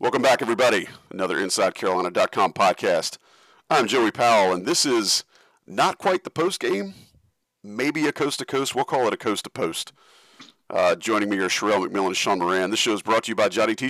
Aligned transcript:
Welcome 0.00 0.22
back, 0.22 0.42
everybody. 0.42 0.86
Another 1.10 1.38
InsideCarolina.com 1.38 2.52
podcast. 2.52 3.18
I'm 3.68 3.88
Joey 3.88 4.12
Powell, 4.12 4.52
and 4.52 4.64
this 4.64 4.86
is 4.86 5.24
not 5.66 5.98
quite 5.98 6.22
the 6.22 6.30
post 6.30 6.60
game, 6.60 6.94
maybe 7.64 8.06
a 8.06 8.12
coast 8.12 8.38
to 8.38 8.44
coast. 8.44 8.76
We'll 8.76 8.84
call 8.84 9.08
it 9.08 9.12
a 9.12 9.16
coast 9.16 9.42
to 9.44 9.50
post. 9.50 9.92
Uh, 10.70 10.94
joining 10.94 11.28
me 11.28 11.38
are 11.38 11.48
Sherrell 11.48 11.84
McMillan 11.84 12.06
and 12.06 12.16
Sean 12.16 12.38
Moran. 12.38 12.70
This 12.70 12.78
show 12.78 12.92
is 12.92 13.02
brought 13.02 13.24
to 13.24 13.32
you 13.32 13.34
by 13.34 13.48
Johnny 13.48 13.74
T 13.74 13.88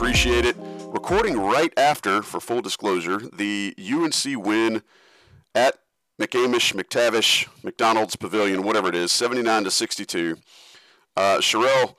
appreciate 0.00 0.46
it. 0.46 0.56
Recording 0.86 1.38
right 1.38 1.74
after, 1.76 2.22
for 2.22 2.40
full 2.40 2.62
disclosure, 2.62 3.18
the 3.18 3.74
UNC 3.78 4.42
win 4.42 4.80
at 5.54 5.74
McCamish, 6.18 6.72
McTavish, 6.74 7.46
McDonald's 7.62 8.16
Pavilion, 8.16 8.62
whatever 8.62 8.88
it 8.88 8.94
is, 8.94 9.12
79 9.12 9.64
to 9.64 9.70
62. 9.70 10.38
Uh, 11.18 11.36
Sherrell, 11.40 11.96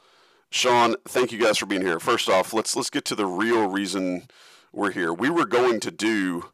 Sean, 0.49 0.95
thank 1.07 1.31
you 1.31 1.37
guys 1.37 1.59
for 1.59 1.67
being 1.67 1.83
here. 1.83 1.99
First 1.99 2.27
off, 2.27 2.55
let's 2.55 2.75
let's 2.75 2.89
get 2.89 3.05
to 3.05 3.13
the 3.13 3.27
real 3.27 3.69
reason 3.69 4.23
we're 4.73 4.91
here. 4.91 5.13
We 5.13 5.29
were 5.29 5.45
going 5.45 5.79
to 5.81 5.91
do 5.91 6.45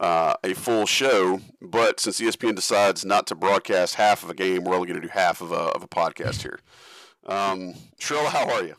uh, 0.00 0.34
a 0.42 0.54
full 0.54 0.86
show, 0.86 1.40
but 1.62 2.00
since 2.00 2.20
ESPN 2.20 2.56
decides 2.56 3.04
not 3.04 3.28
to 3.28 3.36
broadcast 3.36 3.94
half 3.94 4.24
of 4.24 4.30
a 4.30 4.34
game, 4.34 4.64
we're 4.64 4.74
only 4.74 4.88
going 4.88 5.00
to 5.00 5.06
do 5.06 5.12
half 5.12 5.40
of 5.40 5.52
a, 5.52 5.70
of 5.70 5.84
a 5.84 5.88
podcast 5.88 6.42
here. 6.42 6.58
Um, 7.26 7.74
Sherrell, 8.00 8.26
how 8.26 8.50
are 8.50 8.64
you? 8.64 8.74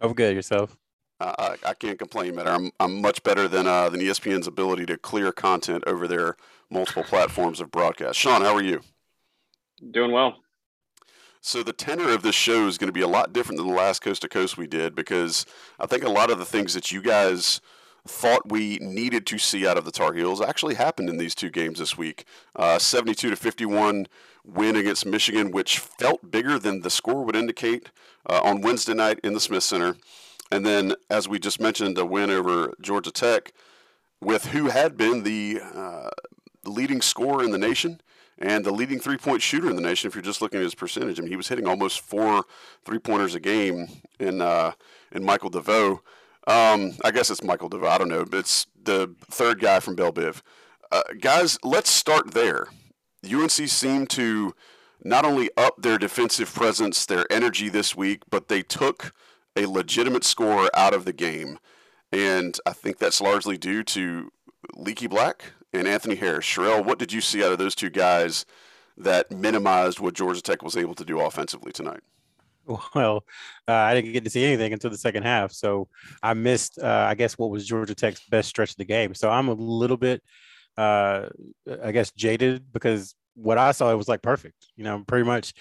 I'm 0.00 0.12
good. 0.12 0.36
Yourself? 0.36 0.76
I, 1.20 1.56
I 1.66 1.74
can't 1.74 1.98
complain, 1.98 2.36
man. 2.36 2.46
I'm, 2.46 2.70
I'm 2.78 3.00
much 3.00 3.22
better 3.22 3.48
than 3.48 3.66
uh, 3.66 3.88
than 3.88 4.00
ESPN's 4.00 4.46
ability 4.46 4.86
to 4.86 4.96
clear 4.96 5.32
content 5.32 5.84
over 5.86 6.06
their 6.06 6.36
multiple 6.70 7.02
platforms 7.02 7.60
of 7.60 7.70
broadcast. 7.70 8.18
Sean, 8.18 8.42
how 8.42 8.54
are 8.54 8.62
you? 8.62 8.80
Doing 9.90 10.12
well. 10.12 10.36
So 11.40 11.62
the 11.62 11.72
tenor 11.72 12.10
of 12.10 12.22
this 12.22 12.34
show 12.34 12.66
is 12.66 12.78
going 12.78 12.88
to 12.88 12.92
be 12.92 13.00
a 13.00 13.08
lot 13.08 13.32
different 13.32 13.58
than 13.58 13.68
the 13.68 13.74
last 13.74 14.00
coast 14.00 14.22
to 14.22 14.28
coast 14.28 14.58
we 14.58 14.66
did 14.66 14.94
because 14.94 15.46
I 15.78 15.86
think 15.86 16.04
a 16.04 16.10
lot 16.10 16.30
of 16.30 16.38
the 16.38 16.44
things 16.44 16.74
that 16.74 16.90
you 16.90 17.00
guys 17.00 17.60
thought 18.06 18.50
we 18.50 18.78
needed 18.80 19.26
to 19.26 19.38
see 19.38 19.66
out 19.66 19.78
of 19.78 19.84
the 19.84 19.90
Tar 19.90 20.14
Heels 20.14 20.40
actually 20.40 20.74
happened 20.74 21.08
in 21.08 21.16
these 21.16 21.34
two 21.34 21.50
games 21.50 21.78
this 21.78 21.96
week. 21.96 22.24
Uh, 22.56 22.78
72 22.78 23.30
to 23.30 23.36
51 23.36 24.06
win 24.44 24.76
against 24.76 25.06
Michigan, 25.06 25.50
which 25.50 25.78
felt 25.78 26.30
bigger 26.30 26.58
than 26.58 26.80
the 26.80 26.90
score 26.90 27.24
would 27.24 27.36
indicate 27.36 27.90
uh, 28.28 28.40
on 28.42 28.60
Wednesday 28.60 28.94
night 28.94 29.20
in 29.22 29.34
the 29.34 29.40
Smith 29.40 29.62
Center. 29.62 29.96
And 30.50 30.64
then, 30.64 30.94
as 31.10 31.28
we 31.28 31.38
just 31.38 31.60
mentioned, 31.60 31.98
a 31.98 32.06
win 32.06 32.30
over 32.30 32.74
Georgia 32.80 33.10
Tech 33.10 33.52
with 34.20 34.46
who 34.46 34.68
had 34.68 34.96
been 34.96 35.22
the 35.22 35.60
uh, 35.62 36.10
leading 36.64 37.00
scorer 37.00 37.44
in 37.44 37.50
the 37.50 37.58
nation 37.58 38.00
and 38.38 38.64
the 38.64 38.72
leading 38.72 39.00
three 39.00 39.16
point 39.16 39.42
shooter 39.42 39.68
in 39.68 39.76
the 39.76 39.82
nation. 39.82 40.08
If 40.08 40.14
you're 40.14 40.22
just 40.22 40.40
looking 40.40 40.58
at 40.58 40.64
his 40.64 40.74
percentage, 40.74 41.18
I 41.18 41.22
mean, 41.22 41.30
he 41.30 41.36
was 41.36 41.48
hitting 41.48 41.66
almost 41.66 42.00
four 42.00 42.44
three 42.84 42.98
pointers 42.98 43.34
a 43.34 43.40
game 43.40 43.88
in 44.18 44.40
uh, 44.40 44.72
in 45.12 45.24
Michael 45.24 45.50
DeVoe. 45.50 46.00
Um, 46.46 46.92
I 47.04 47.10
guess 47.10 47.30
it's 47.30 47.42
Michael 47.42 47.68
DeVoe. 47.68 47.88
I 47.88 47.98
don't 47.98 48.08
know, 48.08 48.24
it's 48.32 48.66
the 48.82 49.14
third 49.30 49.60
guy 49.60 49.80
from 49.80 49.96
Bell 49.96 50.12
Biv. 50.12 50.40
Uh, 50.90 51.02
guys, 51.20 51.58
let's 51.62 51.90
start 51.90 52.32
there. 52.32 52.68
UNC 53.30 53.50
seemed 53.50 54.08
to 54.10 54.54
not 55.04 55.24
only 55.24 55.50
up 55.56 55.82
their 55.82 55.98
defensive 55.98 56.52
presence, 56.52 57.04
their 57.04 57.30
energy 57.30 57.68
this 57.68 57.94
week, 57.94 58.22
but 58.30 58.48
they 58.48 58.62
took 58.62 59.12
a 59.58 59.66
legitimate 59.66 60.24
scorer 60.24 60.70
out 60.74 60.94
of 60.94 61.04
the 61.04 61.12
game. 61.12 61.58
And 62.12 62.58
I 62.64 62.72
think 62.72 62.98
that's 62.98 63.20
largely 63.20 63.58
due 63.58 63.82
to 63.84 64.30
Leaky 64.74 65.06
Black 65.06 65.52
and 65.72 65.86
Anthony 65.86 66.14
Harris. 66.14 66.46
Sherrell, 66.46 66.84
what 66.84 66.98
did 66.98 67.12
you 67.12 67.20
see 67.20 67.44
out 67.44 67.52
of 67.52 67.58
those 67.58 67.74
two 67.74 67.90
guys 67.90 68.46
that 68.96 69.30
minimized 69.30 70.00
what 70.00 70.14
Georgia 70.14 70.40
Tech 70.40 70.62
was 70.62 70.76
able 70.76 70.94
to 70.94 71.04
do 71.04 71.20
offensively 71.20 71.72
tonight? 71.72 72.00
Well, 72.94 73.24
uh, 73.66 73.72
I 73.72 73.94
didn't 73.94 74.12
get 74.12 74.24
to 74.24 74.30
see 74.30 74.44
anything 74.44 74.74
until 74.74 74.90
the 74.90 74.98
second 74.98 75.22
half, 75.22 75.52
so 75.52 75.88
I 76.22 76.34
missed, 76.34 76.78
uh, 76.78 77.06
I 77.08 77.14
guess, 77.14 77.38
what 77.38 77.50
was 77.50 77.66
Georgia 77.66 77.94
Tech's 77.94 78.20
best 78.28 78.50
stretch 78.50 78.72
of 78.72 78.76
the 78.76 78.84
game. 78.84 79.14
So 79.14 79.30
I'm 79.30 79.48
a 79.48 79.54
little 79.54 79.96
bit, 79.96 80.22
uh, 80.76 81.30
I 81.82 81.92
guess, 81.92 82.10
jaded 82.10 82.70
because 82.70 83.14
what 83.34 83.56
I 83.56 83.72
saw 83.72 83.90
it 83.90 83.96
was 83.96 84.08
like 84.08 84.20
perfect. 84.20 84.66
You 84.76 84.84
know, 84.84 85.02
pretty 85.06 85.24
much 85.24 85.54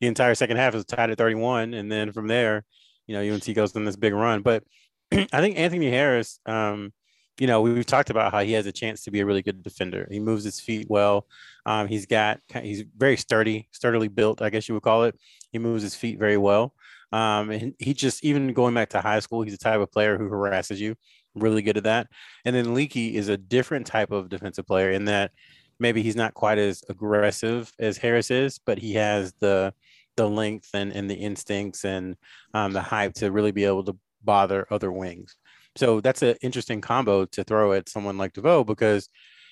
the 0.00 0.06
entire 0.06 0.36
second 0.36 0.56
half 0.56 0.74
was 0.74 0.84
tied 0.84 1.10
at 1.10 1.18
31, 1.18 1.74
and 1.74 1.90
then 1.90 2.12
from 2.12 2.28
there, 2.28 2.64
you 3.12 3.18
know, 3.18 3.34
UNC 3.34 3.54
goes 3.54 3.76
on 3.76 3.84
this 3.84 3.96
big 3.96 4.14
run. 4.14 4.42
But 4.42 4.64
I 5.12 5.40
think 5.40 5.58
Anthony 5.58 5.90
Harris, 5.90 6.38
um, 6.46 6.92
you 7.38 7.46
know, 7.46 7.60
we've 7.60 7.86
talked 7.86 8.10
about 8.10 8.32
how 8.32 8.40
he 8.40 8.52
has 8.52 8.66
a 8.66 8.72
chance 8.72 9.02
to 9.04 9.10
be 9.10 9.20
a 9.20 9.26
really 9.26 9.42
good 9.42 9.62
defender. 9.62 10.08
He 10.10 10.20
moves 10.20 10.44
his 10.44 10.60
feet 10.60 10.86
well. 10.88 11.26
Um, 11.66 11.88
he's 11.88 12.06
got 12.06 12.40
he's 12.62 12.84
very 12.96 13.16
sturdy, 13.16 13.68
sturdily 13.72 14.08
built, 14.08 14.42
I 14.42 14.50
guess 14.50 14.68
you 14.68 14.74
would 14.74 14.82
call 14.82 15.04
it. 15.04 15.18
He 15.50 15.58
moves 15.58 15.82
his 15.82 15.94
feet 15.94 16.18
very 16.18 16.36
well. 16.36 16.74
Um, 17.12 17.50
and 17.50 17.74
he 17.78 17.92
just 17.92 18.24
even 18.24 18.54
going 18.54 18.74
back 18.74 18.90
to 18.90 19.00
high 19.00 19.20
school, 19.20 19.42
he's 19.42 19.52
the 19.52 19.58
type 19.58 19.80
of 19.80 19.92
player 19.92 20.16
who 20.16 20.28
harasses 20.28 20.80
you. 20.80 20.94
Really 21.34 21.62
good 21.62 21.76
at 21.76 21.84
that. 21.84 22.08
And 22.44 22.54
then 22.56 22.74
Leaky 22.74 23.16
is 23.16 23.28
a 23.28 23.36
different 23.36 23.86
type 23.86 24.10
of 24.10 24.28
defensive 24.28 24.66
player 24.66 24.90
in 24.90 25.06
that 25.06 25.32
maybe 25.78 26.02
he's 26.02 26.16
not 26.16 26.34
quite 26.34 26.58
as 26.58 26.82
aggressive 26.88 27.72
as 27.78 27.98
Harris 27.98 28.30
is, 28.30 28.58
but 28.58 28.78
he 28.78 28.94
has 28.94 29.34
the 29.40 29.74
the 30.22 30.28
length 30.28 30.68
and, 30.72 30.92
and 30.92 31.10
the 31.10 31.14
instincts 31.14 31.84
and 31.84 32.16
um, 32.54 32.72
the 32.72 32.80
hype 32.80 33.14
to 33.14 33.32
really 33.32 33.50
be 33.50 33.64
able 33.64 33.84
to 33.84 33.98
bother 34.22 34.66
other 34.70 34.92
wings. 34.92 35.36
So 35.74 36.00
that's 36.00 36.22
an 36.22 36.36
interesting 36.42 36.80
combo 36.80 37.24
to 37.26 37.42
throw 37.42 37.72
at 37.72 37.88
someone 37.88 38.18
like 38.18 38.34
DeVoe 38.34 38.62
because, 38.62 39.08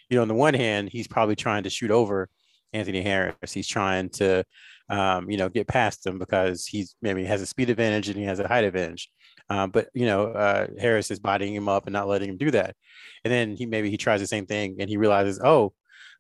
you 0.09 0.17
know, 0.17 0.23
on 0.23 0.29
the 0.29 0.35
one 0.35 0.55
hand, 0.55 0.91
he's 0.91 1.09
probably 1.09 1.35
trying 1.35 1.65
to 1.65 1.71
shoot 1.71 1.91
over 1.91 2.29
Anthony 2.73 3.03
Harris. 3.03 3.53
He's 3.53 3.67
trying 3.67 4.11
to, 4.11 4.45
um, 4.89 5.29
you 5.29 5.39
know, 5.39 5.49
get 5.49 5.67
past 5.67 6.07
him 6.07 6.19
because 6.19 6.67
he's 6.67 6.95
maybe 7.03 7.25
has 7.25 7.43
a 7.43 7.47
speed 7.47 7.71
advantage 7.71 8.09
and 8.09 8.19
he 8.19 8.25
has 8.25 8.39
a 8.39 8.47
height 8.47 8.65
advantage. 8.65 9.11
Uh, 9.49 9.67
but 9.67 9.89
you 9.93 10.07
know, 10.07 10.27
uh, 10.27 10.69
Harris 10.79 11.11
is 11.11 11.19
bodying 11.19 11.55
him 11.55 11.69
up 11.69 11.87
and 11.87 11.93
not 11.93 12.07
letting 12.07 12.29
him 12.29 12.37
do 12.37 12.53
that. 12.53 12.77
And 13.25 13.33
then 13.33 13.57
he 13.57 13.67
maybe 13.67 13.91
he 13.91 13.97
tries 13.97 14.21
the 14.21 14.27
same 14.27 14.47
thing 14.47 14.77
and 14.79 14.89
he 14.89 14.97
realizes, 14.97 15.41
oh, 15.43 15.73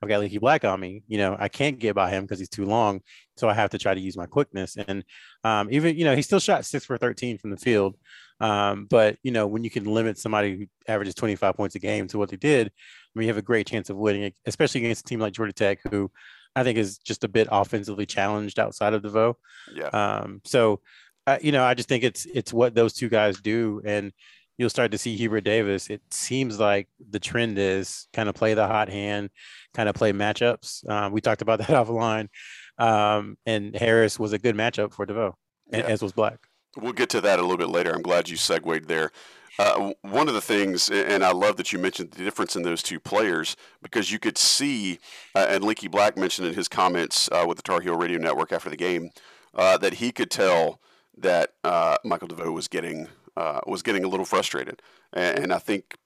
I've 0.02 0.08
got 0.08 0.20
Leaky 0.20 0.38
Black 0.38 0.64
on 0.64 0.80
me. 0.80 1.02
You 1.08 1.18
know, 1.18 1.36
I 1.38 1.48
can't 1.48 1.78
get 1.78 1.94
by 1.94 2.10
him 2.10 2.24
because 2.24 2.38
he's 2.38 2.48
too 2.48 2.64
long. 2.64 3.02
So 3.36 3.48
I 3.48 3.54
have 3.54 3.70
to 3.70 3.78
try 3.78 3.94
to 3.94 4.00
use 4.00 4.16
my 4.16 4.26
quickness. 4.26 4.76
And 4.76 5.04
um, 5.44 5.68
even, 5.70 5.96
you 5.96 6.04
know, 6.04 6.16
he 6.16 6.22
still 6.22 6.40
shot 6.40 6.64
six 6.64 6.84
for 6.84 6.96
13 6.96 7.38
from 7.38 7.50
the 7.50 7.56
field. 7.56 7.96
Um, 8.40 8.86
but, 8.88 9.18
you 9.22 9.30
know, 9.30 9.46
when 9.46 9.64
you 9.64 9.70
can 9.70 9.84
limit 9.84 10.18
somebody 10.18 10.56
who 10.56 10.66
averages 10.88 11.14
25 11.14 11.54
points 11.54 11.74
a 11.74 11.78
game 11.78 12.06
to 12.08 12.18
what 12.18 12.30
they 12.30 12.36
did, 12.36 12.68
I 12.68 13.18
mean, 13.18 13.26
you 13.26 13.32
have 13.32 13.38
a 13.38 13.42
great 13.42 13.66
chance 13.66 13.90
of 13.90 13.96
winning, 13.96 14.32
especially 14.46 14.84
against 14.84 15.02
a 15.02 15.08
team 15.08 15.20
like 15.20 15.34
Georgia 15.34 15.52
Tech, 15.52 15.80
who 15.90 16.10
I 16.56 16.64
think 16.64 16.78
is 16.78 16.98
just 16.98 17.24
a 17.24 17.28
bit 17.28 17.48
offensively 17.50 18.06
challenged 18.06 18.58
outside 18.58 18.94
of 18.94 19.02
DeVoe. 19.02 19.36
Yeah. 19.74 19.88
Um, 19.88 20.40
so, 20.44 20.80
uh, 21.26 21.38
you 21.40 21.52
know, 21.52 21.64
I 21.64 21.74
just 21.74 21.88
think 21.88 22.02
it's 22.02 22.26
it's 22.26 22.52
what 22.52 22.74
those 22.74 22.94
two 22.94 23.08
guys 23.08 23.40
do, 23.40 23.82
and 23.84 24.12
you'll 24.60 24.68
start 24.68 24.90
to 24.90 24.98
see 24.98 25.16
Hubert 25.16 25.40
Davis. 25.40 25.88
It 25.88 26.02
seems 26.10 26.60
like 26.60 26.86
the 27.08 27.18
trend 27.18 27.58
is 27.58 28.08
kind 28.12 28.28
of 28.28 28.34
play 28.34 28.52
the 28.52 28.66
hot 28.66 28.90
hand, 28.90 29.30
kind 29.72 29.88
of 29.88 29.94
play 29.94 30.12
matchups. 30.12 30.86
Um, 30.86 31.12
we 31.12 31.22
talked 31.22 31.40
about 31.40 31.58
that 31.66 31.68
offline. 31.68 32.28
Um, 32.76 33.38
and 33.46 33.74
Harris 33.74 34.18
was 34.18 34.34
a 34.34 34.38
good 34.38 34.54
matchup 34.54 34.92
for 34.92 35.06
DeVoe, 35.06 35.34
yeah. 35.72 35.78
as 35.78 36.02
was 36.02 36.12
Black. 36.12 36.40
We'll 36.76 36.92
get 36.92 37.08
to 37.10 37.22
that 37.22 37.38
a 37.38 37.42
little 37.42 37.56
bit 37.56 37.70
later. 37.70 37.90
I'm 37.94 38.02
glad 38.02 38.28
you 38.28 38.36
segued 38.36 38.86
there. 38.86 39.10
Uh, 39.58 39.94
one 40.02 40.28
of 40.28 40.34
the 40.34 40.42
things, 40.42 40.90
and 40.90 41.24
I 41.24 41.32
love 41.32 41.56
that 41.56 41.72
you 41.72 41.78
mentioned 41.78 42.10
the 42.10 42.22
difference 42.22 42.54
in 42.54 42.62
those 42.62 42.82
two 42.82 43.00
players 43.00 43.56
because 43.80 44.12
you 44.12 44.18
could 44.18 44.36
see, 44.36 44.98
uh, 45.34 45.46
and 45.48 45.64
Leaky 45.64 45.88
Black 45.88 46.18
mentioned 46.18 46.48
in 46.48 46.54
his 46.54 46.68
comments 46.68 47.30
uh, 47.32 47.46
with 47.48 47.56
the 47.56 47.62
Tar 47.62 47.80
Heel 47.80 47.96
Radio 47.96 48.18
Network 48.18 48.52
after 48.52 48.68
the 48.68 48.76
game, 48.76 49.08
uh, 49.54 49.78
that 49.78 49.94
he 49.94 50.12
could 50.12 50.30
tell 50.30 50.80
that 51.16 51.54
uh, 51.64 51.96
Michael 52.04 52.28
DeVoe 52.28 52.52
was 52.52 52.68
getting 52.68 53.08
uh, 53.36 53.60
was 53.66 53.82
getting 53.82 54.04
a 54.04 54.08
little 54.08 54.26
frustrated. 54.26 54.82
And, 55.12 55.38
and, 55.38 55.52
I 55.52 55.58
think 55.58 55.96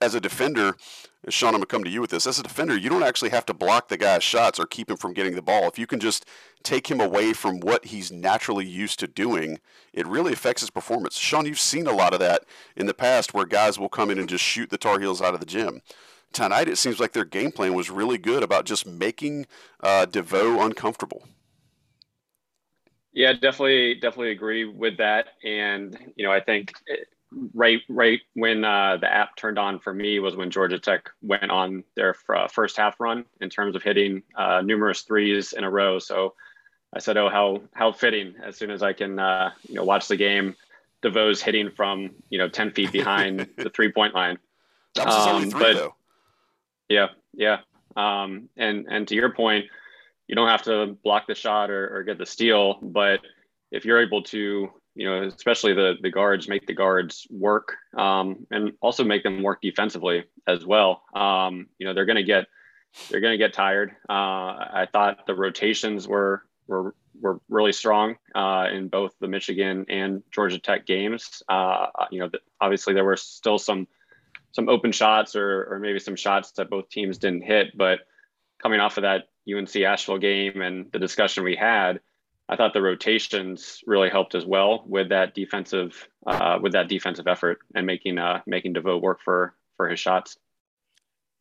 as 0.00 0.14
a 0.14 0.20
defender, 0.20 0.76
Sean, 1.28 1.54
I'm 1.54 1.60
to 1.60 1.66
come 1.66 1.84
to 1.84 1.90
you 1.90 2.00
with 2.00 2.10
this. 2.10 2.26
As 2.26 2.38
a 2.38 2.42
defender, 2.42 2.76
you 2.76 2.88
don't 2.88 3.04
actually 3.04 3.30
have 3.30 3.46
to 3.46 3.54
block 3.54 3.88
the 3.88 3.96
guy's 3.96 4.24
shots 4.24 4.58
or 4.58 4.66
keep 4.66 4.90
him 4.90 4.96
from 4.96 5.12
getting 5.12 5.34
the 5.34 5.42
ball. 5.42 5.68
If 5.68 5.78
you 5.78 5.86
can 5.86 6.00
just 6.00 6.26
take 6.62 6.90
him 6.90 7.00
away 7.00 7.32
from 7.32 7.60
what 7.60 7.86
he's 7.86 8.10
naturally 8.10 8.66
used 8.66 8.98
to 9.00 9.06
doing, 9.06 9.60
it 9.92 10.06
really 10.06 10.32
affects 10.32 10.62
his 10.62 10.70
performance. 10.70 11.16
Sean, 11.16 11.46
you've 11.46 11.60
seen 11.60 11.86
a 11.86 11.92
lot 11.92 12.12
of 12.12 12.20
that 12.20 12.44
in 12.76 12.86
the 12.86 12.94
past 12.94 13.34
where 13.34 13.46
guys 13.46 13.78
will 13.78 13.88
come 13.88 14.10
in 14.10 14.18
and 14.18 14.28
just 14.28 14.44
shoot 14.44 14.70
the 14.70 14.78
Tar 14.78 14.98
Heels 14.98 15.22
out 15.22 15.34
of 15.34 15.40
the 15.40 15.46
gym. 15.46 15.82
Tonight, 16.32 16.68
it 16.68 16.78
seems 16.78 16.98
like 16.98 17.12
their 17.12 17.26
game 17.26 17.52
plan 17.52 17.74
was 17.74 17.90
really 17.90 18.18
good 18.18 18.42
about 18.42 18.64
just 18.64 18.86
making 18.86 19.46
uh, 19.82 20.06
DeVoe 20.06 20.64
uncomfortable. 20.64 21.24
Yeah, 23.12 23.32
definitely, 23.34 23.94
definitely 23.94 24.32
agree 24.32 24.64
with 24.64 24.98
that. 24.98 25.28
And 25.44 25.96
you 26.16 26.24
know, 26.24 26.32
I 26.32 26.40
think 26.40 26.72
right, 27.54 27.80
right 27.88 28.20
when 28.34 28.64
uh, 28.64 28.96
the 28.98 29.12
app 29.12 29.36
turned 29.36 29.58
on 29.58 29.78
for 29.78 29.92
me 29.92 30.18
was 30.18 30.36
when 30.36 30.50
Georgia 30.50 30.78
Tech 30.78 31.10
went 31.22 31.50
on 31.50 31.84
their 31.94 32.14
uh, 32.34 32.48
first 32.48 32.76
half 32.76 33.00
run 33.00 33.24
in 33.40 33.50
terms 33.50 33.76
of 33.76 33.82
hitting 33.82 34.22
uh, 34.36 34.62
numerous 34.62 35.02
threes 35.02 35.52
in 35.52 35.64
a 35.64 35.70
row. 35.70 35.98
So 35.98 36.34
I 36.94 36.98
said, 36.98 37.16
"Oh, 37.16 37.28
how 37.28 37.62
how 37.74 37.92
fitting!" 37.92 38.34
As 38.42 38.56
soon 38.56 38.70
as 38.70 38.82
I 38.82 38.92
can, 38.92 39.18
uh, 39.18 39.52
you 39.68 39.74
know, 39.74 39.84
watch 39.84 40.08
the 40.08 40.16
game, 40.16 40.56
DeVoe's 41.02 41.42
hitting 41.42 41.70
from 41.70 42.10
you 42.30 42.38
know 42.38 42.48
ten 42.48 42.70
feet 42.70 42.92
behind 42.92 43.48
the 43.56 43.70
three 43.70 43.92
point 43.92 44.14
line. 44.14 44.38
That 44.94 45.06
was 45.06 45.26
um, 45.26 45.36
only 45.36 45.50
three, 45.50 45.60
but, 45.60 45.74
though. 45.74 45.94
Yeah, 46.88 47.08
yeah. 47.34 47.58
Um, 47.96 48.48
and 48.56 48.86
and 48.88 49.06
to 49.08 49.14
your 49.14 49.30
point, 49.30 49.66
you 50.32 50.36
don't 50.36 50.48
have 50.48 50.62
to 50.62 50.96
block 51.04 51.26
the 51.26 51.34
shot 51.34 51.68
or, 51.68 51.94
or 51.94 52.04
get 52.04 52.16
the 52.16 52.24
steal, 52.24 52.78
but 52.80 53.20
if 53.70 53.84
you're 53.84 54.00
able 54.00 54.22
to, 54.22 54.70
you 54.94 55.06
know, 55.06 55.24
especially 55.24 55.74
the 55.74 55.96
the 56.00 56.10
guards, 56.10 56.48
make 56.48 56.66
the 56.66 56.72
guards 56.72 57.26
work, 57.28 57.74
um, 57.98 58.46
and 58.50 58.72
also 58.80 59.04
make 59.04 59.24
them 59.24 59.42
work 59.42 59.60
defensively 59.60 60.24
as 60.46 60.64
well. 60.64 61.02
Um, 61.14 61.66
you 61.78 61.86
know, 61.86 61.92
they're 61.92 62.06
going 62.06 62.16
to 62.16 62.22
get 62.22 62.46
they're 63.10 63.20
going 63.20 63.34
to 63.34 63.44
get 63.44 63.52
tired. 63.52 63.90
Uh, 64.08 64.72
I 64.80 64.88
thought 64.90 65.26
the 65.26 65.34
rotations 65.34 66.08
were 66.08 66.44
were 66.66 66.94
were 67.20 67.38
really 67.50 67.72
strong 67.72 68.16
uh, 68.34 68.68
in 68.72 68.88
both 68.88 69.12
the 69.20 69.28
Michigan 69.28 69.84
and 69.90 70.22
Georgia 70.30 70.58
Tech 70.58 70.86
games. 70.86 71.42
Uh, 71.46 71.88
you 72.10 72.20
know, 72.20 72.30
obviously 72.58 72.94
there 72.94 73.04
were 73.04 73.18
still 73.18 73.58
some 73.58 73.86
some 74.52 74.70
open 74.70 74.92
shots 74.92 75.36
or 75.36 75.66
or 75.70 75.78
maybe 75.78 75.98
some 75.98 76.16
shots 76.16 76.52
that 76.52 76.70
both 76.70 76.88
teams 76.88 77.18
didn't 77.18 77.42
hit, 77.42 77.76
but 77.76 77.98
coming 78.62 78.80
off 78.80 78.96
of 78.96 79.02
that 79.02 79.24
UNC 79.48 79.74
Asheville 79.76 80.18
game 80.18 80.62
and 80.62 80.90
the 80.92 80.98
discussion 80.98 81.44
we 81.44 81.56
had, 81.56 82.00
I 82.48 82.56
thought 82.56 82.74
the 82.74 82.82
rotations 82.82 83.80
really 83.86 84.10
helped 84.10 84.34
as 84.34 84.44
well 84.44 84.84
with 84.86 85.08
that 85.08 85.34
defensive 85.34 86.08
uh, 86.26 86.58
with 86.60 86.72
that 86.72 86.88
defensive 86.88 87.26
effort 87.26 87.60
and 87.74 87.86
making 87.86 88.18
uh, 88.18 88.42
making 88.46 88.74
DeVoe 88.74 88.98
work 88.98 89.20
for 89.24 89.54
for 89.76 89.88
his 89.88 90.00
shots. 90.00 90.36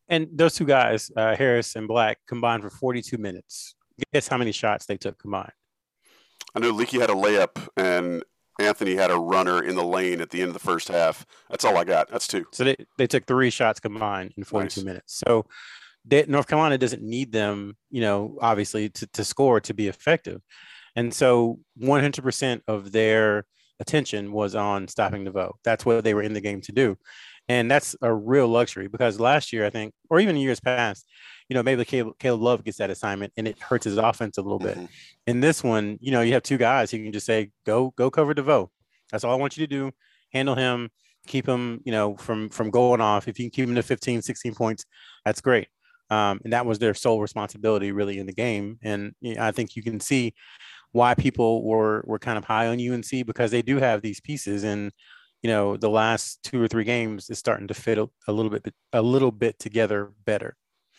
And 0.07 0.27
those 0.31 0.55
two 0.55 0.65
guys, 0.65 1.11
uh, 1.15 1.35
Harris 1.35 1.75
and 1.75 1.87
Black, 1.87 2.19
combined 2.27 2.63
for 2.63 2.69
42 2.69 3.17
minutes. 3.17 3.75
Guess 4.13 4.27
how 4.27 4.37
many 4.37 4.51
shots 4.51 4.85
they 4.85 4.97
took 4.97 5.17
combined? 5.17 5.53
I 6.53 6.59
know 6.59 6.71
Leaky 6.71 6.99
had 6.99 7.09
a 7.09 7.13
layup 7.13 7.67
and 7.77 8.23
Anthony 8.59 8.95
had 8.95 9.09
a 9.09 9.17
runner 9.17 9.63
in 9.63 9.75
the 9.75 9.83
lane 9.83 10.19
at 10.19 10.29
the 10.29 10.41
end 10.41 10.49
of 10.49 10.53
the 10.53 10.59
first 10.59 10.89
half. 10.89 11.25
That's 11.49 11.63
all 11.63 11.77
I 11.77 11.85
got. 11.85 12.09
That's 12.09 12.27
two. 12.27 12.45
So 12.51 12.65
they, 12.65 12.75
they 12.97 13.07
took 13.07 13.25
three 13.25 13.49
shots 13.49 13.79
combined 13.79 14.33
in 14.35 14.43
42 14.43 14.81
nice. 14.81 14.85
minutes. 14.85 15.21
So 15.25 15.45
they, 16.05 16.25
North 16.27 16.47
Carolina 16.47 16.77
doesn't 16.77 17.01
need 17.01 17.31
them, 17.31 17.75
you 17.89 18.01
know, 18.01 18.37
obviously 18.41 18.89
to, 18.89 19.07
to 19.07 19.23
score 19.23 19.59
to 19.61 19.73
be 19.73 19.87
effective. 19.87 20.41
And 20.95 21.13
so 21.13 21.59
100% 21.81 22.61
of 22.67 22.91
their 22.91 23.45
attention 23.79 24.31
was 24.31 24.55
on 24.55 24.87
stopping 24.87 25.25
DeVoe. 25.25 25.55
That's 25.63 25.85
what 25.85 26.03
they 26.03 26.13
were 26.13 26.23
in 26.23 26.33
the 26.33 26.41
game 26.41 26.61
to 26.61 26.71
do. 26.71 26.97
And 27.47 27.69
that's 27.69 27.95
a 28.01 28.13
real 28.13 28.47
luxury 28.47 28.87
because 28.87 29.19
last 29.19 29.51
year, 29.51 29.65
I 29.65 29.69
think, 29.69 29.93
or 30.09 30.19
even 30.19 30.37
years 30.37 30.59
past, 30.59 31.05
you 31.49 31.55
know, 31.55 31.63
maybe 31.63 31.83
Caleb, 31.83 32.17
Caleb 32.19 32.41
Love 32.41 32.63
gets 32.63 32.77
that 32.77 32.89
assignment 32.89 33.33
and 33.35 33.47
it 33.47 33.59
hurts 33.59 33.85
his 33.85 33.97
offense 33.97 34.37
a 34.37 34.41
little 34.41 34.59
bit. 34.59 34.77
Mm-hmm. 34.77 34.85
In 35.27 35.41
this 35.41 35.63
one, 35.63 35.97
you 35.99 36.11
know, 36.11 36.21
you 36.21 36.33
have 36.33 36.43
two 36.43 36.57
guys 36.57 36.91
who 36.91 36.99
can 36.99 37.11
just 37.11 37.25
say, 37.25 37.51
go, 37.65 37.93
go 37.97 38.09
cover 38.09 38.33
DeVoe. 38.33 38.71
That's 39.11 39.23
all 39.23 39.33
I 39.33 39.37
want 39.37 39.57
you 39.57 39.67
to 39.67 39.69
do. 39.69 39.91
Handle 40.31 40.55
him, 40.55 40.89
keep 41.27 41.47
him, 41.47 41.81
you 41.83 41.91
know, 41.91 42.15
from 42.15 42.49
from 42.49 42.69
going 42.69 43.01
off. 43.01 43.27
If 43.27 43.37
you 43.37 43.45
can 43.45 43.51
keep 43.51 43.67
him 43.67 43.75
to 43.75 43.83
15, 43.83 44.21
16 44.21 44.55
points, 44.55 44.85
that's 45.25 45.41
great. 45.41 45.67
Um, 46.11 46.41
and 46.43 46.51
that 46.53 46.65
was 46.65 46.77
their 46.77 46.93
sole 46.93 47.21
responsibility 47.21 47.91
really 47.91 48.19
in 48.19 48.27
the 48.27 48.33
game. 48.33 48.77
And 48.83 49.13
you 49.21 49.35
know, 49.35 49.43
I 49.43 49.51
think 49.51 49.75
you 49.75 49.81
can 49.81 49.99
see 49.99 50.35
why 50.91 51.15
people 51.15 51.63
were 51.63 52.03
were 52.05 52.19
kind 52.19 52.37
of 52.37 52.43
high 52.43 52.67
on 52.67 52.79
UNC 52.79 53.25
because 53.25 53.49
they 53.49 53.61
do 53.61 53.77
have 53.77 54.01
these 54.01 54.19
pieces 54.19 54.63
and 54.63 54.91
you 55.41 55.49
know 55.49 55.77
the 55.77 55.89
last 55.89 56.43
two 56.43 56.61
or 56.61 56.67
three 56.67 56.83
games 56.83 57.29
is 57.29 57.39
starting 57.39 57.67
to 57.69 57.73
fit 57.73 57.97
a, 57.97 58.09
a 58.27 58.33
little 58.33 58.51
bit 58.51 58.73
a 58.91 59.01
little 59.01 59.31
bit 59.31 59.57
together 59.57 60.11
better. 60.25 60.57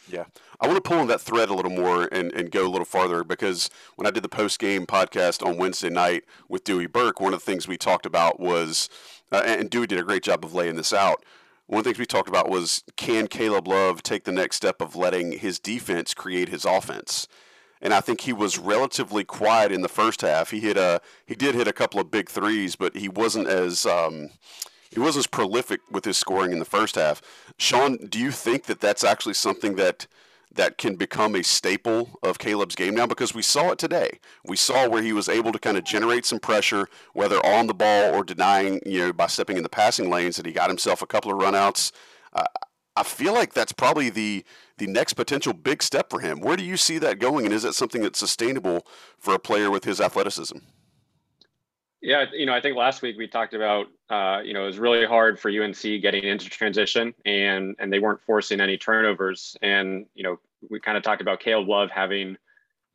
Yeah. 0.08 0.24
I 0.60 0.66
want 0.66 0.82
to 0.82 0.88
pull 0.88 0.98
on 0.98 1.06
that 1.08 1.20
thread 1.20 1.48
a 1.48 1.54
little 1.54 1.70
more 1.70 2.08
and, 2.10 2.32
and 2.32 2.50
go 2.50 2.66
a 2.66 2.70
little 2.70 2.84
farther 2.84 3.22
because 3.22 3.70
when 3.94 4.06
I 4.06 4.10
did 4.10 4.24
the 4.24 4.28
post 4.28 4.58
game 4.58 4.84
podcast 4.84 5.46
on 5.46 5.58
Wednesday 5.58 5.90
night 5.90 6.24
with 6.48 6.64
Dewey 6.64 6.86
Burke, 6.86 7.20
one 7.20 7.32
of 7.32 7.38
the 7.40 7.46
things 7.46 7.68
we 7.68 7.76
talked 7.76 8.04
about 8.04 8.40
was, 8.40 8.88
uh, 9.30 9.42
and 9.46 9.70
Dewey 9.70 9.86
did 9.86 10.00
a 10.00 10.02
great 10.02 10.24
job 10.24 10.44
of 10.44 10.54
laying 10.54 10.74
this 10.74 10.92
out. 10.92 11.24
One 11.72 11.82
things 11.82 11.98
we 11.98 12.04
talked 12.04 12.28
about 12.28 12.50
was 12.50 12.84
can 12.96 13.28
Caleb 13.28 13.66
Love 13.66 14.02
take 14.02 14.24
the 14.24 14.30
next 14.30 14.56
step 14.56 14.82
of 14.82 14.94
letting 14.94 15.32
his 15.32 15.58
defense 15.58 16.12
create 16.12 16.50
his 16.50 16.66
offense? 16.66 17.26
and 17.80 17.94
I 17.94 18.00
think 18.00 18.20
he 18.20 18.32
was 18.32 18.58
relatively 18.58 19.24
quiet 19.24 19.72
in 19.72 19.80
the 19.80 19.88
first 19.88 20.20
half. 20.20 20.50
He 20.50 20.60
hit 20.60 20.76
a 20.76 21.00
he 21.26 21.34
did 21.34 21.54
hit 21.54 21.66
a 21.66 21.72
couple 21.72 21.98
of 21.98 22.10
big 22.10 22.28
threes, 22.28 22.76
but 22.76 22.94
he 22.94 23.08
wasn't 23.08 23.48
as 23.48 23.86
um, 23.86 24.28
he 24.90 25.00
wasn't 25.00 25.22
as 25.22 25.26
prolific 25.28 25.80
with 25.90 26.04
his 26.04 26.18
scoring 26.18 26.52
in 26.52 26.58
the 26.58 26.66
first 26.66 26.94
half. 26.94 27.22
Sean, 27.56 27.96
do 27.96 28.20
you 28.20 28.30
think 28.30 28.64
that 28.64 28.80
that's 28.80 29.02
actually 29.02 29.34
something 29.34 29.76
that 29.76 30.06
that 30.54 30.78
can 30.78 30.96
become 30.96 31.34
a 31.34 31.42
staple 31.42 32.18
of 32.22 32.38
Caleb's 32.38 32.74
game 32.74 32.94
now? 32.94 33.06
Because 33.06 33.34
we 33.34 33.42
saw 33.42 33.70
it 33.70 33.78
today. 33.78 34.18
We 34.44 34.56
saw 34.56 34.88
where 34.88 35.02
he 35.02 35.12
was 35.12 35.28
able 35.28 35.52
to 35.52 35.58
kind 35.58 35.76
of 35.76 35.84
generate 35.84 36.26
some 36.26 36.38
pressure, 36.38 36.88
whether 37.12 37.44
on 37.44 37.66
the 37.66 37.74
ball 37.74 38.14
or 38.14 38.24
denying, 38.24 38.80
you 38.84 38.98
know, 38.98 39.12
by 39.12 39.26
stepping 39.26 39.56
in 39.56 39.62
the 39.62 39.68
passing 39.68 40.10
lanes, 40.10 40.36
that 40.36 40.46
he 40.46 40.52
got 40.52 40.70
himself 40.70 41.02
a 41.02 41.06
couple 41.06 41.32
of 41.32 41.38
runouts. 41.38 41.92
Uh, 42.32 42.44
I 42.94 43.02
feel 43.02 43.32
like 43.32 43.54
that's 43.54 43.72
probably 43.72 44.10
the 44.10 44.44
the 44.78 44.86
next 44.86 45.14
potential 45.14 45.52
big 45.52 45.82
step 45.82 46.10
for 46.10 46.20
him. 46.20 46.40
Where 46.40 46.56
do 46.56 46.64
you 46.64 46.76
see 46.76 46.98
that 46.98 47.18
going, 47.18 47.44
and 47.44 47.54
is 47.54 47.64
it 47.64 47.74
something 47.74 48.02
that's 48.02 48.18
sustainable 48.18 48.86
for 49.18 49.34
a 49.34 49.38
player 49.38 49.70
with 49.70 49.84
his 49.84 50.00
athleticism? 50.00 50.58
Yeah, 52.02 52.24
you 52.32 52.46
know, 52.46 52.52
I 52.52 52.60
think 52.60 52.76
last 52.76 53.00
week 53.00 53.16
we 53.16 53.28
talked 53.28 53.54
about, 53.54 53.86
uh, 54.10 54.40
you 54.44 54.54
know, 54.54 54.64
it 54.64 54.66
was 54.66 54.78
really 54.80 55.06
hard 55.06 55.38
for 55.38 55.48
UNC 55.48 55.80
getting 55.80 56.24
into 56.24 56.50
transition, 56.50 57.14
and 57.24 57.76
and 57.78 57.92
they 57.92 58.00
weren't 58.00 58.20
forcing 58.22 58.60
any 58.60 58.76
turnovers, 58.76 59.56
and 59.62 60.06
you 60.14 60.24
know, 60.24 60.40
we 60.68 60.80
kind 60.80 60.98
of 60.98 61.04
talked 61.04 61.22
about 61.22 61.38
Caleb 61.38 61.68
Love 61.68 61.90
having 61.92 62.36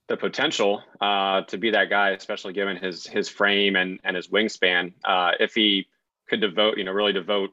the 0.10 0.18
potential 0.18 0.84
uh, 1.00 1.42
to 1.44 1.58
be 1.58 1.72
that 1.72 1.90
guy, 1.90 2.10
especially 2.10 2.52
given 2.52 2.76
his 2.76 3.08
his 3.08 3.30
frame 3.30 3.78
and 3.78 4.02
and 4.04 4.18
his 4.18 4.28
wingspan. 4.28 4.92
Uh, 5.06 5.32
if 5.40 5.54
he 5.54 5.88
could 6.28 6.42
devote, 6.42 6.78
you 6.78 6.84
know, 6.84 6.92
really 6.92 7.14
devote 7.14 7.52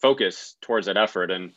focus 0.00 0.56
towards 0.62 0.86
that 0.86 0.96
effort, 0.96 1.32
and 1.32 1.52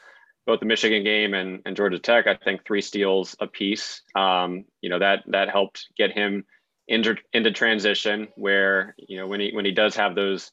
both 0.48 0.60
the 0.60 0.66
Michigan 0.66 1.04
game 1.04 1.36
and, 1.36 1.62
and 1.68 1.76
Georgia 1.76 2.00
Tech, 2.00 2.26
I 2.26 2.36
think 2.36 2.66
three 2.66 2.82
steals 2.82 3.36
apiece. 3.40 4.02
Um, 4.16 4.66
you 4.82 4.90
know 4.90 4.98
that 4.98 5.24
that 5.28 5.50
helped 5.50 5.88
get 5.96 6.12
him 6.12 6.46
into 6.88 7.16
into 7.34 7.52
transition 7.52 8.28
where 8.36 8.96
you 8.98 9.18
know 9.18 9.28
when 9.28 9.40
he 9.40 9.52
when 9.54 9.66
he 9.66 9.72
does 9.72 9.96
have 9.96 10.16
those 10.16 10.52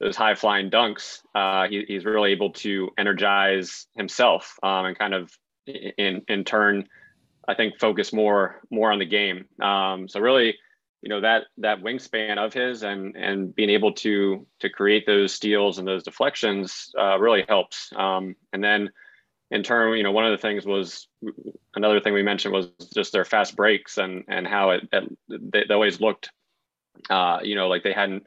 those 0.00 0.16
high 0.16 0.34
flying 0.34 0.68
dunks, 0.68 1.20
uh, 1.34 1.68
he, 1.68 1.84
he's 1.86 2.04
really 2.04 2.32
able 2.32 2.50
to 2.50 2.90
energize 2.98 3.86
himself 3.96 4.58
um, 4.62 4.86
and 4.86 4.98
kind 4.98 5.14
of 5.14 5.30
in 5.66 6.22
in 6.28 6.44
turn, 6.44 6.88
I 7.46 7.54
think 7.54 7.78
focus 7.78 8.12
more 8.12 8.60
more 8.70 8.90
on 8.90 8.98
the 8.98 9.06
game. 9.06 9.46
Um, 9.60 10.08
so 10.08 10.20
really, 10.20 10.56
you 11.02 11.08
know 11.08 11.20
that 11.20 11.44
that 11.58 11.82
wingspan 11.82 12.38
of 12.38 12.52
his 12.52 12.82
and 12.82 13.16
and 13.16 13.54
being 13.54 13.70
able 13.70 13.92
to 13.94 14.46
to 14.60 14.68
create 14.68 15.06
those 15.06 15.32
steals 15.32 15.78
and 15.78 15.86
those 15.86 16.02
deflections 16.02 16.90
uh, 16.98 17.18
really 17.18 17.44
helps. 17.48 17.90
Um, 17.94 18.34
and 18.52 18.62
then 18.62 18.90
in 19.52 19.62
turn, 19.62 19.96
you 19.96 20.02
know, 20.02 20.12
one 20.12 20.24
of 20.24 20.32
the 20.32 20.38
things 20.38 20.64
was 20.64 21.08
another 21.74 22.00
thing 22.00 22.14
we 22.14 22.22
mentioned 22.22 22.54
was 22.54 22.70
just 22.94 23.12
their 23.12 23.24
fast 23.24 23.54
breaks 23.54 23.98
and 23.98 24.24
and 24.26 24.46
how 24.46 24.70
it, 24.70 24.88
it 24.92 25.16
they, 25.28 25.64
they, 25.68 25.74
always 25.74 26.00
looked, 26.00 26.30
uh, 27.10 27.38
you 27.42 27.54
know, 27.54 27.68
like 27.68 27.82
they 27.82 27.92
hadn't 27.92 28.26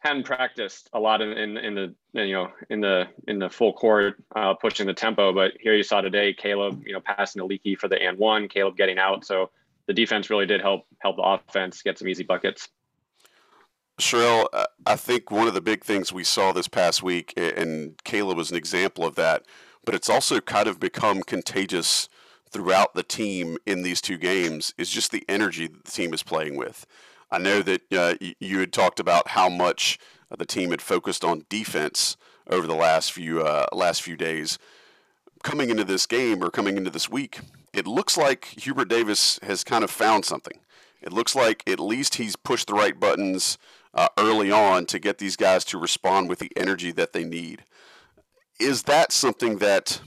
hadn't 0.00 0.26
practiced 0.26 0.90
a 0.92 1.00
lot 1.00 1.22
in, 1.22 1.30
in, 1.30 1.56
in 1.56 1.74
the 1.74 1.94
you 2.12 2.34
know 2.34 2.52
in 2.68 2.82
the 2.82 3.08
in 3.26 3.38
the 3.38 3.48
full 3.48 3.72
court 3.72 4.22
uh, 4.36 4.52
pushing 4.52 4.86
the 4.86 4.92
tempo. 4.92 5.32
But 5.32 5.52
here 5.58 5.74
you 5.74 5.82
saw 5.82 6.02
today, 6.02 6.34
Caleb, 6.34 6.82
you 6.86 6.92
know, 6.92 7.00
passing 7.00 7.40
the 7.40 7.46
leaky 7.46 7.74
for 7.74 7.88
the 7.88 8.00
and 8.00 8.18
one, 8.18 8.46
Caleb 8.46 8.76
getting 8.76 8.98
out. 8.98 9.24
So 9.24 9.50
the 9.86 9.94
defense 9.94 10.28
really 10.28 10.46
did 10.46 10.60
help 10.60 10.82
help 10.98 11.16
the 11.16 11.22
offense 11.22 11.80
get 11.80 11.98
some 11.98 12.06
easy 12.06 12.22
buckets. 12.22 12.68
Sherrell, 13.98 14.48
I 14.84 14.96
think 14.96 15.30
one 15.30 15.46
of 15.46 15.54
the 15.54 15.60
big 15.60 15.84
things 15.84 16.12
we 16.12 16.24
saw 16.24 16.52
this 16.52 16.66
past 16.66 17.02
week, 17.02 17.32
and 17.36 17.94
Caleb 18.02 18.36
was 18.36 18.50
an 18.50 18.56
example 18.56 19.06
of 19.06 19.14
that, 19.14 19.46
but 19.84 19.94
it's 19.94 20.10
also 20.10 20.40
kind 20.40 20.68
of 20.68 20.80
become 20.80 21.22
contagious 21.22 22.08
throughout 22.54 22.94
the 22.94 23.02
team 23.02 23.58
in 23.66 23.82
these 23.82 24.00
two 24.00 24.16
games 24.16 24.72
is 24.78 24.88
just 24.88 25.10
the 25.10 25.24
energy 25.28 25.66
that 25.66 25.84
the 25.84 25.90
team 25.90 26.14
is 26.14 26.22
playing 26.22 26.56
with. 26.56 26.86
I 27.30 27.38
know 27.38 27.62
that 27.62 27.92
uh, 27.92 28.14
you 28.38 28.60
had 28.60 28.72
talked 28.72 29.00
about 29.00 29.28
how 29.28 29.48
much 29.48 29.98
the 30.36 30.46
team 30.46 30.70
had 30.70 30.80
focused 30.80 31.24
on 31.24 31.46
defense 31.48 32.16
over 32.48 32.66
the 32.66 32.74
last 32.74 33.12
few 33.12 33.42
uh, 33.42 33.66
last 33.72 34.02
few 34.02 34.16
days. 34.16 34.58
Coming 35.42 35.68
into 35.68 35.84
this 35.84 36.06
game 36.06 36.42
or 36.42 36.50
coming 36.50 36.76
into 36.76 36.90
this 36.90 37.10
week, 37.10 37.40
it 37.72 37.86
looks 37.86 38.16
like 38.16 38.44
Hubert 38.46 38.88
Davis 38.88 39.40
has 39.42 39.64
kind 39.64 39.82
of 39.82 39.90
found 39.90 40.24
something. 40.24 40.58
It 41.02 41.12
looks 41.12 41.34
like 41.34 41.68
at 41.68 41.80
least 41.80 42.14
he's 42.14 42.36
pushed 42.36 42.68
the 42.68 42.74
right 42.74 42.98
buttons 42.98 43.58
uh, 43.92 44.08
early 44.16 44.50
on 44.50 44.86
to 44.86 44.98
get 44.98 45.18
these 45.18 45.36
guys 45.36 45.64
to 45.66 45.78
respond 45.78 46.28
with 46.28 46.38
the 46.38 46.52
energy 46.56 46.92
that 46.92 47.12
they 47.12 47.24
need 47.24 47.64
is 48.58 48.84
that 48.84 49.12
something 49.12 49.58
that 49.58 50.00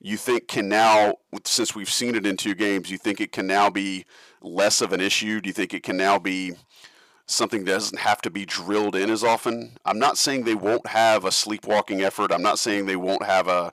you 0.00 0.16
think 0.16 0.48
can 0.48 0.68
now, 0.68 1.14
since 1.44 1.74
we've 1.74 1.90
seen 1.90 2.14
it 2.14 2.26
in 2.26 2.36
two 2.36 2.54
games, 2.54 2.90
you 2.90 2.98
think 2.98 3.20
it 3.20 3.32
can 3.32 3.46
now 3.46 3.70
be 3.70 4.04
less 4.40 4.80
of 4.80 4.92
an 4.92 5.00
issue? 5.00 5.40
Do 5.40 5.48
you 5.48 5.52
think 5.52 5.74
it 5.74 5.82
can 5.82 5.96
now 5.96 6.18
be 6.18 6.52
something 7.26 7.64
that 7.64 7.72
doesn't 7.72 7.98
have 7.98 8.22
to 8.22 8.30
be 8.30 8.46
drilled 8.46 8.94
in 8.94 9.10
as 9.10 9.24
often? 9.24 9.76
I'm 9.84 9.98
not 9.98 10.18
saying 10.18 10.44
they 10.44 10.54
won't 10.54 10.86
have 10.88 11.24
a 11.24 11.32
sleepwalking 11.32 12.02
effort. 12.02 12.32
I'm 12.32 12.42
not 12.42 12.58
saying 12.58 12.86
they 12.86 12.96
won't 12.96 13.24
have 13.24 13.48
a, 13.48 13.72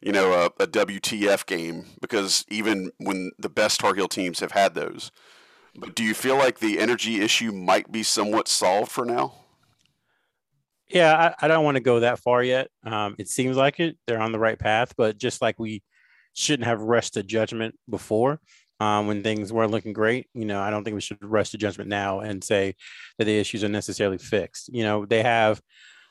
you 0.00 0.12
know, 0.12 0.32
a, 0.32 0.46
a 0.62 0.66
WTF 0.66 1.46
game 1.46 1.86
because 2.00 2.44
even 2.48 2.92
when 2.98 3.32
the 3.38 3.48
best 3.48 3.80
Tar 3.80 3.94
Heel 3.94 4.08
teams 4.08 4.40
have 4.40 4.52
had 4.52 4.74
those. 4.74 5.10
But 5.74 5.94
do 5.94 6.04
you 6.04 6.14
feel 6.14 6.36
like 6.36 6.58
the 6.58 6.78
energy 6.78 7.20
issue 7.20 7.50
might 7.50 7.90
be 7.90 8.02
somewhat 8.02 8.46
solved 8.46 8.92
for 8.92 9.04
now? 9.04 9.41
Yeah, 10.92 11.34
I, 11.40 11.44
I 11.46 11.48
don't 11.48 11.64
want 11.64 11.76
to 11.76 11.82
go 11.82 12.00
that 12.00 12.18
far 12.18 12.42
yet. 12.42 12.68
Um, 12.84 13.16
it 13.18 13.28
seems 13.28 13.56
like 13.56 13.80
it. 13.80 13.96
They're 14.06 14.20
on 14.20 14.32
the 14.32 14.38
right 14.38 14.58
path, 14.58 14.92
but 14.96 15.16
just 15.16 15.40
like 15.40 15.58
we 15.58 15.82
shouldn't 16.34 16.66
have 16.66 16.80
rushed 16.80 17.14
to 17.14 17.22
judgment 17.22 17.74
before 17.88 18.40
um, 18.82 19.06
when 19.06 19.22
things 19.22 19.52
weren't 19.52 19.70
looking 19.70 19.92
great, 19.92 20.26
you 20.34 20.44
know, 20.44 20.60
I 20.60 20.70
don't 20.70 20.82
think 20.82 20.94
we 20.94 21.00
should 21.00 21.18
rush 21.22 21.50
to 21.50 21.58
judgment 21.58 21.88
now 21.88 22.20
and 22.20 22.42
say 22.42 22.74
that 23.18 23.26
the 23.26 23.38
issues 23.38 23.62
are 23.62 23.68
necessarily 23.68 24.18
fixed. 24.18 24.70
You 24.72 24.82
know, 24.82 25.06
they 25.06 25.22
have, 25.22 25.60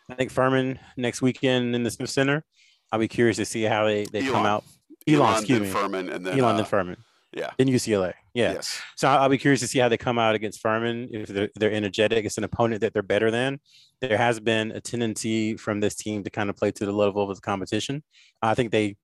I 0.09 0.15
think, 0.15 0.31
Furman 0.31 0.79
next 0.95 1.21
weekend 1.21 1.75
in 1.75 1.83
the 1.83 1.91
Smith 1.91 2.09
Center. 2.09 2.45
I'll 2.91 2.99
be 2.99 3.07
curious 3.09 3.37
to 3.37 3.45
see 3.45 3.63
how 3.63 3.85
they, 3.85 4.05
they 4.05 4.19
Elon. 4.19 4.31
come 4.31 4.45
out. 4.45 4.63
Elon, 5.07 5.21
Elon 5.21 5.37
excuse 5.37 5.59
me. 5.59 5.67
Furman, 5.67 6.09
and 6.09 6.25
then 6.25 6.39
Elon 6.39 6.53
uh, 6.53 6.57
then 6.57 6.65
Furman. 6.65 6.97
Yeah. 7.33 7.51
Then 7.57 7.67
UCLA. 7.67 8.13
Yeah. 8.33 8.53
Yes. 8.53 8.81
So 8.95 9.07
I'll 9.07 9.29
be 9.29 9.37
curious 9.37 9.61
to 9.61 9.67
see 9.67 9.79
how 9.79 9.87
they 9.87 9.97
come 9.97 10.19
out 10.19 10.35
against 10.35 10.61
Furman. 10.61 11.09
If 11.11 11.29
they're, 11.29 11.49
they're 11.55 11.71
energetic, 11.71 12.25
it's 12.25 12.37
an 12.37 12.43
opponent 12.43 12.81
that 12.81 12.93
they're 12.93 13.01
better 13.01 13.31
than. 13.31 13.59
There 14.01 14.17
has 14.17 14.39
been 14.39 14.71
a 14.71 14.81
tendency 14.81 15.55
from 15.55 15.79
this 15.79 15.95
team 15.95 16.23
to 16.23 16.29
kind 16.29 16.49
of 16.49 16.57
play 16.57 16.71
to 16.71 16.85
the 16.85 16.91
level 16.91 17.29
of 17.29 17.35
the 17.35 17.41
competition. 17.41 18.03
I 18.41 18.53
think 18.53 18.71
they, 18.71 18.97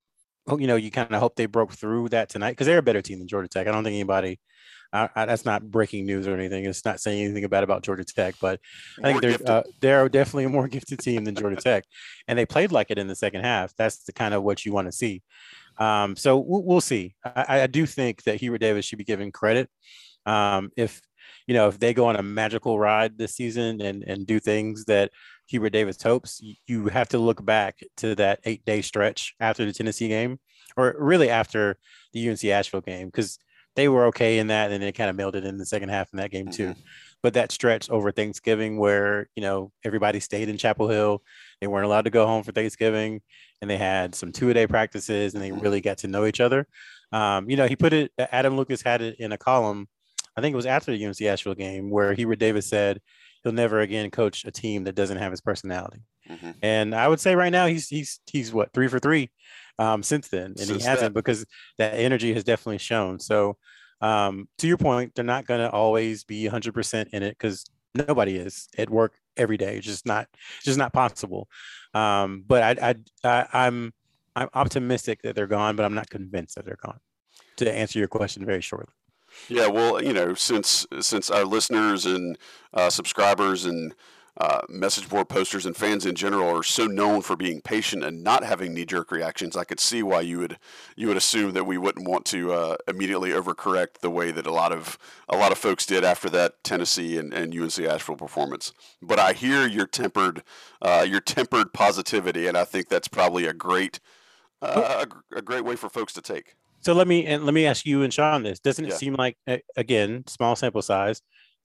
oh, 0.47 0.57
you 0.57 0.67
know, 0.67 0.75
you 0.75 0.91
kind 0.91 1.13
of 1.13 1.19
hope 1.21 1.35
they 1.35 1.45
broke 1.45 1.73
through 1.73 2.09
that 2.09 2.29
tonight 2.29 2.51
because 2.51 2.67
they're 2.67 2.79
a 2.79 2.83
better 2.83 3.01
team 3.01 3.19
than 3.19 3.27
Georgia 3.27 3.47
Tech. 3.47 3.67
I 3.67 3.71
don't 3.71 3.83
think 3.83 3.95
anybody. 3.95 4.39
I, 4.93 5.09
I, 5.15 5.25
that's 5.25 5.45
not 5.45 5.69
breaking 5.69 6.05
news 6.05 6.27
or 6.27 6.35
anything. 6.35 6.65
It's 6.65 6.85
not 6.85 6.99
saying 6.99 7.23
anything 7.23 7.47
bad 7.47 7.63
about 7.63 7.83
Georgia 7.83 8.05
Tech, 8.05 8.35
but 8.41 8.59
I 9.03 9.11
think 9.11 9.21
they're 9.21 9.51
uh, 9.51 9.63
they're 9.81 10.09
definitely 10.09 10.45
a 10.45 10.49
more 10.49 10.67
gifted 10.67 10.99
team 10.99 11.25
than 11.25 11.35
Georgia 11.35 11.57
Tech, 11.57 11.85
and 12.27 12.37
they 12.37 12.45
played 12.45 12.71
like 12.71 12.91
it 12.91 12.97
in 12.97 13.07
the 13.07 13.15
second 13.15 13.41
half. 13.41 13.73
That's 13.77 14.03
the 14.03 14.13
kind 14.13 14.33
of 14.33 14.43
what 14.43 14.65
you 14.65 14.73
want 14.73 14.87
to 14.87 14.91
see. 14.91 15.21
Um, 15.77 16.15
so 16.15 16.37
we'll, 16.37 16.63
we'll 16.63 16.81
see. 16.81 17.15
I, 17.23 17.61
I 17.61 17.67
do 17.67 17.85
think 17.85 18.23
that 18.23 18.39
Hubert 18.39 18.59
Davis 18.59 18.85
should 18.85 18.97
be 18.97 19.03
given 19.03 19.31
credit. 19.31 19.69
Um, 20.25 20.71
if 20.75 21.01
you 21.45 21.53
know 21.53 21.67
if 21.67 21.79
they 21.79 21.93
go 21.93 22.07
on 22.07 22.15
a 22.15 22.23
magical 22.23 22.79
ride 22.79 23.17
this 23.17 23.35
season 23.35 23.81
and 23.81 24.03
and 24.03 24.27
do 24.27 24.39
things 24.39 24.85
that 24.85 25.11
Hubert 25.47 25.69
Davis 25.69 26.01
hopes, 26.01 26.41
you, 26.41 26.55
you 26.67 26.87
have 26.87 27.09
to 27.09 27.17
look 27.17 27.43
back 27.45 27.79
to 27.97 28.15
that 28.15 28.39
eight 28.43 28.65
day 28.65 28.81
stretch 28.81 29.33
after 29.39 29.65
the 29.65 29.73
Tennessee 29.73 30.07
game, 30.07 30.39
or 30.75 30.95
really 30.97 31.29
after 31.29 31.77
the 32.13 32.29
UNC 32.29 32.43
Asheville 32.45 32.81
game, 32.81 33.07
because 33.07 33.39
they 33.77 33.87
were 33.87 34.05
okay 34.07 34.39
in 34.39 34.47
that, 34.47 34.71
and 34.71 34.83
they 34.83 34.91
kind 34.91 35.09
of 35.09 35.35
it 35.35 35.45
in 35.45 35.57
the 35.57 35.65
second 35.65 35.89
half 35.89 36.09
in 36.11 36.17
that 36.17 36.31
game 36.31 36.49
too. 36.51 36.73
But 37.23 37.35
that 37.35 37.51
stretch 37.51 37.89
over 37.89 38.11
Thanksgiving, 38.11 38.77
where 38.77 39.29
you 39.35 39.41
know 39.41 39.71
everybody 39.85 40.19
stayed 40.19 40.49
in 40.49 40.57
Chapel 40.57 40.89
Hill, 40.89 41.21
they 41.61 41.67
weren't 41.67 41.85
allowed 41.85 42.05
to 42.05 42.09
go 42.09 42.25
home 42.25 42.43
for 42.43 42.51
Thanksgiving, 42.51 43.21
and 43.61 43.69
they 43.69 43.77
had 43.77 44.15
some 44.15 44.31
two 44.31 44.49
a 44.49 44.53
day 44.53 44.67
practices, 44.67 45.33
and 45.33 45.43
they 45.43 45.51
Mhm. 45.51 45.61
really 45.61 45.79
got 45.79 45.99
to 45.99 46.07
know 46.07 46.25
each 46.25 46.41
other. 46.41 46.67
Um, 47.11 47.49
you 47.49 47.55
know, 47.55 47.67
he 47.67 47.75
put 47.75 47.93
it. 47.93 48.11
Adam 48.17 48.57
Lucas 48.57 48.81
had 48.81 49.01
it 49.01 49.15
in 49.19 49.31
a 49.31 49.37
column. 49.37 49.87
I 50.35 50.41
think 50.41 50.53
it 50.53 50.57
was 50.57 50.65
after 50.65 50.91
the 50.91 50.97
UNC 50.97 51.27
Asheville 51.27 51.55
game 51.55 51.89
where 51.89 52.13
Hubert 52.13 52.39
Davis 52.39 52.67
said 52.67 52.99
he'll 53.47 53.53
never 53.53 53.79
again 53.79 54.11
coach 54.11 54.43
a 54.43 54.51
team 54.51 54.83
that 54.83 54.95
doesn't 54.95 55.17
have 55.17 55.31
his 55.31 55.39
personality. 55.39 56.01
Mhm. 56.29 56.55
And 56.61 56.93
I 56.93 57.07
would 57.07 57.21
say 57.21 57.35
right 57.35 57.51
now 57.51 57.67
he's 57.67 57.87
he's 57.87 58.19
he's 58.25 58.51
what 58.51 58.73
three 58.73 58.89
for 58.89 58.99
three 58.99 59.31
um, 59.79 60.03
since 60.03 60.27
then, 60.27 60.47
and 60.47 60.59
Since 60.59 60.83
he 60.83 60.87
hasn't 60.89 61.15
because 61.15 61.45
that 61.77 61.93
energy 61.93 62.33
has 62.33 62.43
definitely 62.43 62.79
shown. 62.79 63.19
So 63.19 63.57
um, 64.01 64.49
to 64.57 64.67
your 64.67 64.77
point, 64.77 65.15
they're 65.15 65.23
not 65.23 65.45
going 65.45 65.61
to 65.61 65.71
always 65.71 66.23
be 66.23 66.47
100% 66.47 67.07
in 67.13 67.23
it 67.23 67.31
because 67.31 67.65
nobody 67.95 68.35
is 68.35 68.67
at 68.77 68.89
work 68.89 69.15
every 69.37 69.57
day. 69.57 69.77
It's 69.77 69.85
just 69.85 70.05
not 70.05 70.27
it's 70.57 70.65
just 70.65 70.77
not 70.77 70.91
possible. 70.91 71.47
Um, 71.93 72.43
but 72.45 72.63
I, 72.63 72.89
I, 72.89 72.95
I 73.23 73.65
I'm 73.65 73.93
I'm 74.35 74.49
optimistic 74.53 75.21
that 75.21 75.35
they're 75.35 75.47
gone, 75.47 75.77
but 75.77 75.85
I'm 75.85 75.95
not 75.95 76.09
convinced 76.09 76.55
that 76.55 76.65
they're 76.65 76.77
gone. 76.83 76.99
To 77.57 77.71
answer 77.71 77.97
your 77.97 78.07
question 78.07 78.45
very 78.45 78.61
shortly. 78.61 78.93
Yeah, 79.49 79.67
well, 79.67 80.03
you 80.03 80.13
know, 80.13 80.33
since 80.33 80.85
since 80.99 81.29
our 81.29 81.45
listeners 81.45 82.05
and 82.05 82.37
uh, 82.73 82.89
subscribers 82.89 83.65
and 83.65 83.93
uh, 84.39 84.61
message 84.69 85.09
board 85.09 85.27
posters 85.29 85.65
and 85.65 85.75
fans 85.75 86.05
in 86.05 86.13
general 86.13 86.55
are 86.55 86.61
so 86.61 86.85
known 86.85 87.21
for 87.21 87.35
being 87.35 87.59
patient 87.59 88.03
and 88.03 88.23
not 88.23 88.43
having 88.43 88.73
knee 88.73 88.85
jerk 88.85 89.11
reactions, 89.11 89.57
I 89.57 89.63
could 89.63 89.79
see 89.79 90.03
why 90.03 90.21
you 90.21 90.37
would 90.39 90.59
you 90.95 91.07
would 91.07 91.17
assume 91.17 91.53
that 91.53 91.63
we 91.63 91.77
wouldn't 91.77 92.07
want 92.07 92.25
to 92.25 92.51
uh, 92.53 92.77
immediately 92.87 93.31
overcorrect 93.31 93.99
the 94.01 94.11
way 94.11 94.31
that 94.31 94.45
a 94.45 94.51
lot 94.51 94.71
of 94.71 94.97
a 95.27 95.37
lot 95.37 95.51
of 95.51 95.57
folks 95.57 95.85
did 95.85 96.03
after 96.03 96.29
that 96.29 96.63
Tennessee 96.63 97.17
and, 97.17 97.33
and 97.33 97.57
UNC 97.57 97.79
Asheville 97.79 98.15
performance. 98.15 98.73
But 99.01 99.17
I 99.17 99.33
hear 99.33 99.65
your 99.67 99.87
tempered 99.87 100.43
uh, 100.81 101.05
your 101.07 101.21
tempered 101.21 101.73
positivity, 101.73 102.47
and 102.47 102.57
I 102.57 102.65
think 102.65 102.89
that's 102.89 103.07
probably 103.07 103.45
a 103.45 103.53
great 103.53 103.99
uh, 104.61 105.05
a, 105.33 105.37
a 105.37 105.41
great 105.41 105.63
way 105.63 105.75
for 105.75 105.89
folks 105.89 106.13
to 106.13 106.21
take. 106.21 106.56
So 106.81 106.93
let 106.93 107.07
me 107.07 107.25
and 107.25 107.43
let 107.45 107.53
me 107.53 107.65
ask 107.65 107.85
you 107.85 108.03
and 108.03 108.13
Sean 108.13 108.43
this. 108.43 108.59
Doesn't 108.59 108.85
it 108.85 108.89
Yeah. 108.91 108.95
seem 108.97 109.13
like 109.15 109.37
again, 109.75 110.23
small 110.27 110.55
sample 110.55 110.81
size, 110.81 111.21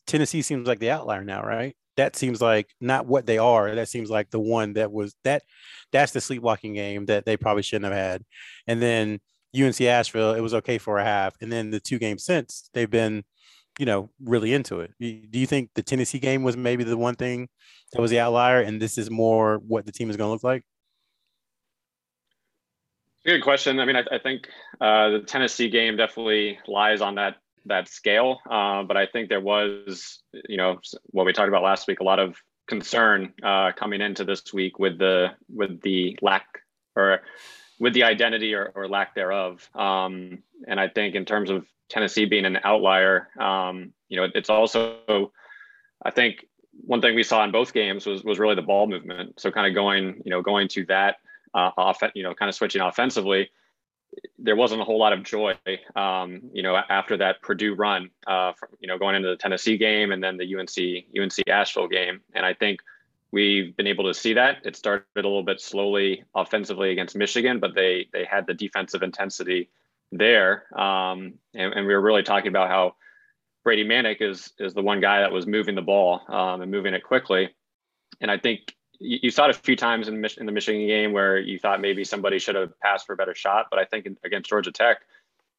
Tennessee 0.07 0.43
seems 0.43 0.67
like 0.67 0.81
the 0.81 0.91
outlier 0.91 1.25
now, 1.25 1.43
right? 1.43 1.77
That 1.97 2.17
seems 2.17 2.41
like 2.41 2.69
not 2.81 3.07
what 3.07 3.27
they 3.27 3.39
are. 3.39 3.75
That 3.75 3.89
seems 3.89 4.11
like 4.11 4.31
the 4.31 4.41
one 4.41 4.73
that 4.75 4.91
was 4.91 5.15
that 5.25 5.43
that's 5.93 6.13
the 6.13 6.21
sleepwalking 6.21 6.75
game 6.75 7.07
that 7.07 7.27
they 7.27 7.37
probably 7.37 7.63
shouldn't 7.63 7.93
have 7.93 8.03
had. 8.03 8.23
And 8.67 8.81
then 8.81 9.21
UNC 9.55 9.81
Asheville, 9.83 10.35
it 10.35 10.41
was 10.41 10.55
okay 10.55 10.79
for 10.79 10.99
a 10.99 11.05
half. 11.05 11.35
And 11.43 11.53
then 11.53 11.71
the 11.71 11.81
two 11.81 11.99
games 11.99 12.25
since, 12.25 12.71
they've 12.73 12.89
been, 12.91 13.25
you 13.79 13.85
know, 13.87 14.11
really 14.25 14.55
into 14.55 14.81
it. 14.81 14.93
Do 14.99 15.39
you 15.39 15.47
think 15.47 15.71
the 15.75 15.83
Tennessee 15.83 16.19
game 16.19 16.43
was 16.43 16.57
maybe 16.57 16.85
the 16.85 16.97
one 16.97 17.15
thing 17.17 17.49
that 17.93 18.01
was 18.01 18.11
the 18.11 18.21
outlier 18.21 18.61
and 18.63 18.81
this 18.81 18.97
is 18.99 19.11
more 19.11 19.59
what 19.59 19.85
the 19.87 19.93
team 19.93 20.09
is 20.11 20.17
going 20.17 20.29
to 20.29 20.33
look 20.33 20.45
like? 20.45 20.65
Good 23.25 23.43
question. 23.43 23.79
I 23.79 23.85
mean, 23.85 23.97
I, 23.97 24.05
I 24.11 24.19
think 24.19 24.49
uh, 24.81 25.11
the 25.11 25.21
Tennessee 25.21 25.69
game 25.69 25.97
definitely 25.97 26.59
lies 26.67 27.01
on 27.01 27.15
that 27.17 27.37
that 27.67 27.87
scale, 27.89 28.41
uh, 28.51 28.83
but 28.83 28.97
I 28.97 29.07
think 29.07 29.29
there 29.29 29.41
was, 29.41 30.21
you 30.49 30.57
know, 30.57 30.81
what 31.11 31.25
we 31.25 31.33
talked 31.33 31.49
about 31.49 31.63
last 31.63 31.87
week, 31.87 32.01
a 32.01 32.05
lot 32.05 32.19
of 32.19 32.37
concern 32.67 33.33
uh, 33.41 33.71
coming 33.77 34.01
into 34.01 34.25
this 34.25 34.53
week 34.53 34.81
with 34.81 34.99
the 34.99 35.29
with 35.49 35.81
the 35.83 36.19
lack 36.21 36.47
or 36.97 37.21
with 37.79 37.95
the 37.95 38.03
identity 38.03 38.55
or, 38.55 38.73
or 38.75 38.89
lack 38.89 39.15
thereof. 39.15 39.69
Um, 39.75 40.43
and 40.67 40.81
I 40.81 40.89
think 40.89 41.15
in 41.15 41.25
terms 41.25 41.51
of 41.51 41.65
Tennessee 41.89 42.25
being 42.25 42.47
an 42.47 42.59
outlier, 42.65 43.29
um, 43.39 43.93
you 44.09 44.17
know, 44.17 44.29
it's 44.35 44.51
also, 44.51 45.33
I 46.05 46.11
think 46.11 46.47
one 46.73 47.01
thing 47.01 47.15
we 47.15 47.23
saw 47.23 47.45
in 47.45 47.53
both 47.53 47.73
games 47.73 48.07
was 48.07 48.25
was 48.25 48.41
really 48.41 48.57
the 48.57 48.63
ball 48.63 48.89
movement. 48.89 49.41
So 49.41 49.53
kind 49.53 49.69
of 49.69 49.75
going, 49.75 50.23
you 50.25 50.31
know, 50.31 50.43
going 50.43 50.67
to 50.69 50.85
that 50.87 51.17
uh, 51.55 51.71
off, 51.77 52.03
you 52.15 52.23
know, 52.23 52.35
kind 52.35 52.49
of 52.49 52.55
switching 52.55 52.81
offensively, 52.81 53.51
there 54.39 54.57
wasn't 54.57 54.81
a 54.81 54.85
whole 54.85 54.99
lot 54.99 55.13
of 55.13 55.23
joy, 55.23 55.57
um, 55.97 56.43
you 56.53 56.63
know, 56.63 56.77
after 56.77 57.17
that 57.17 57.41
Purdue 57.43 57.75
run, 57.75 58.11
uh, 58.27 58.53
from, 58.53 58.71
you 58.81 58.89
know, 58.89 58.99
going 58.99 59.15
into 59.15 59.29
the 59.29 59.37
Tennessee 59.37 59.79
game 59.79 60.13
and 60.13 60.23
then 60.23 60.37
the 60.37 60.57
UNC 60.57 61.07
UNC 61.19 61.49
Asheville 61.49 61.89
game, 61.89 62.21
and 62.35 62.45
I 62.45 62.55
think 62.55 62.81
we've 63.31 63.75
been 63.77 63.87
able 63.87 64.05
to 64.05 64.15
see 64.15 64.35
that. 64.35 64.59
It 64.65 64.77
started 64.77 65.07
a 65.17 65.23
little 65.23 65.43
bit 65.43 65.61
slowly 65.61 66.25
offensively 66.35 66.91
against 66.91 67.17
Michigan, 67.17 67.59
but 67.59 67.75
they 67.75 68.09
they 68.13 68.25
had 68.25 68.47
the 68.47 68.55
defensive 68.55 69.03
intensity 69.03 69.71
there, 70.11 70.67
um, 70.79 71.35
and, 71.55 71.73
and 71.73 71.87
we 71.87 71.95
were 71.95 72.03
really 72.03 72.23
talking 72.23 72.49
about 72.49 72.69
how 72.69 72.97
Brady 73.65 73.85
Manek 73.85 74.21
is 74.21 74.53
is 74.59 74.75
the 74.75 74.83
one 74.83 75.01
guy 75.01 75.21
that 75.21 75.33
was 75.33 75.47
moving 75.47 75.75
the 75.75 75.83
ball 75.83 76.21
um, 76.29 76.61
and 76.61 76.71
moving 76.71 76.93
it 76.93 77.03
quickly, 77.03 77.49
and 78.21 78.31
I 78.31 78.39
think 78.39 78.75
you, 78.99 79.19
you 79.25 79.31
saw 79.31 79.47
it 79.47 79.51
a 79.51 79.59
few 79.59 79.77
times 79.77 80.09
in, 80.09 80.25
in 80.39 80.47
the 80.47 80.53
Michigan 80.53 80.87
game 80.87 81.13
where 81.13 81.39
you 81.39 81.59
thought 81.59 81.81
maybe 81.81 82.05
somebody 82.05 82.39
should 82.39 82.55
have 82.55 82.79
passed 82.81 83.07
for 83.07 83.13
a 83.13 83.17
better 83.17 83.35
shot. 83.35 83.67
But 83.71 83.79
I 83.79 83.85
think 83.85 84.07
in- 84.07 84.17
against 84.25 84.49
Georgia 84.49 84.73
Tech, 84.73 84.99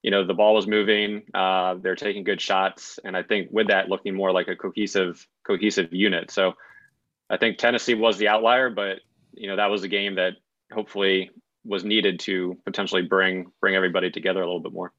you 0.02 0.12
know, 0.12 0.26
the 0.26 0.34
ball 0.34 0.54
was 0.54 0.68
moving. 0.68 1.24
Uh, 1.34 1.76
they're 1.76 1.96
taking 1.96 2.24
good 2.24 2.42
shots, 2.42 3.00
and 3.04 3.16
I 3.16 3.24
think 3.24 3.50
with 3.52 3.68
that, 3.68 3.90
looking 3.90 4.14
more 4.14 4.32
like 4.32 4.48
a 4.50 4.56
cohesive 4.56 5.26
cohesive 5.44 5.94
unit. 5.94 6.30
So 6.30 6.54
I 7.30 7.38
think 7.38 7.58
Tennessee 7.58 7.94
was 7.94 8.18
the 8.18 8.28
outlier, 8.28 8.70
but 8.70 9.00
you 9.34 9.48
know 9.48 9.56
that 9.56 9.70
was 9.70 9.84
a 9.84 9.88
game 9.88 10.16
that 10.16 10.34
hopefully 10.72 11.32
was 11.66 11.86
needed 11.86 12.20
to 12.20 12.58
potentially 12.66 13.02
bring 13.02 13.52
bring 13.62 13.76
everybody 13.76 14.12
together 14.12 14.42
a 14.42 14.46
little 14.46 14.60
bit 14.60 14.74
more. 14.74 14.92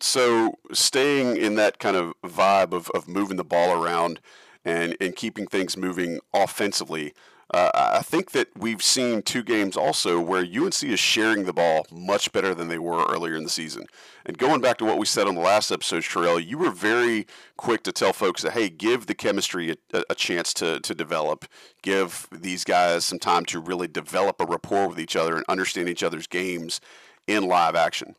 So 0.00 0.54
staying 0.72 1.36
in 1.36 1.56
that 1.56 1.78
kind 1.78 1.96
of 1.96 2.14
vibe 2.24 2.72
of, 2.72 2.88
of 2.90 3.08
moving 3.08 3.36
the 3.36 3.44
ball 3.44 3.82
around 3.82 4.20
and, 4.68 4.96
and 5.00 5.16
keeping 5.16 5.46
things 5.46 5.76
moving 5.76 6.20
offensively, 6.34 7.14
uh, 7.54 7.70
I 7.74 8.02
think 8.02 8.32
that 8.32 8.48
we've 8.54 8.82
seen 8.82 9.22
two 9.22 9.42
games 9.42 9.74
also 9.74 10.20
where 10.20 10.42
UNC 10.42 10.82
is 10.84 11.00
sharing 11.00 11.44
the 11.44 11.54
ball 11.54 11.86
much 11.90 12.30
better 12.30 12.54
than 12.54 12.68
they 12.68 12.78
were 12.78 13.06
earlier 13.06 13.34
in 13.34 13.44
the 13.44 13.48
season. 13.48 13.86
And 14.26 14.36
going 14.36 14.60
back 14.60 14.76
to 14.78 14.84
what 14.84 14.98
we 14.98 15.06
said 15.06 15.26
on 15.26 15.34
the 15.34 15.40
last 15.40 15.72
episode, 15.72 16.02
Sherrell, 16.02 16.44
you 16.44 16.58
were 16.58 16.70
very 16.70 17.26
quick 17.56 17.82
to 17.84 17.92
tell 17.92 18.12
folks 18.12 18.42
that, 18.42 18.52
hey, 18.52 18.68
give 18.68 19.06
the 19.06 19.14
chemistry 19.14 19.74
a, 19.94 20.04
a 20.10 20.14
chance 20.14 20.52
to, 20.54 20.80
to 20.80 20.94
develop. 20.94 21.46
Give 21.80 22.28
these 22.30 22.64
guys 22.64 23.06
some 23.06 23.18
time 23.18 23.46
to 23.46 23.60
really 23.60 23.88
develop 23.88 24.38
a 24.42 24.44
rapport 24.44 24.86
with 24.86 25.00
each 25.00 25.16
other 25.16 25.34
and 25.34 25.44
understand 25.48 25.88
each 25.88 26.02
other's 26.02 26.26
games 26.26 26.82
in 27.26 27.48
live 27.48 27.74
action. 27.74 28.14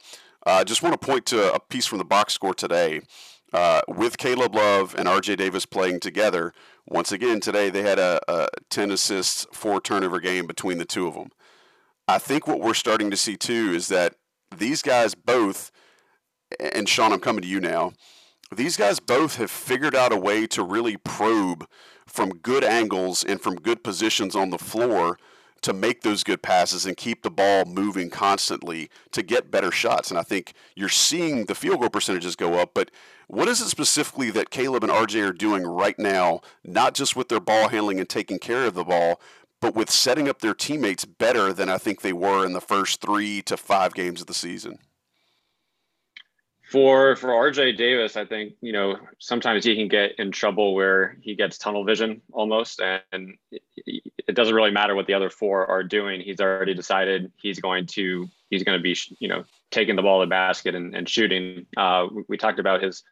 Uh, 0.48 0.54
I 0.54 0.64
just 0.64 0.82
want 0.82 1.00
to 1.00 1.06
point 1.06 1.28
to 1.28 1.54
a 1.54 1.60
piece 1.60 1.86
from 1.86 2.00
the 2.00 2.06
box 2.06 2.34
score 2.34 2.56
today. 2.56 3.02
Uh, 3.52 3.82
with 3.88 4.18
Caleb 4.18 4.54
Love 4.54 4.94
and 4.96 5.08
RJ 5.08 5.38
Davis 5.38 5.66
playing 5.66 6.00
together, 6.00 6.54
once 6.88 7.12
again 7.12 7.40
today 7.40 7.70
they 7.70 7.82
had 7.82 7.98
a, 7.98 8.22
a 8.28 8.48
10 8.70 8.92
assists, 8.92 9.48
four 9.52 9.82
turnover 9.82 10.20
game 10.20 10.46
between 10.46 10.78
the 10.78 10.86
two 10.86 11.08
of 11.08 11.16
them. 11.16 11.30
I 12.08 12.20
think 12.20 12.48
what 12.48 12.60
we're 12.60 12.74
starting 12.76 13.10
to 13.12 13.18
see 13.18 13.38
too 13.38 13.72
is 13.74 13.88
that 13.88 14.16
these 14.56 14.82
guys 14.82 15.16
both, 15.16 15.72
and 16.60 16.88
Sean, 16.88 17.12
I'm 17.12 17.20
coming 17.20 17.42
to 17.42 17.48
you 17.48 17.60
now, 17.60 17.94
these 18.56 18.78
guys 18.78 19.00
both 19.00 19.36
have 19.38 19.52
figured 19.52 19.96
out 19.96 20.12
a 20.12 20.18
way 20.18 20.48
to 20.48 20.64
really 20.64 20.98
probe 20.98 21.68
from 22.08 22.30
good 22.30 22.64
angles 22.64 23.24
and 23.24 23.40
from 23.40 23.56
good 23.56 23.84
positions 23.84 24.36
on 24.36 24.50
the 24.50 24.58
floor 24.58 25.18
to 25.62 25.74
make 25.74 26.02
those 26.02 26.24
good 26.24 26.42
passes 26.42 26.86
and 26.86 26.98
keep 26.98 27.24
the 27.24 27.32
ball 27.32 27.66
moving 27.66 28.10
constantly 28.10 28.90
to 29.12 29.22
get 29.22 29.52
better 29.52 29.72
shots. 29.72 30.10
And 30.10 30.20
I 30.20 30.24
think 30.24 30.54
you're 30.76 30.90
seeing 30.90 31.46
the 31.46 31.56
field 31.56 31.80
goal 31.80 31.90
percentages 31.90 32.36
go 32.36 32.56
up, 32.56 32.72
but 32.74 32.92
what 33.28 33.48
is 33.48 33.62
it 33.62 33.70
specifically 33.70 34.32
that 34.32 34.50
Caleb 34.50 34.84
and 34.84 34.92
RJ 34.92 35.28
are 35.28 35.34
doing 35.34 35.64
right 35.64 35.98
now, 36.00 36.42
not 36.64 36.96
just 36.96 37.16
with 37.16 37.30
their 37.30 37.40
ball 37.40 37.70
handling 37.70 38.00
and 38.00 38.10
taking 38.10 38.40
care 38.40 38.66
of 38.66 38.74
the 38.74 38.84
ball, 38.84 39.22
but 39.62 39.76
with 39.76 39.90
setting 39.90 40.28
up 40.28 40.40
their 40.40 40.54
teammates 40.54 41.06
better 41.06 41.54
than 41.54 41.70
I 41.70 41.78
think 41.78 42.02
they 42.02 42.14
were 42.14 42.46
in 42.46 42.54
the 42.54 42.62
first 42.62 43.02
three 43.02 43.42
to 43.44 43.58
five 43.58 43.94
games 43.94 44.22
of 44.22 44.28
the 44.28 44.34
season? 44.34 44.80
For 46.70 47.16
for 47.16 47.30
RJ 47.30 47.78
Davis, 47.78 48.16
I 48.16 48.26
think 48.26 48.54
you 48.62 48.72
know 48.72 48.98
sometimes 49.18 49.66
he 49.66 49.76
can 49.76 49.88
get 49.88 50.20
in 50.20 50.32
trouble 50.32 50.76
where 50.76 51.18
he 51.22 51.34
gets 51.34 51.58
tunnel 51.58 51.84
vision 51.84 52.22
almost, 52.32 52.80
and 52.80 53.38
it 53.52 54.36
doesn't 54.36 54.54
really 54.54 54.70
matter 54.70 54.94
what 54.94 55.08
the 55.08 55.16
other 55.16 55.32
four 55.32 55.66
are 55.66 55.82
doing. 55.82 56.22
He's 56.22 56.40
already 56.40 56.76
decided 56.76 57.32
he's 57.38 57.60
going 57.60 57.88
to 57.88 58.30
he's 58.52 58.64
going 58.64 58.78
to 58.78 58.84
be 58.84 58.96
you 59.20 59.28
know 59.28 59.46
taking 59.72 59.96
the 59.96 60.04
ball 60.04 60.20
to 60.20 60.28
the 60.28 60.30
basket 60.30 60.76
and, 60.76 60.94
and 60.94 61.10
shooting. 61.10 61.66
Uh, 61.76 62.06
we, 62.14 62.24
we, 62.30 62.38
talked 62.38 62.60
about 62.60 62.84
his 62.84 63.04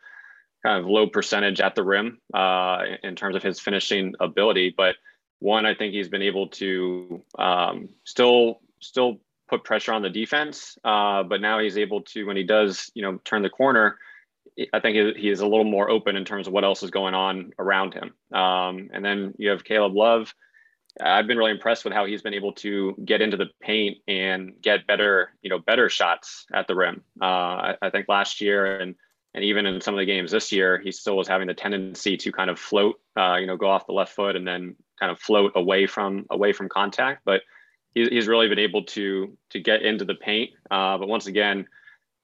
kind 0.64 0.80
of 0.80 0.86
low 0.86 1.08
percentage 1.08 1.60
at 1.60 1.74
the 1.74 1.84
rim 1.84 2.20
uh, 2.36 2.84
in 3.02 3.16
terms 3.16 3.36
of 3.36 3.42
his 3.42 3.60
finishing 3.60 4.14
ability, 4.20 4.74
but 4.78 4.96
one 5.40 5.66
I 5.66 5.74
think 5.74 5.96
he's 5.96 6.10
been 6.10 6.22
able 6.22 6.50
to 6.50 7.24
um, 7.40 7.90
still 8.04 8.60
still 8.82 9.20
put 9.48 9.64
pressure 9.64 9.94
on 9.94 10.02
the 10.02 10.10
defense. 10.10 10.78
Uh, 10.84 11.24
but 11.24 11.42
now 11.42 11.60
he's 11.60 11.78
able 11.78 12.02
to, 12.02 12.26
when 12.26 12.38
he 12.38 12.44
does, 12.44 12.92
you 12.94 13.02
know, 13.02 13.20
turn 13.24 13.42
the 13.42 13.50
corner, 13.50 13.98
I 14.74 14.80
think 14.80 15.18
he 15.18 15.30
is 15.30 15.42
a 15.42 15.48
little 15.48 15.66
more 15.66 15.90
open 15.90 16.16
in 16.16 16.26
terms 16.26 16.48
of 16.48 16.54
what 16.54 16.64
else 16.64 16.82
is 16.82 16.90
going 16.90 17.14
on 17.14 17.52
around 17.60 17.94
him. 17.94 18.14
Um, 18.38 18.90
and 18.92 19.06
then 19.06 19.34
you 19.38 19.50
have 19.50 19.64
Caleb 19.64 19.96
Love. 19.96 20.34
I've 21.00 21.28
been 21.28 21.38
really 21.38 21.52
impressed 21.52 21.84
with 21.84 21.94
how 21.94 22.06
he's 22.06 22.24
been 22.24 22.34
able 22.34 22.54
to 22.54 22.96
get 23.06 23.22
into 23.22 23.38
the 23.38 23.50
paint 23.62 23.98
and 24.08 24.54
get 24.62 24.88
better, 24.88 25.32
you 25.44 25.50
know, 25.50 25.60
better 25.60 25.90
shots 25.90 26.46
at 26.52 26.68
the 26.68 26.76
rim. 26.76 27.04
Uh, 27.22 27.26
I, 27.26 27.76
I, 27.84 27.90
think 27.92 28.08
last 28.10 28.42
year 28.42 28.80
and 28.80 28.96
and 29.36 29.44
even 29.44 29.68
in 29.68 29.80
some 29.82 29.94
of 29.94 30.00
the 30.00 30.06
games 30.06 30.32
this 30.32 30.52
year, 30.52 30.80
he 30.80 30.92
still 30.92 31.16
was 31.16 31.28
having 31.28 31.46
the 31.46 31.54
tendency 31.54 32.18
to 32.18 32.32
kind 32.32 32.50
of 32.50 32.58
float, 32.58 33.00
uh, 33.16 33.36
you 33.36 33.46
know, 33.46 33.58
go 33.58 33.70
off 33.70 33.86
the 33.86 33.94
left 33.94 34.16
foot 34.16 34.36
and 34.36 34.48
then 34.48 34.76
kind 35.00 35.12
of 35.12 35.20
float 35.20 35.52
away 35.56 35.86
from 35.86 36.26
away 36.32 36.54
from 36.54 36.70
contact. 36.70 37.22
But 37.24 37.42
he's 38.06 38.28
really 38.28 38.48
been 38.48 38.60
able 38.60 38.84
to 38.84 39.38
to 39.52 39.60
get 39.60 39.82
into 39.82 40.06
the 40.06 40.16
paint. 40.16 40.52
Uh, 40.70 40.98
but 40.98 41.08
once 41.08 41.28
again, 41.28 41.68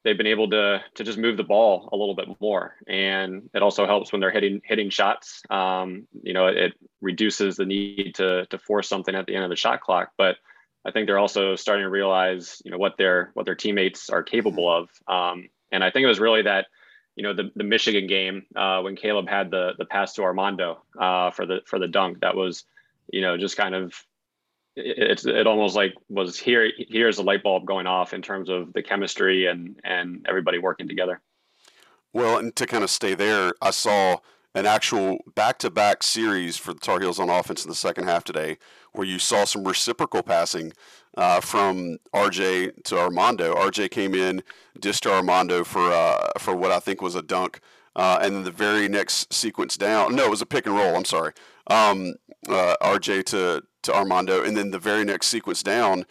they've 0.04 0.18
been 0.18 0.28
able 0.28 0.50
to 0.50 0.82
to 0.96 1.04
just 1.04 1.18
move 1.18 1.38
the 1.38 1.44
ball 1.44 1.90
a 1.92 1.98
little 1.98 2.16
bit 2.16 2.28
more, 2.40 2.76
and 2.88 3.50
it 3.54 3.62
also 3.62 3.86
helps 3.86 4.12
when 4.12 4.22
they're 4.22 4.32
hitting 4.32 4.62
hitting 4.64 4.90
shots. 4.90 5.42
Um, 5.50 6.08
you 6.22 6.34
know, 6.34 6.48
it, 6.48 6.58
it, 6.58 6.74
reduces 7.02 7.58
the 7.58 7.66
need 7.66 8.16
to 8.16 8.46
to 8.48 8.58
force 8.58 8.88
something 8.88 9.16
at 9.16 9.26
the 9.26 9.36
end 9.36 9.44
of 9.44 9.50
the 9.50 9.56
shot 9.56 9.82
clock. 9.82 10.12
But 10.18 10.38
I 10.86 10.92
think 10.92 11.08
they're 11.08 11.20
also 11.20 11.56
starting 11.56 11.84
to 11.84 11.90
realize, 11.90 12.62
you 12.66 12.72
know, 12.72 12.78
what 12.78 12.98
their 12.98 13.32
what 13.34 13.46
their 13.46 13.56
teammates 13.56 14.10
are 14.10 14.24
capable 14.24 14.72
of. 14.72 14.90
Um, 15.08 15.50
and 15.72 15.84
I 15.84 15.92
think 15.92 16.04
it 16.04 16.08
was 16.08 16.20
really 16.20 16.44
that, 16.44 16.68
you 17.16 17.24
know, 17.24 17.34
the, 17.34 17.52
the 17.56 17.64
Michigan 17.64 18.08
game 18.08 18.46
uh, 18.56 18.82
when 18.82 18.96
Caleb 18.96 19.30
had 19.30 19.50
the 19.50 19.74
the 19.78 19.86
pass 19.86 20.14
to 20.14 20.24
Armando 20.24 20.84
uh, 21.00 21.32
for 21.32 21.46
the 21.46 21.62
for 21.66 21.80
the 21.80 21.88
dunk. 21.88 22.20
That 22.22 22.36
was, 22.36 22.66
you 23.12 23.22
know, 23.22 23.38
just 23.38 23.58
kind 23.58 23.76
of 23.76 23.94
it's 24.76 25.26
it 25.26 25.46
almost 25.46 25.76
like 25.76 25.94
was 26.10 26.40
here 26.40 26.72
here's 26.78 27.18
a 27.18 27.24
light 27.24 27.44
bulb 27.44 27.66
going 27.66 27.88
off 27.88 28.14
in 28.14 28.22
terms 28.22 28.50
of 28.50 28.74
the 28.74 28.82
chemistry 28.82 29.46
and 29.46 29.80
and 29.84 30.26
everybody 30.28 30.58
working 30.58 30.88
together. 30.88 31.22
Well 32.12 32.38
and 32.38 32.56
to 32.56 32.66
kind 32.66 32.84
of 32.84 32.90
stay 32.90 33.14
there 33.16 33.54
i 33.62 33.72
saw 33.72 34.18
an 34.56 34.68
actual 34.68 35.18
back-to-back 35.34 36.04
series 36.04 36.58
for 36.58 36.74
the 36.74 36.80
tar 36.80 37.00
heels 37.00 37.20
on 37.20 37.30
offense 37.30 37.64
in 37.64 37.70
the 37.70 37.76
second 37.76 38.06
half 38.06 38.24
today 38.24 38.58
where 38.92 39.08
you 39.08 39.18
saw 39.18 39.46
some 39.46 39.64
reciprocal 39.64 40.22
passing 40.22 40.74
uh, 41.18 41.40
from 41.40 41.98
rj 42.14 42.84
to 42.84 42.98
armando. 42.98 43.54
Rj 43.56 43.92
came 43.92 44.16
in 44.16 44.44
dished 44.80 45.04
to 45.04 45.12
armando 45.12 45.64
for 45.64 45.92
uh, 45.92 46.30
for 46.40 46.56
what 46.56 46.72
i 46.72 46.80
think 46.80 47.02
was 47.02 47.16
a 47.16 47.22
dunk 47.22 47.60
uh, 47.96 48.18
and 48.22 48.44
the 48.44 48.52
very 48.52 48.88
next 48.88 49.32
sequence 49.32 49.78
down 49.78 50.16
no 50.16 50.26
it 50.26 50.32
was 50.32 50.42
a 50.42 50.48
pick 50.48 50.66
and 50.66 50.76
roll 50.76 50.96
i'm 50.96 51.06
sorry 51.06 51.34
um, 51.68 52.16
uh, 52.48 52.76
rj 52.82 53.24
to 53.26 53.64
to 53.84 53.94
Armando, 53.94 54.44
and 54.44 54.58
then 54.58 54.72
the 54.72 54.80
very 54.80 55.04
next 55.04 55.28
sequence 55.28 55.62
down, 55.62 56.06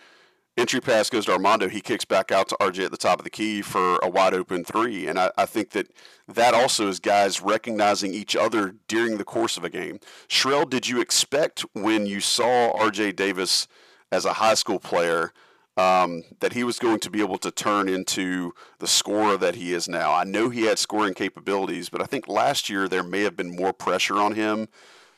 entry 0.57 0.81
pass 0.81 1.11
goes 1.11 1.27
to 1.27 1.33
Armando. 1.33 1.69
He 1.69 1.81
kicks 1.81 2.05
back 2.05 2.31
out 2.31 2.49
to 2.51 2.57
RJ 2.61 2.85
at 2.85 2.91
the 2.91 2.97
top 2.97 3.19
of 3.19 3.25
the 3.25 3.31
key 3.31 3.63
for 3.63 3.97
a 4.03 4.09
wide 4.09 4.35
open 4.35 4.65
three. 4.65 5.07
And 5.09 5.19
I, 5.19 5.31
I, 5.37 5.47
think 5.47 5.71
that 5.71 5.89
that 6.29 6.55
also 6.55 6.89
is 6.89 7.01
guys 7.01 7.41
recognizing 7.41 8.15
each 8.15 8.37
other 8.37 8.75
during 8.89 9.19
the 9.19 9.25
course 9.25 9.57
of 9.57 9.65
a 9.65 9.71
game. 9.71 9.99
Sherrell, 10.29 10.69
did 10.69 10.89
you 10.89 11.01
expect 11.01 11.65
when 11.73 12.07
you 12.07 12.21
saw 12.21 12.73
RJ 12.79 13.17
Davis 13.17 13.67
as 14.11 14.25
a 14.25 14.35
high 14.35 14.55
school 14.55 14.79
player 14.79 15.33
um, 15.79 16.25
that 16.41 16.53
he 16.53 16.65
was 16.65 16.79
going 16.79 17.01
to 17.01 17.11
be 17.11 17.23
able 17.23 17.39
to 17.39 17.51
turn 17.51 17.89
into 17.89 18.53
the 18.79 18.87
scorer 18.87 19.39
that 19.39 19.55
he 19.55 19.73
is 19.73 19.89
now? 19.89 20.13
I 20.13 20.25
know 20.25 20.51
he 20.51 20.65
had 20.65 20.79
scoring 20.79 21.15
capabilities, 21.15 21.89
but 21.89 22.03
I 22.03 22.05
think 22.05 22.29
last 22.29 22.69
year 22.69 22.89
there 22.89 23.03
may 23.03 23.23
have 23.23 23.37
been 23.37 23.57
more 23.57 23.73
pressure 23.73 24.17
on 24.17 24.35
him 24.35 24.69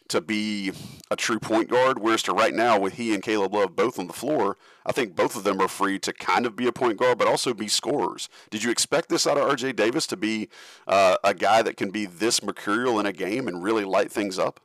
to 0.09 0.21
be 0.21 0.73
a 1.11 1.17
true 1.17 1.39
point 1.39 1.69
guard. 1.69 1.99
Whereas 1.99 2.23
to 2.25 2.33
right 2.33 2.55
now, 2.55 2.79
with 2.79 2.95
he 2.95 3.15
and 3.15 3.23
Caleb 3.23 3.55
Love 3.55 3.77
both 3.77 3.99
on 3.99 4.07
the 4.07 4.13
floor, 4.13 4.57
I 4.87 4.93
think 4.93 5.17
both 5.17 5.37
of 5.37 5.45
them 5.45 5.61
are 5.61 5.69
free 5.69 5.99
to 6.01 6.13
kind 6.13 6.47
of 6.47 6.57
be 6.57 6.67
a 6.67 6.73
point 6.73 6.99
guard, 6.99 7.19
but 7.19 7.29
also 7.29 7.55
be 7.55 7.69
scorers. 7.69 8.29
Did 8.51 8.63
you 8.63 8.71
expect 8.71 9.09
this 9.09 9.27
out 9.27 9.39
of 9.39 9.49
RJ 9.49 9.77
Davis 9.77 10.07
to 10.09 10.17
be 10.17 10.49
uh, 10.87 11.17
a 11.25 11.35
guy 11.35 11.63
that 11.63 11.77
can 11.77 11.91
be 11.91 12.07
this 12.07 12.43
mercurial 12.43 13.01
in 13.01 13.07
a 13.07 13.13
game 13.13 13.49
and 13.49 13.63
really 13.63 13.85
light 13.85 14.13
things 14.13 14.39
up? 14.39 14.61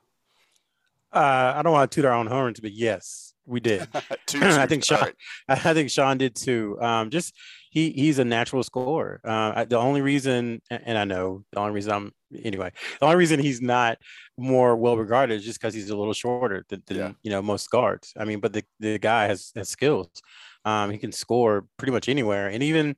Uh, 1.11 1.53
I 1.55 1.61
don't 1.63 1.73
want 1.73 1.89
to 1.91 1.95
toot 1.95 2.05
our 2.05 2.13
own 2.13 2.27
horns, 2.27 2.59
but 2.59 2.71
yes, 2.71 3.33
we 3.45 3.59
did. 3.59 3.87
I 3.93 4.65
think 4.67 4.83
Sean. 4.83 4.99
Right. 5.01 5.15
I 5.47 5.73
think 5.73 5.89
Sean 5.89 6.17
did 6.17 6.35
too. 6.35 6.77
Um, 6.81 7.09
just 7.09 7.33
he 7.71 7.91
he's 7.91 8.19
a 8.19 8.25
natural 8.25 8.63
scorer. 8.63 9.19
Uh, 9.23 9.65
the 9.65 9.77
only 9.77 10.01
reason, 10.01 10.61
and 10.69 10.97
I 10.97 11.05
know 11.05 11.43
the 11.51 11.59
only 11.59 11.73
reason 11.73 11.93
I'm 11.93 12.11
anyway, 12.43 12.71
the 12.99 13.05
only 13.05 13.17
reason 13.17 13.39
he's 13.39 13.61
not 13.61 13.97
more 14.37 14.75
well 14.75 14.97
regarded 14.97 15.35
is 15.35 15.45
just 15.45 15.59
because 15.59 15.73
he's 15.73 15.89
a 15.89 15.97
little 15.97 16.13
shorter 16.13 16.65
than, 16.69 16.83
than 16.87 16.97
yeah. 16.97 17.11
you 17.23 17.31
know 17.31 17.41
most 17.41 17.69
guards. 17.69 18.13
I 18.17 18.25
mean, 18.25 18.39
but 18.39 18.53
the, 18.53 18.63
the 18.79 18.97
guy 18.97 19.27
has, 19.27 19.51
has 19.55 19.69
skills. 19.69 20.09
Um, 20.65 20.91
he 20.91 20.97
can 20.97 21.11
score 21.11 21.65
pretty 21.77 21.91
much 21.91 22.09
anywhere, 22.09 22.49
and 22.49 22.61
even 22.63 22.95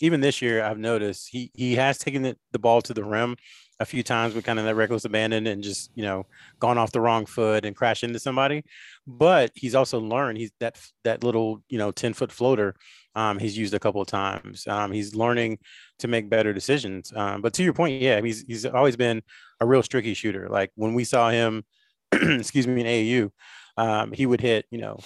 even 0.00 0.20
this 0.20 0.42
year, 0.42 0.62
I've 0.62 0.78
noticed 0.78 1.28
he 1.30 1.50
he 1.54 1.76
has 1.76 1.98
taken 1.98 2.22
the, 2.22 2.36
the 2.50 2.58
ball 2.58 2.82
to 2.82 2.94
the 2.94 3.04
rim 3.04 3.36
a 3.80 3.84
few 3.84 4.02
times 4.02 4.34
with 4.34 4.44
kind 4.44 4.58
of 4.58 4.64
that 4.64 4.74
reckless 4.74 5.04
abandon 5.04 5.46
and 5.46 5.62
just 5.62 5.90
you 5.94 6.02
know 6.02 6.26
gone 6.58 6.78
off 6.78 6.92
the 6.92 7.00
wrong 7.00 7.26
foot 7.26 7.64
and 7.64 7.76
crashed 7.76 8.04
into 8.04 8.18
somebody. 8.18 8.64
But 9.06 9.52
he's 9.54 9.74
also 9.74 10.00
learned 10.00 10.38
he's 10.38 10.52
that 10.60 10.78
that 11.04 11.22
little 11.22 11.62
you 11.68 11.78
know 11.78 11.90
ten 11.92 12.14
foot 12.14 12.32
floater 12.32 12.74
um, 13.14 13.38
he's 13.38 13.56
used 13.56 13.74
a 13.74 13.78
couple 13.78 14.00
of 14.00 14.08
times. 14.08 14.66
Um, 14.66 14.92
he's 14.92 15.14
learning 15.14 15.58
to 15.98 16.08
make 16.08 16.30
better 16.30 16.52
decisions. 16.52 17.12
Um, 17.14 17.42
but 17.42 17.52
to 17.54 17.62
your 17.62 17.72
point, 17.72 18.00
yeah, 18.00 18.20
he's 18.20 18.42
he's 18.42 18.66
always 18.66 18.96
been 18.96 19.22
a 19.60 19.66
real 19.66 19.82
streaky 19.82 20.14
shooter. 20.14 20.48
Like 20.48 20.70
when 20.74 20.94
we 20.94 21.04
saw 21.04 21.30
him, 21.30 21.64
excuse 22.12 22.66
me, 22.66 22.80
in 22.80 22.86
AAU, 22.86 23.30
um, 23.76 24.12
he 24.12 24.26
would 24.26 24.40
hit 24.40 24.66
you 24.70 24.78
know 24.78 24.98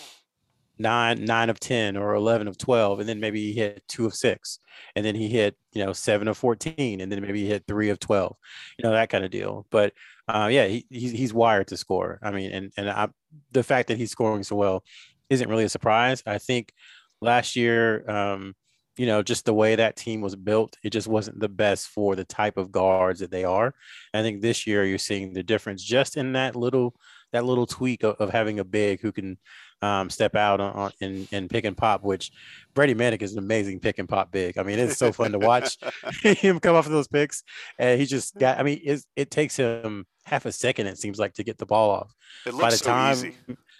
nine 0.78 1.24
nine 1.24 1.50
of 1.50 1.58
ten 1.58 1.96
or 1.96 2.14
eleven 2.14 2.48
of 2.48 2.58
twelve, 2.58 3.00
and 3.00 3.08
then 3.08 3.20
maybe 3.20 3.40
he 3.40 3.52
hit 3.58 3.82
two 3.88 4.06
of 4.06 4.14
six, 4.14 4.58
and 4.94 5.04
then 5.04 5.14
he 5.14 5.28
hit 5.28 5.56
you 5.72 5.84
know 5.84 5.92
seven 5.92 6.28
of 6.28 6.36
fourteen, 6.36 7.00
and 7.00 7.10
then 7.10 7.22
maybe 7.22 7.42
he 7.42 7.48
hit 7.48 7.64
three 7.66 7.88
of 7.90 7.98
twelve, 7.98 8.36
you 8.78 8.84
know 8.84 8.92
that 8.92 9.10
kind 9.10 9.24
of 9.24 9.30
deal. 9.30 9.66
But 9.70 9.92
uh, 10.28 10.48
yeah, 10.50 10.66
he, 10.66 10.86
he's 10.90 11.12
he's 11.12 11.34
wired 11.34 11.68
to 11.68 11.76
score. 11.76 12.18
I 12.22 12.30
mean, 12.30 12.52
and 12.52 12.72
and 12.76 12.90
I, 12.90 13.08
the 13.52 13.62
fact 13.62 13.88
that 13.88 13.98
he's 13.98 14.10
scoring 14.10 14.42
so 14.42 14.56
well 14.56 14.84
isn't 15.28 15.48
really 15.48 15.64
a 15.64 15.68
surprise. 15.68 16.22
I 16.26 16.38
think 16.38 16.72
last 17.20 17.56
year, 17.56 18.08
um, 18.08 18.54
you 18.96 19.06
know, 19.06 19.22
just 19.22 19.44
the 19.44 19.54
way 19.54 19.76
that 19.76 19.96
team 19.96 20.20
was 20.20 20.34
built, 20.34 20.76
it 20.82 20.90
just 20.90 21.06
wasn't 21.06 21.38
the 21.38 21.48
best 21.48 21.88
for 21.88 22.16
the 22.16 22.24
type 22.24 22.56
of 22.56 22.72
guards 22.72 23.20
that 23.20 23.30
they 23.30 23.44
are. 23.44 23.74
I 24.14 24.22
think 24.22 24.40
this 24.40 24.66
year 24.66 24.84
you're 24.84 24.98
seeing 24.98 25.32
the 25.32 25.42
difference 25.42 25.82
just 25.82 26.16
in 26.16 26.32
that 26.32 26.56
little 26.56 26.94
that 27.32 27.44
little 27.44 27.66
tweak 27.66 28.02
of, 28.04 28.14
of 28.16 28.30
having 28.30 28.60
a 28.60 28.64
big 28.64 29.00
who 29.00 29.12
can 29.12 29.36
um, 29.82 30.08
step 30.08 30.34
out 30.36 30.60
on, 30.60 30.72
on 30.72 30.92
and, 31.00 31.28
and 31.32 31.50
pick 31.50 31.64
and 31.64 31.76
pop, 31.76 32.02
which 32.02 32.30
Brady 32.72 32.94
Manek 32.94 33.20
is 33.20 33.32
an 33.32 33.38
amazing 33.38 33.80
pick 33.80 33.98
and 33.98 34.08
pop 34.08 34.30
big. 34.30 34.56
I 34.58 34.62
mean, 34.62 34.78
it's 34.78 34.96
so 34.96 35.12
fun 35.12 35.32
to 35.32 35.38
watch 35.38 35.76
him 36.22 36.60
come 36.60 36.76
off 36.76 36.86
of 36.86 36.92
those 36.92 37.08
picks. 37.08 37.42
And 37.78 38.00
he 38.00 38.06
just 38.06 38.38
got, 38.38 38.58
I 38.58 38.62
mean, 38.62 38.80
it 39.16 39.30
takes 39.30 39.56
him 39.56 40.06
half 40.24 40.46
a 40.46 40.52
second, 40.52 40.86
it 40.86 40.98
seems 40.98 41.18
like, 41.18 41.34
to 41.34 41.44
get 41.44 41.58
the 41.58 41.66
ball 41.66 41.90
off. 41.90 42.14
It 42.46 42.54
looks 42.54 42.62
By 42.62 42.70
the 42.70 42.76
so 42.76 42.86
time, 42.86 43.12
easy 43.12 43.34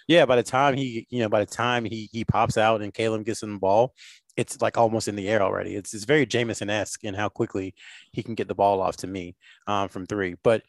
yeah, 0.07 0.25
by 0.25 0.35
the 0.37 0.43
time 0.43 0.75
he, 0.75 1.05
you 1.09 1.19
know, 1.19 1.29
by 1.29 1.41
the 1.43 1.51
time 1.51 1.85
he 1.85 2.09
he 2.11 2.23
pops 2.23 2.57
out 2.57 2.81
and 2.81 2.93
Caleb 2.93 3.25
gets 3.25 3.43
in 3.43 3.53
the 3.53 3.59
ball, 3.59 3.93
it's 4.37 4.61
like 4.61 4.77
almost 4.77 5.07
in 5.07 5.15
the 5.15 5.27
air 5.27 5.41
already. 5.41 5.75
It's 5.75 5.93
it's 5.93 6.05
very 6.05 6.25
Jamison 6.25 6.69
esque 6.69 7.03
in 7.03 7.13
how 7.13 7.29
quickly 7.29 7.75
he 8.13 8.23
can 8.23 8.35
get 8.35 8.47
the 8.47 8.55
ball 8.55 8.81
off 8.81 8.97
to 8.97 9.07
me 9.07 9.35
um, 9.67 9.89
from 9.89 10.05
three. 10.05 10.35
But 10.43 10.63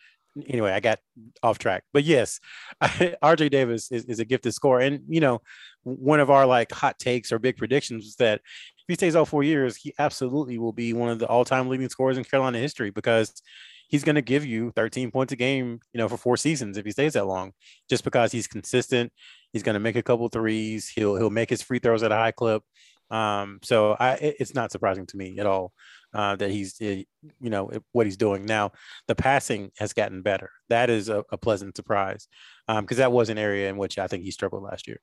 anyway, 0.48 0.72
I 0.72 0.80
got 0.80 0.98
off 1.42 1.58
track. 1.58 1.84
But 1.92 2.04
yes, 2.04 2.40
RJ 2.82 3.50
Davis 3.50 3.92
is, 3.92 4.04
is 4.06 4.20
a 4.20 4.24
gifted 4.24 4.54
scorer, 4.54 4.80
and 4.80 5.02
you 5.08 5.20
know, 5.20 5.40
one 5.84 6.20
of 6.20 6.30
our 6.30 6.46
like 6.46 6.72
hot 6.72 6.98
takes 6.98 7.30
or 7.30 7.38
big 7.38 7.56
predictions 7.56 8.04
was 8.04 8.16
that 8.16 8.40
if 8.40 8.84
he 8.88 8.94
stays 8.94 9.14
all 9.14 9.24
four 9.24 9.42
years, 9.44 9.76
he 9.76 9.94
absolutely 9.98 10.58
will 10.58 10.72
be 10.72 10.92
one 10.92 11.10
of 11.10 11.18
the 11.18 11.26
all 11.26 11.44
time 11.44 11.68
leading 11.68 11.88
scorers 11.88 12.18
in 12.18 12.24
Carolina 12.24 12.58
history 12.58 12.90
because 12.90 13.40
he's 13.88 14.04
going 14.04 14.14
to 14.14 14.22
give 14.22 14.44
you 14.46 14.70
13 14.76 15.10
points 15.10 15.32
a 15.32 15.36
game, 15.36 15.80
you 15.92 15.98
know, 15.98 16.08
for 16.08 16.16
four 16.16 16.36
seasons 16.36 16.76
if 16.76 16.84
he 16.84 16.92
stays 16.92 17.14
that 17.14 17.26
long, 17.26 17.52
just 17.90 18.04
because 18.04 18.30
he's 18.30 18.46
consistent. 18.46 19.12
He's 19.52 19.62
going 19.62 19.74
to 19.74 19.80
make 19.80 19.96
a 19.96 20.02
couple 20.02 20.28
threes. 20.28 20.88
He'll 20.94 21.16
he'll 21.16 21.30
make 21.30 21.50
his 21.50 21.62
free 21.62 21.80
throws 21.80 22.02
at 22.02 22.12
a 22.12 22.16
high 22.16 22.32
clip. 22.32 22.62
Um, 23.10 23.58
so 23.64 23.96
I, 23.98 24.12
it's 24.20 24.54
not 24.54 24.70
surprising 24.70 25.06
to 25.06 25.16
me 25.16 25.38
at 25.38 25.46
all 25.46 25.72
uh, 26.12 26.36
that 26.36 26.50
he's, 26.50 26.76
eh, 26.82 27.04
you 27.40 27.50
know, 27.50 27.70
what 27.92 28.06
he's 28.06 28.18
doing 28.18 28.44
now. 28.44 28.72
The 29.06 29.14
passing 29.14 29.72
has 29.78 29.94
gotten 29.94 30.20
better. 30.20 30.50
That 30.68 30.90
is 30.90 31.08
a, 31.08 31.24
a 31.32 31.38
pleasant 31.38 31.74
surprise 31.74 32.28
because 32.66 32.78
um, 32.78 32.86
that 32.98 33.12
was 33.12 33.30
an 33.30 33.38
area 33.38 33.70
in 33.70 33.78
which 33.78 33.98
I 33.98 34.06
think 34.08 34.24
he 34.24 34.30
struggled 34.30 34.62
last 34.62 34.86
year 34.86 35.00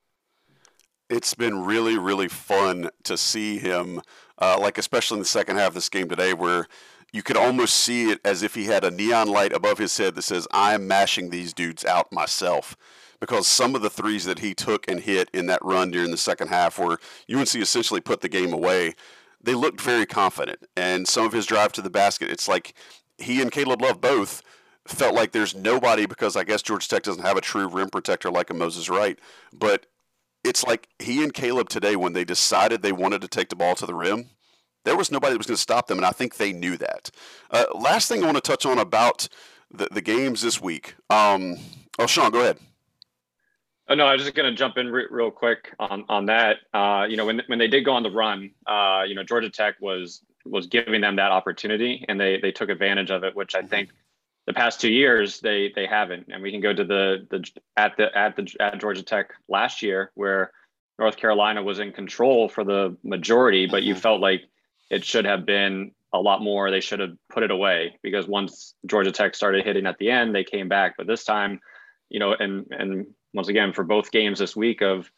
it's 1.09 1.33
been 1.33 1.63
really, 1.63 1.97
really 1.97 2.27
fun 2.27 2.89
to 3.03 3.17
see 3.17 3.59
him, 3.59 4.01
uh, 4.39 4.57
like 4.59 4.77
especially 4.77 5.15
in 5.15 5.19
the 5.19 5.25
second 5.25 5.57
half 5.57 5.69
of 5.69 5.73
this 5.75 5.89
game 5.89 6.09
today, 6.09 6.33
where 6.33 6.67
you 7.13 7.23
could 7.23 7.37
almost 7.37 7.75
see 7.75 8.11
it 8.11 8.19
as 8.25 8.43
if 8.43 8.55
he 8.55 8.65
had 8.65 8.83
a 8.83 8.91
neon 8.91 9.27
light 9.27 9.53
above 9.53 9.77
his 9.77 9.97
head 9.97 10.15
that 10.15 10.23
says, 10.23 10.47
"I'm 10.51 10.87
mashing 10.87 11.29
these 11.29 11.53
dudes 11.53 11.85
out 11.85 12.11
myself." 12.11 12.75
Because 13.19 13.47
some 13.47 13.75
of 13.75 13.81
the 13.81 13.89
threes 13.89 14.25
that 14.25 14.39
he 14.39 14.53
took 14.53 14.89
and 14.89 14.99
hit 14.99 15.29
in 15.33 15.45
that 15.47 15.63
run 15.63 15.89
during 15.89 16.11
the 16.11 16.17
second 16.17 16.49
half, 16.49 16.77
where 16.77 16.97
UNC 17.29 17.55
essentially 17.61 18.01
put 18.01 18.21
the 18.21 18.29
game 18.29 18.53
away, 18.53 18.93
they 19.41 19.55
looked 19.55 19.79
very 19.79 20.05
confident. 20.05 20.59
And 20.75 21.07
some 21.07 21.25
of 21.25 21.31
his 21.31 21.45
drive 21.45 21.71
to 21.73 21.81
the 21.81 21.89
basket, 21.89 22.29
it's 22.29 22.47
like 22.47 22.73
he 23.17 23.41
and 23.41 23.51
Caleb 23.51 23.81
Love 23.81 24.01
both 24.01 24.41
felt 24.87 25.15
like 25.15 25.31
there's 25.31 25.55
nobody 25.55 26.05
because 26.05 26.35
I 26.35 26.43
guess 26.43 26.61
Georgia 26.61 26.87
Tech 26.87 27.03
doesn't 27.03 27.23
have 27.23 27.37
a 27.37 27.41
true 27.41 27.67
rim 27.67 27.89
protector 27.89 28.29
like 28.29 28.49
a 28.49 28.53
Moses 28.53 28.89
Wright, 28.89 29.17
but 29.53 29.85
it's 30.43 30.63
like 30.63 30.87
he 30.99 31.23
and 31.23 31.33
Caleb 31.33 31.69
today, 31.69 31.95
when 31.95 32.13
they 32.13 32.23
decided 32.23 32.81
they 32.81 32.91
wanted 32.91 33.21
to 33.21 33.27
take 33.27 33.49
the 33.49 33.55
ball 33.55 33.75
to 33.75 33.85
the 33.85 33.95
rim, 33.95 34.29
there 34.85 34.95
was 34.95 35.11
nobody 35.11 35.33
that 35.33 35.37
was 35.37 35.47
going 35.47 35.55
to 35.55 35.61
stop 35.61 35.87
them, 35.87 35.97
and 35.97 36.05
I 36.05 36.11
think 36.11 36.37
they 36.37 36.53
knew 36.53 36.77
that. 36.77 37.11
Uh, 37.51 37.65
last 37.73 38.07
thing 38.07 38.23
I 38.23 38.25
want 38.25 38.37
to 38.37 38.41
touch 38.41 38.65
on 38.65 38.79
about 38.79 39.27
the, 39.71 39.87
the 39.91 40.01
games 40.01 40.41
this 40.41 40.61
week. 40.61 40.95
Um, 41.09 41.57
oh, 41.99 42.07
Sean, 42.07 42.31
go 42.31 42.39
ahead. 42.39 42.57
Oh 43.87 43.95
no, 43.95 44.07
I 44.07 44.13
was 44.13 44.23
just 44.23 44.33
going 44.33 44.49
to 44.49 44.55
jump 44.55 44.77
in 44.77 44.91
re- 44.91 45.07
real 45.11 45.31
quick 45.31 45.75
on 45.79 46.05
on 46.07 46.25
that. 46.27 46.57
Uh, 46.73 47.05
you 47.07 47.17
know, 47.17 47.25
when 47.25 47.41
when 47.47 47.59
they 47.59 47.67
did 47.67 47.83
go 47.83 47.93
on 47.93 48.03
the 48.03 48.11
run, 48.11 48.51
uh, 48.65 49.03
you 49.05 49.13
know, 49.13 49.23
Georgia 49.23 49.49
Tech 49.49 49.75
was 49.79 50.21
was 50.45 50.67
giving 50.67 51.01
them 51.01 51.17
that 51.17 51.31
opportunity, 51.31 52.05
and 52.07 52.19
they 52.19 52.39
they 52.39 52.51
took 52.51 52.69
advantage 52.69 53.11
of 53.11 53.23
it, 53.23 53.35
which 53.35 53.53
I 53.53 53.59
mm-hmm. 53.59 53.67
think 53.67 53.89
the 54.45 54.53
past 54.53 54.79
two 54.79 54.91
years 54.91 55.39
they 55.39 55.71
they 55.75 55.85
haven't 55.85 56.27
and 56.31 56.41
we 56.41 56.51
can 56.51 56.61
go 56.61 56.73
to 56.73 56.83
the 56.83 57.27
the 57.29 57.43
at 57.77 57.97
the 57.97 58.15
at 58.17 58.35
the 58.35 58.47
at 58.59 58.79
georgia 58.79 59.03
tech 59.03 59.33
last 59.49 59.81
year 59.81 60.11
where 60.15 60.51
north 60.99 61.17
carolina 61.17 61.61
was 61.63 61.79
in 61.79 61.91
control 61.91 62.47
for 62.47 62.63
the 62.63 62.95
majority 63.03 63.65
but 63.65 63.83
you 63.83 63.93
mm-hmm. 63.93 64.01
felt 64.01 64.21
like 64.21 64.43
it 64.89 65.03
should 65.03 65.25
have 65.25 65.45
been 65.45 65.91
a 66.13 66.19
lot 66.19 66.41
more. 66.41 66.71
They 66.71 66.79
should 66.79 66.99
have 66.99 67.13
put 67.29 67.43
it 67.43 67.51
away 67.51 67.97
because 68.01 68.27
once 68.27 68.75
georgia 68.85 69.11
tech 69.11 69.35
started 69.35 69.65
hitting 69.65 69.85
at 69.85 69.97
the 69.97 70.11
end 70.11 70.33
they 70.33 70.43
came 70.43 70.67
back. 70.67 70.95
But 70.97 71.07
this 71.07 71.23
time 71.23 71.59
you 72.09 72.19
know 72.19 72.33
and 72.33 72.65
and 72.71 73.07
once 73.33 73.47
again 73.47 73.73
for 73.73 73.83
both 73.83 74.11
games 74.11 74.39
this 74.39 74.55
week 74.55 74.81
of 74.81 75.09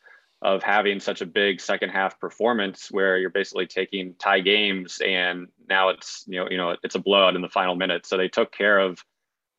of 0.43 0.61
having 0.61 0.99
such 0.99 1.21
a 1.21 1.25
big 1.25 1.59
second 1.59 1.89
half 1.89 2.19
performance 2.19 2.89
where 2.91 3.17
you're 3.17 3.31
basically 3.31 3.65
taking 3.65 4.13
tie 4.19 4.39
games 4.39 5.01
and 5.03 5.47
now 5.67 5.89
it's 5.89 6.23
you 6.27 6.39
know 6.39 6.47
you 6.49 6.57
know 6.57 6.75
it's 6.83 6.95
a 6.95 6.99
blowout 6.99 7.35
in 7.35 7.41
the 7.41 7.49
final 7.49 7.75
minutes 7.75 8.09
so 8.09 8.17
they 8.17 8.27
took 8.27 8.51
care 8.51 8.79
of 8.79 9.03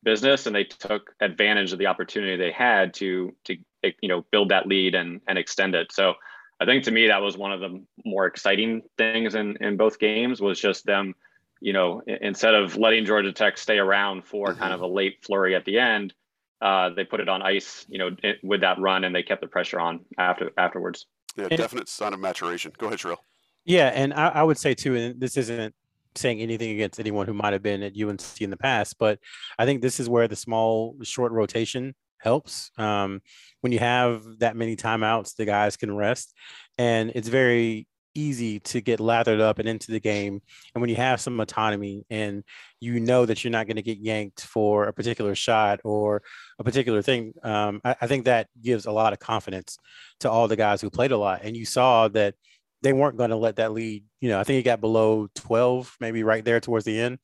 business 0.03 0.45
and 0.45 0.55
they 0.55 0.63
took 0.63 1.13
advantage 1.19 1.73
of 1.73 1.79
the 1.79 1.87
opportunity 1.87 2.37
they 2.37 2.51
had 2.51 2.93
to 2.93 3.35
to 3.43 3.57
you 4.01 4.09
know 4.09 4.25
build 4.31 4.49
that 4.49 4.67
lead 4.67 4.95
and 4.95 5.21
and 5.27 5.37
extend 5.37 5.75
it. 5.75 5.91
So 5.91 6.13
i 6.59 6.65
think 6.65 6.83
to 6.83 6.91
me 6.91 7.07
that 7.07 7.21
was 7.21 7.37
one 7.37 7.51
of 7.51 7.59
the 7.59 7.83
more 8.05 8.25
exciting 8.25 8.81
things 8.97 9.35
in 9.35 9.57
in 9.61 9.77
both 9.77 9.99
games 9.99 10.41
was 10.41 10.59
just 10.59 10.85
them 10.85 11.13
you 11.61 11.73
know 11.73 12.01
instead 12.21 12.55
of 12.55 12.75
letting 12.77 13.05
georgia 13.05 13.31
tech 13.31 13.57
stay 13.57 13.77
around 13.77 14.25
for 14.25 14.47
mm-hmm. 14.47 14.59
kind 14.59 14.73
of 14.73 14.81
a 14.81 14.87
late 14.87 15.23
flurry 15.23 15.55
at 15.55 15.65
the 15.65 15.77
end 15.79 16.13
uh, 16.61 16.89
they 16.89 17.05
put 17.05 17.21
it 17.21 17.29
on 17.29 17.41
ice 17.41 17.85
you 17.87 17.97
know 17.97 18.09
it, 18.21 18.37
with 18.43 18.61
that 18.61 18.77
run 18.79 19.05
and 19.05 19.15
they 19.15 19.23
kept 19.23 19.39
the 19.39 19.47
pressure 19.47 19.79
on 19.79 20.01
after 20.17 20.51
afterwards 20.57 21.05
yeah 21.37 21.47
definite 21.47 21.87
sign 21.87 22.13
of 22.13 22.19
maturation 22.19 22.71
go 22.77 22.87
ahead 22.87 22.99
Sherrell. 22.99 23.17
yeah 23.63 23.87
and 23.95 24.13
I, 24.13 24.27
I 24.27 24.43
would 24.43 24.57
say 24.57 24.73
too 24.73 24.93
and 24.95 25.21
this 25.21 25.37
isn't 25.37 25.73
saying 26.15 26.41
anything 26.41 26.71
against 26.71 26.99
anyone 26.99 27.27
who 27.27 27.33
might 27.33 27.53
have 27.53 27.63
been 27.63 27.83
at 27.83 27.99
UNC 27.99 28.41
in 28.41 28.49
the 28.49 28.57
past, 28.57 28.97
but 28.99 29.19
I 29.57 29.65
think 29.65 29.81
this 29.81 29.99
is 29.99 30.09
where 30.09 30.27
the 30.27 30.35
small, 30.35 30.95
short 31.03 31.31
rotation 31.31 31.95
helps. 32.19 32.71
Um, 32.77 33.21
when 33.61 33.71
you 33.71 33.79
have 33.79 34.23
that 34.39 34.55
many 34.55 34.75
timeouts, 34.75 35.35
the 35.35 35.45
guys 35.45 35.77
can 35.77 35.95
rest, 35.95 36.33
and 36.77 37.11
it's 37.15 37.27
very 37.27 37.87
easy 38.15 38.59
to 38.59 38.81
get 38.81 38.99
lathered 38.99 39.39
up 39.39 39.59
and 39.59 39.69
into 39.69 39.91
the 39.91 39.99
game. 39.99 40.41
And 40.73 40.81
when 40.81 40.89
you 40.89 40.95
have 40.95 41.21
some 41.21 41.39
autonomy 41.39 42.05
and 42.09 42.43
you 42.79 42.99
know 42.99 43.25
that 43.25 43.43
you're 43.43 43.51
not 43.51 43.67
going 43.67 43.77
to 43.77 43.81
get 43.81 43.99
yanked 43.99 44.41
for 44.41 44.85
a 44.85 44.93
particular 44.93 45.35
shot 45.35 45.79
or 45.83 46.21
a 46.57 46.63
particular 46.63 47.01
thing, 47.01 47.33
um, 47.43 47.81
I, 47.83 47.95
I 48.01 48.07
think 48.07 48.25
that 48.25 48.47
gives 48.61 48.85
a 48.85 48.91
lot 48.91 49.13
of 49.13 49.19
confidence 49.19 49.77
to 50.21 50.29
all 50.29 50.47
the 50.47 50.55
guys 50.55 50.81
who 50.81 50.89
played 50.89 51.11
a 51.11 51.17
lot. 51.17 51.41
And 51.43 51.55
you 51.55 51.65
saw 51.65 52.07
that 52.09 52.35
they 52.81 52.93
weren't 52.93 53.17
going 53.17 53.31
to 53.31 53.35
let 53.35 53.57
that 53.57 53.73
lead. 53.73 54.03
You 54.21 54.29
know, 54.29 54.39
I 54.39 54.43
think 54.43 54.59
it 54.59 54.63
got 54.63 54.81
below 54.81 55.27
12, 55.35 55.97
maybe 55.99 56.23
right 56.23 56.43
there 56.43 56.59
towards 56.59 56.85
the 56.85 56.99
end, 56.99 57.19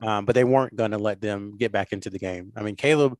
um, 0.00 0.24
but 0.24 0.34
they 0.34 0.44
weren't 0.44 0.76
going 0.76 0.92
to 0.92 0.98
let 0.98 1.20
them 1.20 1.56
get 1.58 1.72
back 1.72 1.92
into 1.92 2.10
the 2.10 2.18
game. 2.18 2.52
I 2.56 2.62
mean, 2.62 2.76
Caleb, 2.76 3.16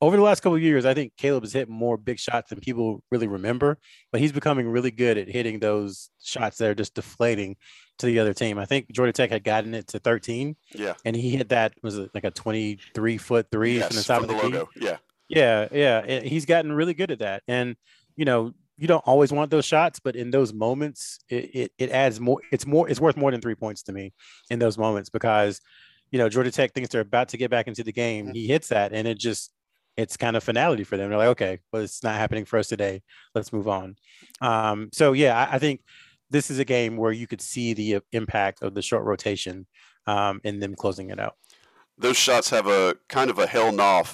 over 0.00 0.16
the 0.16 0.22
last 0.22 0.40
couple 0.40 0.56
of 0.56 0.62
years, 0.62 0.84
I 0.84 0.94
think 0.94 1.12
Caleb 1.16 1.42
has 1.42 1.52
hit 1.52 1.68
more 1.68 1.96
big 1.96 2.18
shots 2.20 2.50
than 2.50 2.60
people 2.60 3.02
really 3.10 3.26
remember, 3.26 3.78
but 4.12 4.20
he's 4.20 4.32
becoming 4.32 4.68
really 4.68 4.92
good 4.92 5.18
at 5.18 5.28
hitting 5.28 5.58
those 5.58 6.10
shots 6.22 6.58
that 6.58 6.68
are 6.70 6.74
just 6.74 6.94
deflating 6.94 7.56
to 7.98 8.06
the 8.06 8.20
other 8.20 8.32
team. 8.32 8.58
I 8.58 8.64
think 8.64 8.92
Georgia 8.92 9.12
Tech 9.12 9.30
had 9.30 9.42
gotten 9.42 9.74
it 9.74 9.88
to 9.88 9.98
13. 9.98 10.56
Yeah. 10.72 10.94
And 11.04 11.16
he 11.16 11.30
hit 11.30 11.48
that 11.48 11.74
was 11.82 11.98
it 11.98 12.10
like 12.14 12.24
a 12.24 12.30
23 12.30 13.18
foot 13.18 13.48
three 13.50 13.78
yes, 13.78 13.88
from 13.88 13.96
the 13.96 14.02
top 14.04 14.22
of 14.22 14.28
the, 14.28 14.34
the 14.34 14.42
logo. 14.42 14.66
Key. 14.66 14.86
Yeah. 14.86 14.96
Yeah. 15.28 15.68
Yeah. 15.72 16.20
He's 16.20 16.46
gotten 16.46 16.72
really 16.72 16.94
good 16.94 17.10
at 17.10 17.18
that. 17.18 17.42
And, 17.48 17.74
you 18.16 18.24
know, 18.24 18.52
you 18.76 18.86
don't 18.86 19.04
always 19.04 19.32
want 19.32 19.50
those 19.50 19.64
shots, 19.64 19.98
but 19.98 20.14
in 20.14 20.30
those 20.30 20.52
moments, 20.52 21.18
it, 21.28 21.50
it, 21.54 21.72
it 21.78 21.90
adds 21.90 22.20
more. 22.20 22.40
It's 22.52 22.64
more. 22.64 22.88
It's 22.88 23.00
worth 23.00 23.16
more 23.16 23.32
than 23.32 23.40
three 23.40 23.56
points 23.56 23.82
to 23.84 23.92
me 23.92 24.12
in 24.50 24.60
those 24.60 24.78
moments 24.78 25.10
because, 25.10 25.60
you 26.12 26.18
know, 26.18 26.28
Georgia 26.28 26.52
Tech 26.52 26.72
thinks 26.72 26.90
they're 26.90 27.00
about 27.00 27.30
to 27.30 27.36
get 27.36 27.50
back 27.50 27.66
into 27.66 27.82
the 27.82 27.92
game. 27.92 28.26
Mm-hmm. 28.26 28.34
He 28.34 28.46
hits 28.46 28.68
that, 28.68 28.92
and 28.92 29.08
it 29.08 29.18
just 29.18 29.52
it's 29.98 30.16
kind 30.16 30.36
of 30.36 30.44
finality 30.44 30.84
for 30.84 30.96
them. 30.96 31.10
They're 31.10 31.18
like, 31.18 31.28
okay, 31.28 31.58
well, 31.72 31.82
it's 31.82 32.04
not 32.04 32.14
happening 32.14 32.44
for 32.44 32.56
us 32.56 32.68
today. 32.68 33.02
Let's 33.34 33.52
move 33.52 33.66
on. 33.66 33.96
Um, 34.40 34.90
so 34.92 35.12
yeah, 35.12 35.36
I, 35.36 35.56
I, 35.56 35.58
think 35.58 35.80
this 36.30 36.52
is 36.52 36.60
a 36.60 36.64
game 36.64 36.96
where 36.96 37.10
you 37.10 37.26
could 37.26 37.40
see 37.40 37.74
the 37.74 37.96
uh, 37.96 38.00
impact 38.12 38.62
of 38.62 38.74
the 38.74 38.80
short 38.80 39.04
rotation 39.04 39.66
um, 40.06 40.40
and 40.44 40.62
them 40.62 40.76
closing 40.76 41.10
it 41.10 41.18
out. 41.18 41.34
Those 41.98 42.16
shots 42.16 42.48
have 42.50 42.68
a 42.68 42.94
kind 43.08 43.28
of 43.28 43.40
a 43.40 43.46
hell 43.48 43.72
nah 43.72 44.04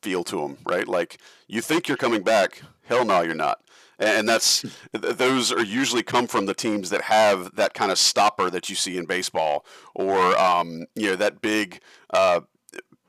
feel 0.00 0.22
to 0.24 0.36
them, 0.36 0.58
right? 0.64 0.86
Like 0.86 1.18
you 1.48 1.60
think 1.60 1.88
you're 1.88 1.96
coming 1.96 2.22
back, 2.22 2.62
hell 2.84 3.04
no, 3.04 3.22
you're 3.22 3.34
not 3.34 3.58
and 4.02 4.28
that's 4.28 4.64
those 4.92 5.52
are 5.52 5.62
usually 5.62 6.02
come 6.02 6.26
from 6.26 6.46
the 6.46 6.54
teams 6.54 6.90
that 6.90 7.02
have 7.02 7.54
that 7.56 7.74
kind 7.74 7.92
of 7.92 7.98
stopper 7.98 8.50
that 8.50 8.68
you 8.68 8.74
see 8.74 8.96
in 8.96 9.06
baseball, 9.06 9.64
or 9.94 10.38
um, 10.38 10.86
you 10.94 11.10
know 11.10 11.16
that 11.16 11.40
big 11.40 11.80
uh, 12.10 12.40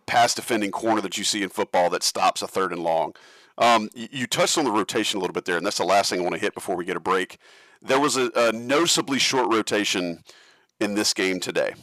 pass 0.06 0.34
defending 0.34 0.72
corner 0.72 1.02
that 1.02 1.18
you 1.18 1.24
see 1.24 1.44
in 1.44 1.50
football 1.50 1.90
that 1.90 2.04
stops 2.04 2.42
a 2.42 2.48
third 2.48 2.72
and 2.72 2.84
long. 2.84 3.14
Um, 3.58 3.90
you 3.94 4.26
touched 4.26 4.58
on 4.58 4.66
the 4.66 4.72
rotation 4.72 5.18
a 5.18 5.22
little 5.22 5.34
bit 5.34 5.46
there, 5.46 5.58
and 5.58 5.66
that's 5.66 5.78
the 5.78 5.86
last 5.86 6.10
thing 6.10 6.20
I 6.20 6.24
want 6.24 6.36
to 6.36 6.42
hit 6.42 6.56
before 6.56 6.76
we 6.76 6.86
get 6.86 6.98
a 6.98 7.02
break. 7.02 7.38
There 7.82 8.00
was 8.00 8.18
a, 8.18 8.32
a 8.36 8.52
noticeably 8.52 9.20
short 9.20 9.54
rotation 9.54 10.24
in 10.80 10.96
this 10.96 11.14
game 11.14 11.40
today. 11.40 11.74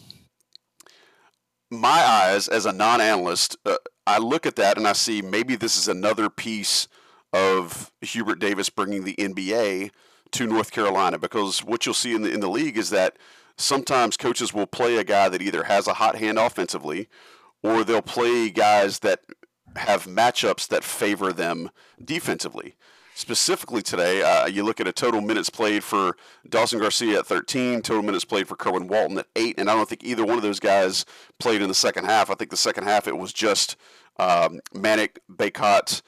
My 1.70 1.88
eyes, 1.88 2.48
as 2.48 2.66
a 2.66 2.72
non-analyst, 2.72 3.56
uh, 3.64 3.76
I 4.06 4.18
look 4.18 4.46
at 4.46 4.56
that 4.56 4.76
and 4.76 4.88
I 4.88 4.92
see 4.92 5.22
maybe 5.22 5.54
this 5.54 5.76
is 5.76 5.86
another 5.86 6.28
piece 6.28 6.88
of 7.32 7.92
Hubert 8.00 8.40
Davis 8.40 8.70
bringing 8.70 9.04
the 9.04 9.14
NBA 9.14 9.90
to 10.32 10.46
North 10.46 10.72
Carolina 10.72 11.18
because 11.18 11.64
what 11.64 11.86
you'll 11.86 11.94
see 11.94 12.14
in 12.14 12.22
the 12.22 12.32
in 12.32 12.40
the 12.40 12.48
league 12.48 12.76
is 12.76 12.90
that 12.90 13.16
sometimes 13.56 14.16
coaches 14.16 14.52
will 14.52 14.66
play 14.66 14.96
a 14.96 15.04
guy 15.04 15.28
that 15.28 15.42
either 15.42 15.64
has 15.64 15.86
a 15.86 15.94
hot 15.94 16.16
hand 16.16 16.38
offensively 16.38 17.08
or 17.62 17.84
they'll 17.84 18.02
play 18.02 18.50
guys 18.50 19.00
that 19.00 19.20
have 19.76 20.06
matchups 20.06 20.68
that 20.68 20.84
favor 20.84 21.32
them 21.32 21.70
defensively. 22.02 22.74
Specifically 23.14 23.82
today, 23.82 24.22
uh, 24.22 24.46
you 24.46 24.62
look 24.62 24.80
at 24.80 24.88
a 24.88 24.92
total 24.92 25.20
minutes 25.20 25.50
played 25.50 25.84
for 25.84 26.16
Dawson 26.48 26.78
Garcia 26.78 27.18
at 27.18 27.26
13, 27.26 27.82
total 27.82 28.02
minutes 28.02 28.24
played 28.24 28.48
for 28.48 28.56
Kerwin 28.56 28.86
Walton 28.86 29.18
at 29.18 29.26
8, 29.36 29.56
and 29.58 29.68
I 29.68 29.74
don't 29.74 29.88
think 29.88 30.02
either 30.04 30.24
one 30.24 30.36
of 30.36 30.42
those 30.42 30.60
guys 30.60 31.04
played 31.38 31.60
in 31.60 31.68
the 31.68 31.74
second 31.74 32.06
half. 32.06 32.30
I 32.30 32.34
think 32.34 32.50
the 32.50 32.56
second 32.56 32.84
half 32.84 33.06
it 33.06 33.18
was 33.18 33.32
just 33.32 33.76
um, 34.18 34.60
Manek, 34.74 35.18
Bacot, 35.30 36.02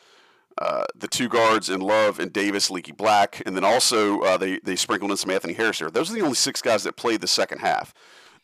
uh, 0.58 0.84
the 0.94 1.08
two 1.08 1.28
guards 1.28 1.68
in 1.68 1.80
Love 1.80 2.18
and 2.18 2.32
Davis, 2.32 2.70
Leaky 2.70 2.92
Black, 2.92 3.42
and 3.44 3.56
then 3.56 3.64
also 3.64 4.20
uh, 4.20 4.36
they 4.36 4.58
they 4.60 4.76
sprinkled 4.76 5.10
in 5.10 5.16
some 5.16 5.30
Anthony 5.30 5.54
Harris 5.54 5.78
there. 5.78 5.90
Those 5.90 6.10
are 6.10 6.14
the 6.14 6.20
only 6.20 6.34
six 6.34 6.62
guys 6.62 6.84
that 6.84 6.96
played 6.96 7.20
the 7.20 7.26
second 7.26 7.58
half. 7.58 7.94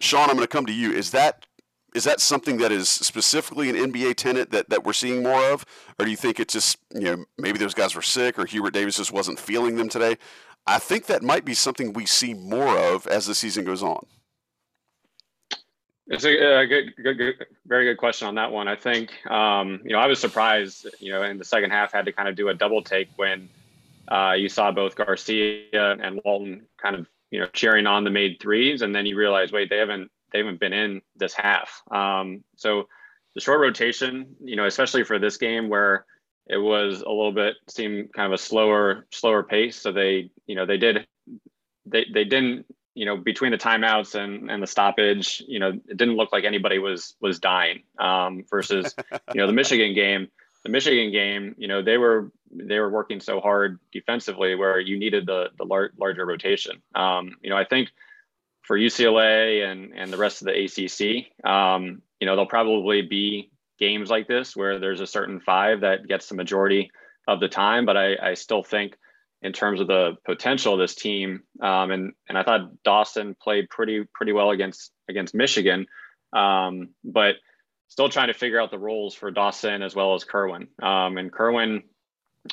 Sean, 0.01 0.29
I'm 0.29 0.37
going 0.37 0.41
to 0.41 0.47
come 0.47 0.67
to 0.67 0.73
you. 0.73 0.93
Is 0.93 1.11
that 1.11 1.47
is 1.99 2.05
that 2.05 2.21
something 2.21 2.59
that 2.59 2.71
is 2.71 2.89
specifically 2.89 3.69
an 3.69 3.75
NBA 3.75 4.15
tenant 4.15 4.53
that, 4.53 4.71
that 4.71 4.85
we're 4.85 4.93
seeing 4.93 5.21
more 5.21 5.45
of, 5.51 5.67
or 5.99 6.05
do 6.05 6.11
you 6.13 6.17
think 6.17 6.39
it's 6.39 6.55
just 6.55 6.79
you 6.95 7.01
know 7.01 7.25
maybe 7.37 7.59
those 7.59 7.75
guys 7.75 7.97
were 7.97 8.03
sick 8.03 8.39
or 8.39 8.47
Hubert 8.47 8.73
Davis 8.73 8.99
just 8.99 9.13
wasn't 9.13 9.37
feeling 9.37 9.75
them 9.75 9.89
today? 9.89 10.17
I 10.65 10.79
think 10.79 11.07
that 11.07 11.25
might 11.25 11.45
be 11.45 11.55
something 11.55 11.93
we 11.93 12.07
see 12.07 12.35
more 12.35 12.79
of 12.79 13.09
as 13.09 13.27
the 13.27 13.35
season 13.35 13.65
goes 13.65 13.83
on. 13.83 14.07
It's 16.07 16.25
a, 16.25 16.61
a 16.61 16.67
good, 16.69 16.95
good, 17.03 17.19
good, 17.19 17.47
very 17.67 17.85
good 17.87 17.97
question 17.99 18.29
on 18.29 18.37
that 18.37 18.53
one. 18.53 18.69
I 18.69 18.77
think, 18.77 19.11
um, 19.29 19.81
you 19.85 19.91
know, 19.91 19.99
I 19.99 20.07
was 20.07 20.21
surprised, 20.21 20.89
you 21.01 21.11
know, 21.11 21.25
in 21.25 21.37
the 21.37 21.45
second 21.45 21.71
half 21.71 21.93
had 21.93 22.05
to 22.05 22.13
kind 22.13 22.29
of 22.29 22.37
do 22.37 22.49
a 22.49 22.55
double 22.55 22.81
take 22.81 23.09
when 23.17 23.49
uh, 24.07 24.35
you 24.39 24.49
saw 24.49 24.71
both 24.71 24.95
Garcia 24.95 25.65
and 25.73 26.21
Walton 26.25 26.65
kind 26.81 26.95
of, 26.95 27.09
you 27.31 27.41
know, 27.41 27.47
cheering 27.53 27.87
on 27.87 28.05
the 28.05 28.11
made 28.11 28.39
threes, 28.41 28.83
and 28.83 28.95
then 28.95 29.05
you 29.05 29.17
realize, 29.17 29.53
wait, 29.53 29.69
they 29.69 29.79
haven't, 29.79 30.11
they 30.33 30.39
haven't 30.39 30.61
been 30.61 30.73
in 30.73 31.03
this 31.17 31.35
half. 31.35 31.83
Um, 31.91 32.45
so 32.57 32.89
the 33.35 33.41
short 33.41 33.61
rotation, 33.61 34.37
you 34.43 34.57
know, 34.57 34.67
especially 34.67 35.05
for 35.05 35.19
this 35.19 35.37
game 35.37 35.69
where 35.69 36.05
it 36.47 36.57
was 36.57 37.03
a 37.03 37.09
little 37.09 37.33
bit 37.33 37.57
seemed 37.69 38.13
kind 38.13 38.27
of 38.27 38.33
a 38.33 38.39
slower, 38.39 39.07
slower 39.11 39.43
pace. 39.43 39.77
So 39.77 39.93
they, 39.93 40.31
you 40.47 40.55
know, 40.55 40.67
they 40.67 40.79
did, 40.79 41.07
they 41.87 42.07
they 42.13 42.25
didn't 42.25 42.67
you 42.99 43.05
know, 43.05 43.17
between 43.17 43.53
the 43.53 43.59
timeouts 43.59 44.17
and, 44.17 44.51
and 44.51 44.61
the 44.61 44.67
stoppage, 44.67 45.41
you 45.47 45.61
know, 45.61 45.69
it 45.69 45.97
didn't 45.97 46.17
look 46.17 46.33
like 46.33 46.43
anybody 46.43 46.81
was 46.81 47.15
was 47.21 47.39
dying. 47.39 47.85
Um, 47.97 48.45
versus, 48.51 48.93
you 49.33 49.41
know, 49.41 49.47
the 49.47 49.53
Michigan 49.53 49.95
game, 49.95 50.27
the 50.65 50.69
Michigan 50.69 51.13
game, 51.13 51.55
you 51.59 51.69
know, 51.69 51.81
they 51.81 51.97
were 51.97 52.33
they 52.51 52.81
were 52.81 52.91
working 52.91 53.21
so 53.21 53.41
hard 53.41 53.79
defensively 53.93 54.57
where 54.57 54.81
you 54.81 54.99
needed 54.99 55.27
the 55.27 55.51
the 55.59 55.65
lar- 55.65 55.93
larger 55.97 56.27
rotation. 56.27 56.83
Um, 56.97 57.37
you 57.41 57.51
know, 57.51 57.57
I 57.57 57.65
think 57.65 57.91
for 58.69 58.79
UCLA 58.79 59.65
and 59.65 59.93
and 59.97 60.13
the 60.13 60.19
rest 60.19 60.43
of 60.43 60.47
the 60.47 60.65
ACC, 60.65 61.51
um, 61.51 62.03
you 62.21 62.27
know, 62.27 62.35
there'll 62.35 62.47
probably 62.47 63.01
be 63.03 63.51
games 63.79 64.11
like 64.11 64.29
this 64.29 64.55
where 64.55 64.79
there's 64.79 65.01
a 65.01 65.07
certain 65.07 65.41
five 65.41 65.81
that 65.81 66.07
gets 66.07 66.29
the 66.29 66.35
majority 66.35 66.91
of 67.27 67.41
the 67.41 67.49
time, 67.49 67.87
but 67.87 67.97
I, 67.97 68.17
I 68.23 68.35
still 68.35 68.63
think 68.63 68.95
in 69.41 69.53
terms 69.53 69.81
of 69.81 69.87
the 69.87 70.17
potential 70.27 70.75
of 70.75 70.81
this 70.81 70.95
team. 70.95 71.45
Um, 71.63 71.91
and 71.91 72.13
and 72.29 72.37
I 72.37 72.43
thought 72.43 72.83
Dawson 72.85 73.35
played 73.41 73.71
pretty 73.71 74.05
pretty 74.13 74.33
well 74.33 74.51
against 74.51 74.93
against 75.09 75.35
Michigan, 75.35 75.87
um, 76.35 76.91
but 77.03 77.37
still 77.89 78.11
trying 78.11 78.29
to 78.29 78.35
figure 78.35 78.61
out 78.61 78.71
the 78.71 78.79
roles 78.79 79.15
for 79.15 79.31
Dawson 79.31 79.83
as 79.83 79.95
well 79.95 80.15
as 80.15 80.25
Kerwin. 80.25 80.69
Um, 80.83 81.17
and 81.17 81.33
Kerwin 81.33 81.85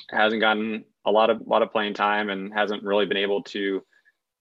hasn't 0.09 0.39
gotten 0.39 0.85
a 1.05 1.11
lot 1.11 1.29
of 1.29 1.41
lot 1.45 1.61
of 1.61 1.73
playing 1.73 1.93
time 1.93 2.29
and 2.29 2.53
hasn't 2.53 2.83
really 2.83 3.05
been 3.05 3.17
able 3.17 3.43
to 3.43 3.83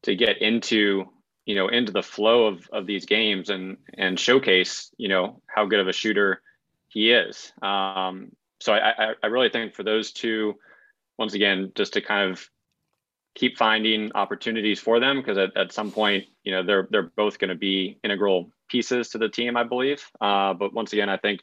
to 0.05 0.15
get 0.15 0.41
into 0.41 1.07
you 1.47 1.55
know 1.55 1.69
into 1.69 1.93
the 1.93 2.03
flow 2.03 2.47
of 2.47 2.69
of 2.73 2.87
these 2.87 3.07
games 3.07 3.51
and 3.51 3.77
and 3.99 4.19
showcase 4.19 4.91
you 4.97 5.09
know 5.09 5.43
how 5.47 5.67
good 5.67 5.81
of 5.81 5.89
a 5.89 5.93
shooter 5.93 6.43
he 6.89 7.13
is. 7.13 7.53
Um, 7.61 8.31
so 8.61 8.73
I, 8.73 9.15
I 9.23 9.27
really 9.27 9.51
think 9.51 9.75
for 9.75 9.83
those 9.83 10.13
two 10.13 10.55
once 11.19 11.35
again, 11.35 11.73
just 11.75 11.95
to 11.95 12.01
kind 12.01 12.31
of 12.31 12.49
keep 13.35 13.59
finding 13.59 14.13
opportunities 14.15 14.79
for 14.81 15.01
them 15.01 15.17
because 15.17 15.39
at, 15.39 15.57
at 15.57 15.73
some 15.73 15.91
point, 15.91 16.25
you 16.45 16.53
know, 16.53 16.63
they're 16.63 16.89
they're 16.91 17.11
both 17.17 17.39
going 17.39 17.51
to 17.51 17.57
be 17.57 17.99
integral 18.05 18.51
pieces 18.69 19.11
to 19.11 19.19
the 19.19 19.29
team, 19.29 19.57
I 19.57 19.65
believe. 19.65 20.05
Uh, 20.21 20.55
but 20.55 20.73
once 20.73 20.93
again, 20.93 21.09
I 21.09 21.17
think 21.17 21.41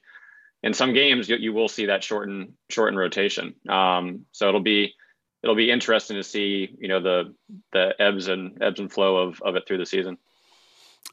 in 0.63 0.73
some 0.73 0.93
games 0.93 1.29
you, 1.29 1.37
you 1.37 1.53
will 1.53 1.67
see 1.67 1.87
that 1.87 2.03
shorten 2.03 2.53
shorten 2.69 2.97
rotation. 2.97 3.55
Um, 3.67 4.25
so 4.31 4.47
it'll 4.47 4.61
be 4.61 4.93
it'll 5.43 5.55
be 5.55 5.71
interesting 5.71 6.17
to 6.17 6.23
see, 6.23 6.75
you 6.79 6.87
know, 6.87 6.99
the 6.99 7.33
the 7.73 7.95
ebbs 7.99 8.27
and 8.27 8.61
ebbs 8.61 8.79
and 8.79 8.91
flow 8.91 9.17
of 9.17 9.41
of 9.41 9.55
it 9.55 9.67
through 9.67 9.79
the 9.79 9.85
season. 9.85 10.17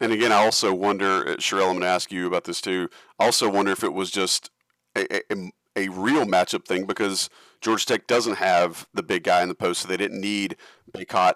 And 0.01 0.13
again, 0.13 0.33
I 0.33 0.45
also 0.45 0.75
wonder, 0.75 1.29
uh, 1.29 1.37
Sherrell, 1.37 1.63
I'm 1.63 1.73
going 1.73 1.81
to 1.81 1.87
ask 1.87 2.13
you 2.13 2.27
about 2.27 2.45
this 2.45 2.61
too. 2.61 2.89
I 3.19 3.25
also 3.25 3.51
wonder 3.51 3.73
if 3.73 3.83
it 3.83 3.93
was 3.93 4.11
just 4.11 4.51
a, 4.95 5.17
a, 5.33 5.51
a 5.75 5.89
real 5.89 6.25
matchup 6.25 6.67
thing 6.67 6.85
because 6.85 7.29
Georgia 7.61 7.87
Tech 7.87 8.07
doesn't 8.07 8.37
have 8.37 8.87
the 8.95 9.03
big 9.03 9.25
guy 9.25 9.43
in 9.43 9.49
the 9.49 9.55
post, 9.55 9.83
so 9.83 9.89
they 9.89 9.97
didn't 9.97 10.21
need 10.21 10.57
Bacot 10.93 11.35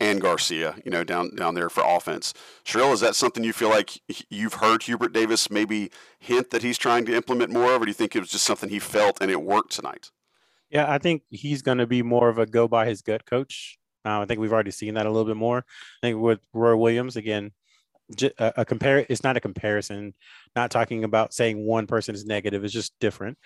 and 0.00 0.20
Garcia, 0.20 0.76
you 0.84 0.90
know, 0.90 1.04
down 1.04 1.34
down 1.36 1.54
there 1.54 1.68
for 1.68 1.84
offense. 1.86 2.32
Sherrell, 2.64 2.92
is 2.92 3.00
that 3.00 3.14
something 3.14 3.44
you 3.44 3.52
feel 3.52 3.68
like 3.68 4.00
you've 4.30 4.54
heard 4.54 4.84
Hubert 4.84 5.12
Davis 5.12 5.50
maybe 5.50 5.90
hint 6.18 6.50
that 6.50 6.62
he's 6.62 6.78
trying 6.78 7.04
to 7.04 7.14
implement 7.14 7.52
more 7.52 7.74
of, 7.74 7.82
or 7.82 7.84
do 7.84 7.90
you 7.90 7.94
think 7.94 8.16
it 8.16 8.20
was 8.20 8.30
just 8.30 8.46
something 8.46 8.70
he 8.70 8.78
felt 8.78 9.18
and 9.20 9.30
it 9.30 9.42
worked 9.42 9.72
tonight? 9.72 10.10
Yeah, 10.70 10.90
I 10.90 10.98
think 10.98 11.22
he's 11.30 11.62
going 11.62 11.78
to 11.78 11.86
be 11.86 12.02
more 12.02 12.28
of 12.28 12.38
a 12.38 12.46
go 12.46 12.68
by 12.68 12.86
his 12.86 13.02
gut 13.02 13.26
coach. 13.26 13.78
Uh, 14.04 14.20
I 14.20 14.24
think 14.24 14.40
we've 14.40 14.52
already 14.52 14.70
seen 14.70 14.94
that 14.94 15.06
a 15.06 15.10
little 15.10 15.26
bit 15.26 15.36
more. 15.36 15.58
I 15.58 16.06
think 16.06 16.20
with 16.20 16.40
Roy 16.52 16.76
Williams, 16.76 17.16
again, 17.16 17.52
a, 18.38 18.52
a 18.58 18.64
compare 18.64 19.06
it's 19.08 19.22
not 19.22 19.36
a 19.36 19.40
comparison 19.40 20.14
not 20.56 20.70
talking 20.70 21.04
about 21.04 21.32
saying 21.32 21.64
one 21.64 21.86
person 21.86 22.14
is 22.14 22.24
negative 22.24 22.64
it's 22.64 22.72
just 22.72 22.92
different 23.00 23.38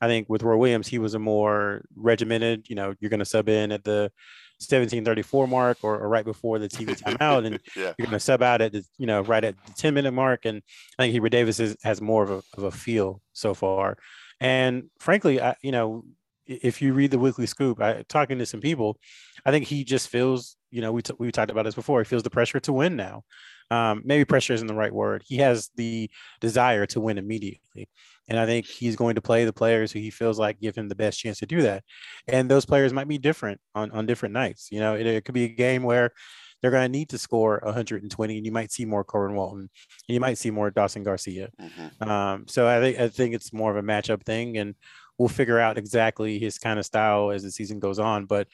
i 0.00 0.06
think 0.06 0.28
with 0.28 0.42
roy 0.42 0.56
williams 0.56 0.88
he 0.88 0.98
was 0.98 1.14
a 1.14 1.18
more 1.18 1.84
regimented 1.96 2.68
you 2.68 2.76
know 2.76 2.94
you're 3.00 3.10
going 3.10 3.20
to 3.20 3.26
sub 3.26 3.48
in 3.48 3.72
at 3.72 3.84
the 3.84 4.10
1734 4.58 5.46
mark 5.46 5.78
or, 5.82 5.98
or 5.98 6.08
right 6.08 6.24
before 6.24 6.58
the 6.58 6.68
tv 6.68 6.98
timeout 7.02 7.46
and 7.46 7.60
yeah. 7.76 7.92
you're 7.98 8.06
going 8.06 8.10
to 8.10 8.20
sub 8.20 8.42
out 8.42 8.62
at 8.62 8.72
the 8.72 8.82
you 8.98 9.06
know 9.06 9.20
right 9.22 9.44
at 9.44 9.54
the 9.66 9.72
10 9.74 9.94
minute 9.94 10.12
mark 10.12 10.44
and 10.44 10.62
i 10.98 11.02
think 11.02 11.12
Hubert 11.12 11.30
davis 11.30 11.60
is, 11.60 11.76
has 11.82 12.00
more 12.00 12.22
of 12.22 12.30
a, 12.30 12.42
of 12.56 12.64
a 12.64 12.70
feel 12.70 13.20
so 13.32 13.52
far 13.54 13.98
and 14.40 14.84
frankly 14.98 15.40
i 15.40 15.54
you 15.62 15.72
know 15.72 16.04
if 16.46 16.80
you 16.80 16.92
read 16.92 17.10
the 17.10 17.18
weekly 17.18 17.46
scoop 17.46 17.80
I, 17.80 18.04
talking 18.08 18.38
to 18.38 18.46
some 18.46 18.60
people 18.60 18.98
i 19.44 19.50
think 19.50 19.66
he 19.66 19.84
just 19.84 20.08
feels 20.08 20.56
you 20.70 20.80
know 20.80 20.92
we, 20.92 21.02
t- 21.02 21.14
we 21.18 21.32
talked 21.32 21.50
about 21.50 21.64
this 21.64 21.74
before 21.74 22.00
he 22.00 22.04
feels 22.04 22.22
the 22.22 22.30
pressure 22.30 22.60
to 22.60 22.72
win 22.72 22.96
now 22.96 23.24
um, 23.70 24.02
maybe 24.04 24.24
pressure 24.24 24.52
isn't 24.52 24.66
the 24.66 24.74
right 24.74 24.92
word. 24.92 25.22
He 25.26 25.38
has 25.38 25.70
the 25.76 26.10
desire 26.40 26.86
to 26.86 27.00
win 27.00 27.18
immediately. 27.18 27.88
And 28.28 28.38
I 28.38 28.46
think 28.46 28.66
he's 28.66 28.96
going 28.96 29.14
to 29.16 29.22
play 29.22 29.44
the 29.44 29.52
players 29.52 29.92
who 29.92 29.98
he 29.98 30.10
feels 30.10 30.38
like 30.38 30.60
give 30.60 30.74
him 30.74 30.88
the 30.88 30.94
best 30.94 31.18
chance 31.18 31.38
to 31.38 31.46
do 31.46 31.62
that. 31.62 31.84
And 32.26 32.50
those 32.50 32.66
players 32.66 32.92
might 32.92 33.08
be 33.08 33.18
different 33.18 33.60
on, 33.74 33.90
on 33.92 34.06
different 34.06 34.32
nights. 34.32 34.68
You 34.70 34.80
know, 34.80 34.94
it, 34.94 35.06
it 35.06 35.24
could 35.24 35.34
be 35.34 35.44
a 35.44 35.48
game 35.48 35.82
where 35.82 36.12
they're 36.60 36.70
going 36.70 36.90
to 36.90 36.98
need 36.98 37.10
to 37.10 37.18
score 37.18 37.60
120 37.62 38.36
and 38.36 38.46
you 38.46 38.50
might 38.50 38.72
see 38.72 38.84
more 38.84 39.04
Kerwin 39.04 39.36
Walton 39.36 39.60
and 40.08 40.14
you 40.14 40.20
might 40.20 40.38
see 40.38 40.50
more 40.50 40.70
Dawson 40.70 41.04
Garcia. 41.04 41.50
Mm-hmm. 41.60 42.08
Um, 42.08 42.46
so 42.48 42.66
I 42.66 42.80
think, 42.80 42.98
I 42.98 43.08
think 43.08 43.34
it's 43.34 43.52
more 43.52 43.70
of 43.70 43.76
a 43.76 43.86
matchup 43.86 44.24
thing 44.24 44.56
and 44.56 44.74
we'll 45.18 45.28
figure 45.28 45.58
out 45.58 45.78
exactly 45.78 46.38
his 46.38 46.58
kind 46.58 46.78
of 46.78 46.86
style 46.86 47.30
as 47.30 47.42
the 47.42 47.50
season 47.50 47.78
goes 47.78 47.98
on. 47.98 48.26
But 48.26 48.48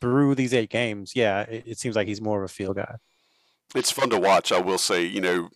through 0.00 0.34
these 0.34 0.54
eight 0.54 0.70
games, 0.70 1.12
yeah, 1.14 1.42
it, 1.42 1.64
it 1.66 1.78
seems 1.78 1.96
like 1.96 2.08
he's 2.08 2.20
more 2.20 2.38
of 2.38 2.44
a 2.44 2.52
field 2.52 2.76
guy. 2.76 2.96
It's 3.74 3.90
fun 3.90 4.10
to 4.10 4.18
watch. 4.18 4.52
I 4.52 4.60
will 4.60 4.78
say, 4.78 5.04
you 5.04 5.20
know, 5.20 5.48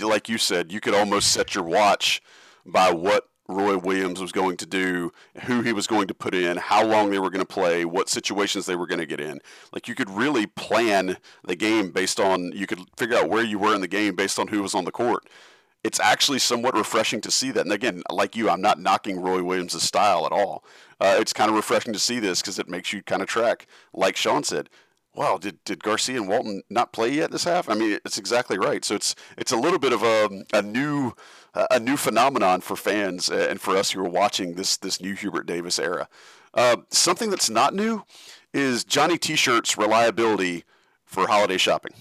like 0.00 0.28
you 0.28 0.38
said, 0.38 0.72
you 0.72 0.80
could 0.80 0.94
almost 0.94 1.32
set 1.32 1.54
your 1.54 1.64
watch 1.64 2.20
by 2.66 2.92
what 2.92 3.26
Roy 3.48 3.76
Williams 3.78 4.20
was 4.20 4.32
going 4.32 4.56
to 4.58 4.66
do, 4.66 5.10
who 5.44 5.62
he 5.62 5.72
was 5.72 5.86
going 5.86 6.06
to 6.06 6.14
put 6.14 6.34
in, 6.34 6.56
how 6.56 6.84
long 6.84 7.10
they 7.10 7.18
were 7.18 7.30
going 7.30 7.44
to 7.44 7.52
play, 7.52 7.84
what 7.84 8.08
situations 8.08 8.66
they 8.66 8.76
were 8.76 8.86
going 8.86 9.00
to 9.00 9.06
get 9.06 9.20
in. 9.20 9.40
Like 9.72 9.88
you 9.88 9.94
could 9.94 10.10
really 10.10 10.46
plan 10.46 11.16
the 11.44 11.56
game 11.56 11.90
based 11.90 12.20
on, 12.20 12.52
you 12.52 12.66
could 12.66 12.80
figure 12.96 13.16
out 13.16 13.28
where 13.28 13.42
you 13.42 13.58
were 13.58 13.74
in 13.74 13.80
the 13.80 13.88
game 13.88 14.14
based 14.14 14.38
on 14.38 14.48
who 14.48 14.62
was 14.62 14.74
on 14.74 14.84
the 14.84 14.92
court. 14.92 15.28
It's 15.82 16.00
actually 16.00 16.38
somewhat 16.38 16.74
refreshing 16.74 17.20
to 17.22 17.30
see 17.30 17.50
that. 17.52 17.64
And 17.64 17.72
again, 17.72 18.02
like 18.10 18.36
you, 18.36 18.50
I'm 18.50 18.60
not 18.60 18.78
knocking 18.78 19.20
Roy 19.20 19.42
Williams' 19.42 19.82
style 19.82 20.26
at 20.26 20.32
all. 20.32 20.64
Uh, 21.00 21.16
it's 21.18 21.32
kind 21.32 21.48
of 21.48 21.56
refreshing 21.56 21.92
to 21.94 21.98
see 21.98 22.18
this 22.18 22.42
because 22.42 22.58
it 22.58 22.68
makes 22.68 22.92
you 22.92 23.02
kind 23.02 23.22
of 23.22 23.28
track, 23.28 23.66
like 23.94 24.16
Sean 24.16 24.44
said, 24.44 24.68
wow, 25.14 25.38
did, 25.38 25.62
did 25.64 25.82
Garcia 25.82 26.16
and 26.16 26.28
Walton 26.28 26.62
not 26.70 26.92
play 26.92 27.10
yet 27.10 27.30
this 27.30 27.44
half? 27.44 27.68
I 27.68 27.74
mean, 27.74 27.98
it's 28.04 28.18
exactly 28.18 28.58
right. 28.58 28.84
So 28.84 28.94
it's 28.94 29.14
it's 29.36 29.52
a 29.52 29.56
little 29.56 29.78
bit 29.78 29.92
of 29.92 30.02
a, 30.02 30.44
a 30.52 30.62
new 30.62 31.12
a 31.54 31.80
new 31.80 31.96
phenomenon 31.96 32.60
for 32.60 32.76
fans 32.76 33.28
and 33.28 33.60
for 33.60 33.76
us 33.76 33.90
who 33.90 34.00
are 34.00 34.08
watching 34.08 34.54
this 34.54 34.76
this 34.76 35.00
new 35.00 35.14
Hubert 35.14 35.46
Davis 35.46 35.78
era. 35.78 36.08
Uh, 36.54 36.76
something 36.90 37.30
that's 37.30 37.50
not 37.50 37.74
new 37.74 38.04
is 38.52 38.84
Johnny 38.84 39.18
T-shirt's 39.18 39.78
reliability 39.78 40.64
for 41.04 41.28
holiday 41.28 41.56
shopping. 41.56 41.92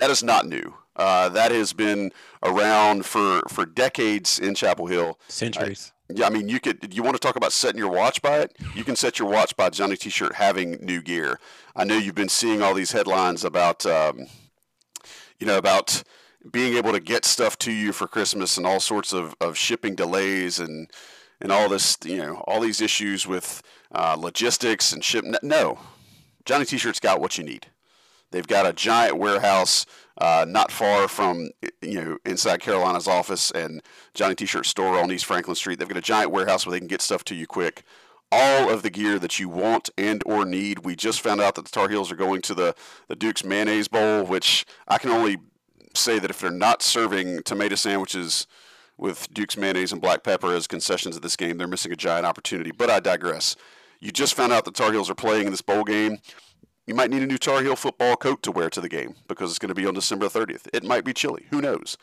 That 0.00 0.10
is 0.10 0.22
not 0.22 0.46
new. 0.46 0.74
Uh, 1.00 1.30
that 1.30 1.50
has 1.50 1.72
been 1.72 2.12
around 2.42 3.06
for, 3.06 3.40
for 3.48 3.64
decades 3.64 4.38
in 4.38 4.54
Chapel 4.54 4.86
Hill. 4.86 5.18
Centuries. 5.28 5.92
Yeah, 6.10 6.26
I 6.26 6.30
mean, 6.30 6.48
you 6.48 6.60
could. 6.60 6.94
You 6.94 7.02
want 7.02 7.14
to 7.14 7.20
talk 7.20 7.36
about 7.36 7.52
setting 7.52 7.78
your 7.78 7.90
watch 7.90 8.20
by 8.20 8.40
it? 8.40 8.54
You 8.74 8.84
can 8.84 8.96
set 8.96 9.18
your 9.18 9.28
watch 9.28 9.56
by 9.56 9.70
Johnny 9.70 9.96
T-shirt 9.96 10.34
having 10.34 10.72
new 10.82 11.00
gear. 11.00 11.40
I 11.74 11.84
know 11.84 11.96
you've 11.96 12.14
been 12.14 12.28
seeing 12.28 12.60
all 12.62 12.74
these 12.74 12.92
headlines 12.92 13.44
about, 13.44 13.86
um, 13.86 14.26
you 15.38 15.46
know, 15.46 15.56
about 15.56 16.02
being 16.50 16.76
able 16.76 16.92
to 16.92 17.00
get 17.00 17.24
stuff 17.24 17.56
to 17.58 17.72
you 17.72 17.92
for 17.92 18.06
Christmas 18.06 18.58
and 18.58 18.66
all 18.66 18.80
sorts 18.80 19.12
of, 19.14 19.34
of 19.40 19.56
shipping 19.56 19.94
delays 19.94 20.58
and 20.58 20.90
and 21.40 21.50
all 21.50 21.70
this, 21.70 21.96
you 22.04 22.18
know, 22.18 22.44
all 22.46 22.60
these 22.60 22.82
issues 22.82 23.26
with 23.26 23.62
uh, 23.92 24.16
logistics 24.18 24.92
and 24.92 25.02
ship. 25.02 25.24
No, 25.42 25.78
Johnny 26.44 26.66
T-shirt's 26.66 27.00
got 27.00 27.20
what 27.20 27.38
you 27.38 27.44
need. 27.44 27.68
They've 28.30 28.46
got 28.46 28.66
a 28.66 28.72
giant 28.72 29.18
warehouse 29.18 29.86
uh, 30.18 30.44
not 30.48 30.70
far 30.70 31.08
from 31.08 31.50
you 31.80 32.02
know 32.02 32.18
inside 32.24 32.60
Carolina's 32.60 33.08
office 33.08 33.50
and 33.50 33.82
Johnny 34.14 34.34
T-shirt 34.34 34.66
store 34.66 34.98
on 34.98 35.10
East 35.10 35.24
Franklin 35.24 35.56
Street. 35.56 35.78
They've 35.78 35.88
got 35.88 35.96
a 35.96 36.02
giant 36.02 36.30
warehouse 36.30 36.66
where 36.66 36.72
they 36.72 36.78
can 36.78 36.88
get 36.88 37.02
stuff 37.02 37.24
to 37.24 37.34
you 37.34 37.46
quick. 37.46 37.82
All 38.32 38.70
of 38.70 38.82
the 38.82 38.90
gear 38.90 39.18
that 39.18 39.40
you 39.40 39.48
want 39.48 39.90
and 39.98 40.22
or 40.24 40.44
need. 40.44 40.80
We 40.84 40.94
just 40.94 41.20
found 41.20 41.40
out 41.40 41.56
that 41.56 41.64
the 41.64 41.70
Tar 41.70 41.88
Heels 41.88 42.12
are 42.12 42.16
going 42.16 42.42
to 42.42 42.54
the 42.54 42.74
the 43.08 43.16
Duke's 43.16 43.44
Mayonnaise 43.44 43.88
Bowl, 43.88 44.24
which 44.24 44.66
I 44.86 44.98
can 44.98 45.10
only 45.10 45.38
say 45.94 46.18
that 46.18 46.30
if 46.30 46.38
they're 46.38 46.50
not 46.50 46.82
serving 46.82 47.42
tomato 47.42 47.74
sandwiches 47.74 48.46
with 48.96 49.32
Duke's 49.32 49.56
mayonnaise 49.56 49.92
and 49.92 50.00
black 50.00 50.22
pepper 50.22 50.54
as 50.54 50.66
concessions 50.66 51.16
at 51.16 51.22
this 51.22 51.34
game, 51.34 51.56
they're 51.56 51.66
missing 51.66 51.90
a 51.90 51.96
giant 51.96 52.26
opportunity. 52.26 52.70
But 52.70 52.90
I 52.90 53.00
digress. 53.00 53.56
You 53.98 54.10
just 54.12 54.34
found 54.34 54.52
out 54.52 54.64
the 54.64 54.70
Tar 54.70 54.92
Heels 54.92 55.10
are 55.10 55.14
playing 55.14 55.46
in 55.46 55.50
this 55.50 55.62
bowl 55.62 55.84
game. 55.84 56.18
You 56.90 56.96
might 56.96 57.10
need 57.10 57.22
a 57.22 57.26
new 57.26 57.38
Tar 57.38 57.62
Heel 57.62 57.76
football 57.76 58.16
coat 58.16 58.42
to 58.42 58.50
wear 58.50 58.68
to 58.68 58.80
the 58.80 58.88
game 58.88 59.14
because 59.28 59.50
it's 59.50 59.60
going 59.60 59.68
to 59.68 59.76
be 59.76 59.86
on 59.86 59.94
December 59.94 60.26
30th. 60.26 60.66
It 60.72 60.82
might 60.82 61.04
be 61.04 61.12
chilly. 61.12 61.46
Who 61.50 61.60
knows? 61.60 61.96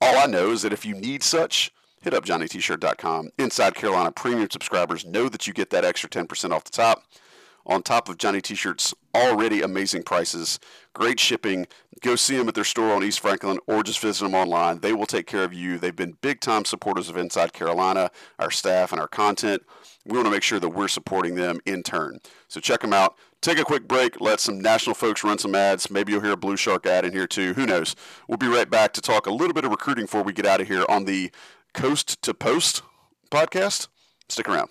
All 0.00 0.16
I 0.16 0.24
know 0.24 0.50
is 0.50 0.62
that 0.62 0.72
if 0.72 0.86
you 0.86 0.94
need 0.94 1.22
such, 1.22 1.70
hit 2.00 2.14
up 2.14 2.24
johnnytshirt.com. 2.24 3.28
Inside 3.38 3.74
Carolina 3.74 4.10
premium 4.10 4.48
subscribers 4.50 5.04
know 5.04 5.28
that 5.28 5.46
you 5.46 5.52
get 5.52 5.68
that 5.68 5.84
extra 5.84 6.08
10% 6.08 6.52
off 6.52 6.64
the 6.64 6.70
top. 6.70 7.02
On 7.68 7.82
top 7.82 8.08
of 8.08 8.16
Johnny 8.16 8.40
T-shirts, 8.40 8.94
already 9.14 9.60
amazing 9.60 10.02
prices, 10.02 10.58
great 10.94 11.20
shipping. 11.20 11.66
Go 12.00 12.16
see 12.16 12.36
them 12.38 12.48
at 12.48 12.54
their 12.54 12.64
store 12.64 12.94
on 12.94 13.04
East 13.04 13.20
Franklin 13.20 13.58
or 13.66 13.82
just 13.82 14.00
visit 14.00 14.24
them 14.24 14.34
online. 14.34 14.80
They 14.80 14.94
will 14.94 15.04
take 15.04 15.26
care 15.26 15.44
of 15.44 15.52
you. 15.52 15.76
They've 15.78 15.94
been 15.94 16.16
big 16.22 16.40
time 16.40 16.64
supporters 16.64 17.10
of 17.10 17.18
Inside 17.18 17.52
Carolina, 17.52 18.10
our 18.38 18.50
staff, 18.50 18.90
and 18.90 19.00
our 19.00 19.06
content. 19.06 19.62
We 20.06 20.16
want 20.16 20.26
to 20.26 20.30
make 20.30 20.42
sure 20.42 20.58
that 20.58 20.70
we're 20.70 20.88
supporting 20.88 21.34
them 21.34 21.60
in 21.66 21.82
turn. 21.82 22.20
So 22.48 22.58
check 22.58 22.80
them 22.80 22.94
out. 22.94 23.16
Take 23.42 23.58
a 23.58 23.64
quick 23.64 23.86
break. 23.86 24.18
Let 24.18 24.40
some 24.40 24.60
national 24.60 24.94
folks 24.94 25.22
run 25.22 25.38
some 25.38 25.54
ads. 25.54 25.90
Maybe 25.90 26.12
you'll 26.12 26.22
hear 26.22 26.32
a 26.32 26.36
Blue 26.36 26.56
Shark 26.56 26.86
ad 26.86 27.04
in 27.04 27.12
here 27.12 27.26
too. 27.26 27.52
Who 27.52 27.66
knows? 27.66 27.94
We'll 28.28 28.38
be 28.38 28.48
right 28.48 28.70
back 28.70 28.94
to 28.94 29.02
talk 29.02 29.26
a 29.26 29.30
little 29.30 29.52
bit 29.52 29.64
of 29.64 29.70
recruiting 29.70 30.04
before 30.06 30.22
we 30.22 30.32
get 30.32 30.46
out 30.46 30.62
of 30.62 30.68
here 30.68 30.86
on 30.88 31.04
the 31.04 31.30
Coast 31.74 32.22
to 32.22 32.32
Post 32.32 32.82
podcast. 33.30 33.88
Stick 34.28 34.48
around. 34.48 34.70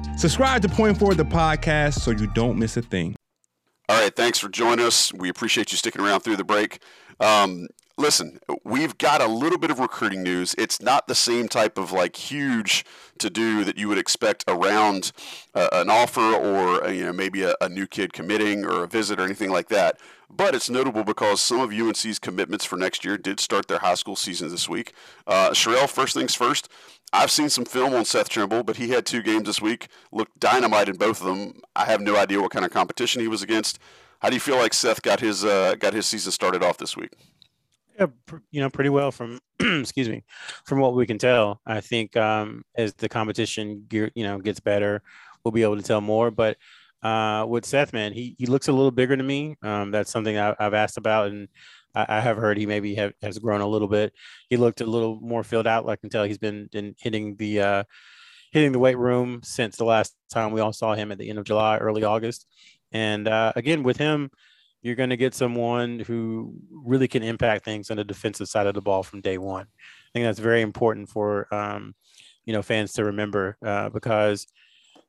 Subscribe 0.17 0.61
to 0.61 0.69
Point 0.69 0.97
Forward 0.97 1.17
the 1.17 1.25
podcast 1.25 1.99
so 1.99 2.11
you 2.11 2.27
don't 2.27 2.57
miss 2.57 2.77
a 2.77 2.81
thing. 2.81 3.15
All 3.89 3.99
right, 3.99 4.15
thanks 4.15 4.39
for 4.39 4.49
joining 4.49 4.85
us. 4.85 5.13
We 5.13 5.29
appreciate 5.29 5.71
you 5.71 5.77
sticking 5.77 6.01
around 6.01 6.21
through 6.21 6.37
the 6.37 6.43
break. 6.43 6.79
Um, 7.19 7.67
listen, 7.97 8.39
we've 8.63 8.97
got 8.97 9.21
a 9.21 9.27
little 9.27 9.57
bit 9.57 9.71
of 9.71 9.79
recruiting 9.79 10.23
news. 10.23 10.55
It's 10.57 10.81
not 10.81 11.07
the 11.07 11.15
same 11.15 11.47
type 11.47 11.77
of 11.77 11.91
like 11.91 12.15
huge 12.15 12.85
to 13.19 13.29
do 13.29 13.63
that 13.63 13.77
you 13.77 13.87
would 13.87 13.97
expect 13.97 14.43
around 14.47 15.11
uh, 15.53 15.69
an 15.73 15.89
offer 15.89 16.21
or 16.21 16.89
you 16.89 17.05
know 17.05 17.13
maybe 17.13 17.43
a, 17.43 17.55
a, 17.61 17.69
new 17.69 17.85
kid 17.85 18.13
committing 18.13 18.65
or 18.65 18.83
a 18.83 18.87
visit 18.87 19.19
or 19.19 19.23
anything 19.23 19.51
like 19.51 19.69
that. 19.69 19.99
But 20.29 20.55
it's 20.55 20.69
notable 20.69 21.03
because 21.03 21.41
some 21.41 21.59
of 21.59 21.71
UNC's 21.71 22.17
commitments 22.17 22.65
for 22.65 22.77
next 22.77 23.03
year 23.05 23.17
did 23.17 23.39
start 23.39 23.67
their 23.67 23.79
high 23.79 23.95
school 23.95 24.15
season 24.15 24.49
this 24.49 24.67
week. 24.67 24.93
Uh, 25.27 25.51
Sherrell, 25.51 25.89
first 25.89 26.15
things 26.15 26.33
first. 26.33 26.69
I've 27.13 27.31
seen 27.31 27.49
some 27.49 27.65
film 27.65 27.93
on 27.93 28.05
Seth 28.05 28.29
Trimble, 28.29 28.63
but 28.63 28.77
he 28.77 28.89
had 28.89 29.05
two 29.05 29.21
games 29.21 29.43
this 29.43 29.61
week. 29.61 29.87
Looked 30.11 30.39
dynamite 30.39 30.87
in 30.87 30.95
both 30.95 31.19
of 31.19 31.27
them. 31.27 31.61
I 31.75 31.85
have 31.85 32.01
no 32.01 32.15
idea 32.15 32.39
what 32.39 32.51
kind 32.51 32.65
of 32.65 32.71
competition 32.71 33.21
he 33.21 33.27
was 33.27 33.41
against. 33.41 33.79
How 34.19 34.29
do 34.29 34.35
you 34.35 34.39
feel 34.39 34.57
like 34.57 34.73
Seth 34.73 35.01
got 35.01 35.19
his 35.19 35.43
uh, 35.43 35.75
got 35.79 35.93
his 35.93 36.05
season 36.05 36.31
started 36.31 36.63
off 36.63 36.77
this 36.77 36.95
week? 36.95 37.11
Yeah, 37.99 38.07
you 38.51 38.61
know, 38.61 38.69
pretty 38.69 38.89
well 38.89 39.11
from 39.11 39.39
excuse 39.59 40.07
me, 40.07 40.23
from 40.63 40.79
what 40.79 40.95
we 40.95 41.05
can 41.05 41.17
tell. 41.17 41.59
I 41.65 41.81
think 41.81 42.15
um, 42.15 42.63
as 42.75 42.93
the 42.93 43.09
competition 43.09 43.87
you 43.91 44.11
know 44.15 44.39
gets 44.39 44.59
better, 44.59 45.01
we'll 45.43 45.51
be 45.51 45.63
able 45.63 45.77
to 45.77 45.83
tell 45.83 46.01
more. 46.01 46.31
But 46.31 46.57
uh, 47.03 47.45
with 47.47 47.65
Seth, 47.65 47.93
man, 47.93 48.13
he 48.13 48.35
he 48.37 48.45
looks 48.45 48.67
a 48.67 48.71
little 48.71 48.91
bigger 48.91 49.17
to 49.17 49.23
me. 49.23 49.57
Um, 49.63 49.91
that's 49.91 50.11
something 50.11 50.37
I, 50.37 50.55
have 50.59 50.73
asked 50.73 50.97
about, 50.97 51.27
and 51.31 51.49
I, 51.95 52.05
I, 52.07 52.19
have 52.19 52.37
heard 52.37 52.57
he 52.57 52.65
maybe 52.65 52.95
have, 52.95 53.13
has 53.21 53.39
grown 53.39 53.61
a 53.61 53.67
little 53.67 53.87
bit. 53.87 54.13
He 54.49 54.57
looked 54.57 54.81
a 54.81 54.85
little 54.85 55.19
more 55.21 55.43
filled 55.43 55.67
out. 55.67 55.89
I 55.89 55.95
can 55.95 56.09
tell 56.09 56.23
he's 56.23 56.37
been, 56.37 56.69
been 56.71 56.95
hitting 56.99 57.35
the 57.35 57.61
uh, 57.61 57.83
hitting 58.51 58.71
the 58.71 58.79
weight 58.79 58.97
room 58.97 59.41
since 59.43 59.77
the 59.77 59.85
last 59.85 60.15
time 60.31 60.51
we 60.51 60.61
all 60.61 60.73
saw 60.73 60.93
him 60.93 61.11
at 61.11 61.17
the 61.17 61.29
end 61.29 61.39
of 61.39 61.45
July, 61.45 61.77
early 61.77 62.03
August. 62.03 62.45
And 62.91 63.27
uh, 63.27 63.53
again, 63.55 63.83
with 63.83 63.97
him, 63.97 64.29
you're 64.81 64.95
going 64.95 65.11
to 65.11 65.17
get 65.17 65.33
someone 65.33 65.99
who 65.99 66.55
really 66.71 67.07
can 67.07 67.23
impact 67.23 67.63
things 67.63 67.89
on 67.89 67.97
the 67.97 68.03
defensive 68.03 68.47
side 68.47 68.67
of 68.67 68.73
the 68.73 68.81
ball 68.81 69.03
from 69.03 69.21
day 69.21 69.37
one. 69.37 69.65
I 69.65 70.09
think 70.13 70.25
that's 70.25 70.39
very 70.39 70.61
important 70.61 71.09
for 71.09 71.53
um, 71.53 71.95
you 72.45 72.53
know 72.53 72.61
fans 72.61 72.93
to 72.93 73.05
remember 73.05 73.57
uh, 73.65 73.89
because 73.89 74.47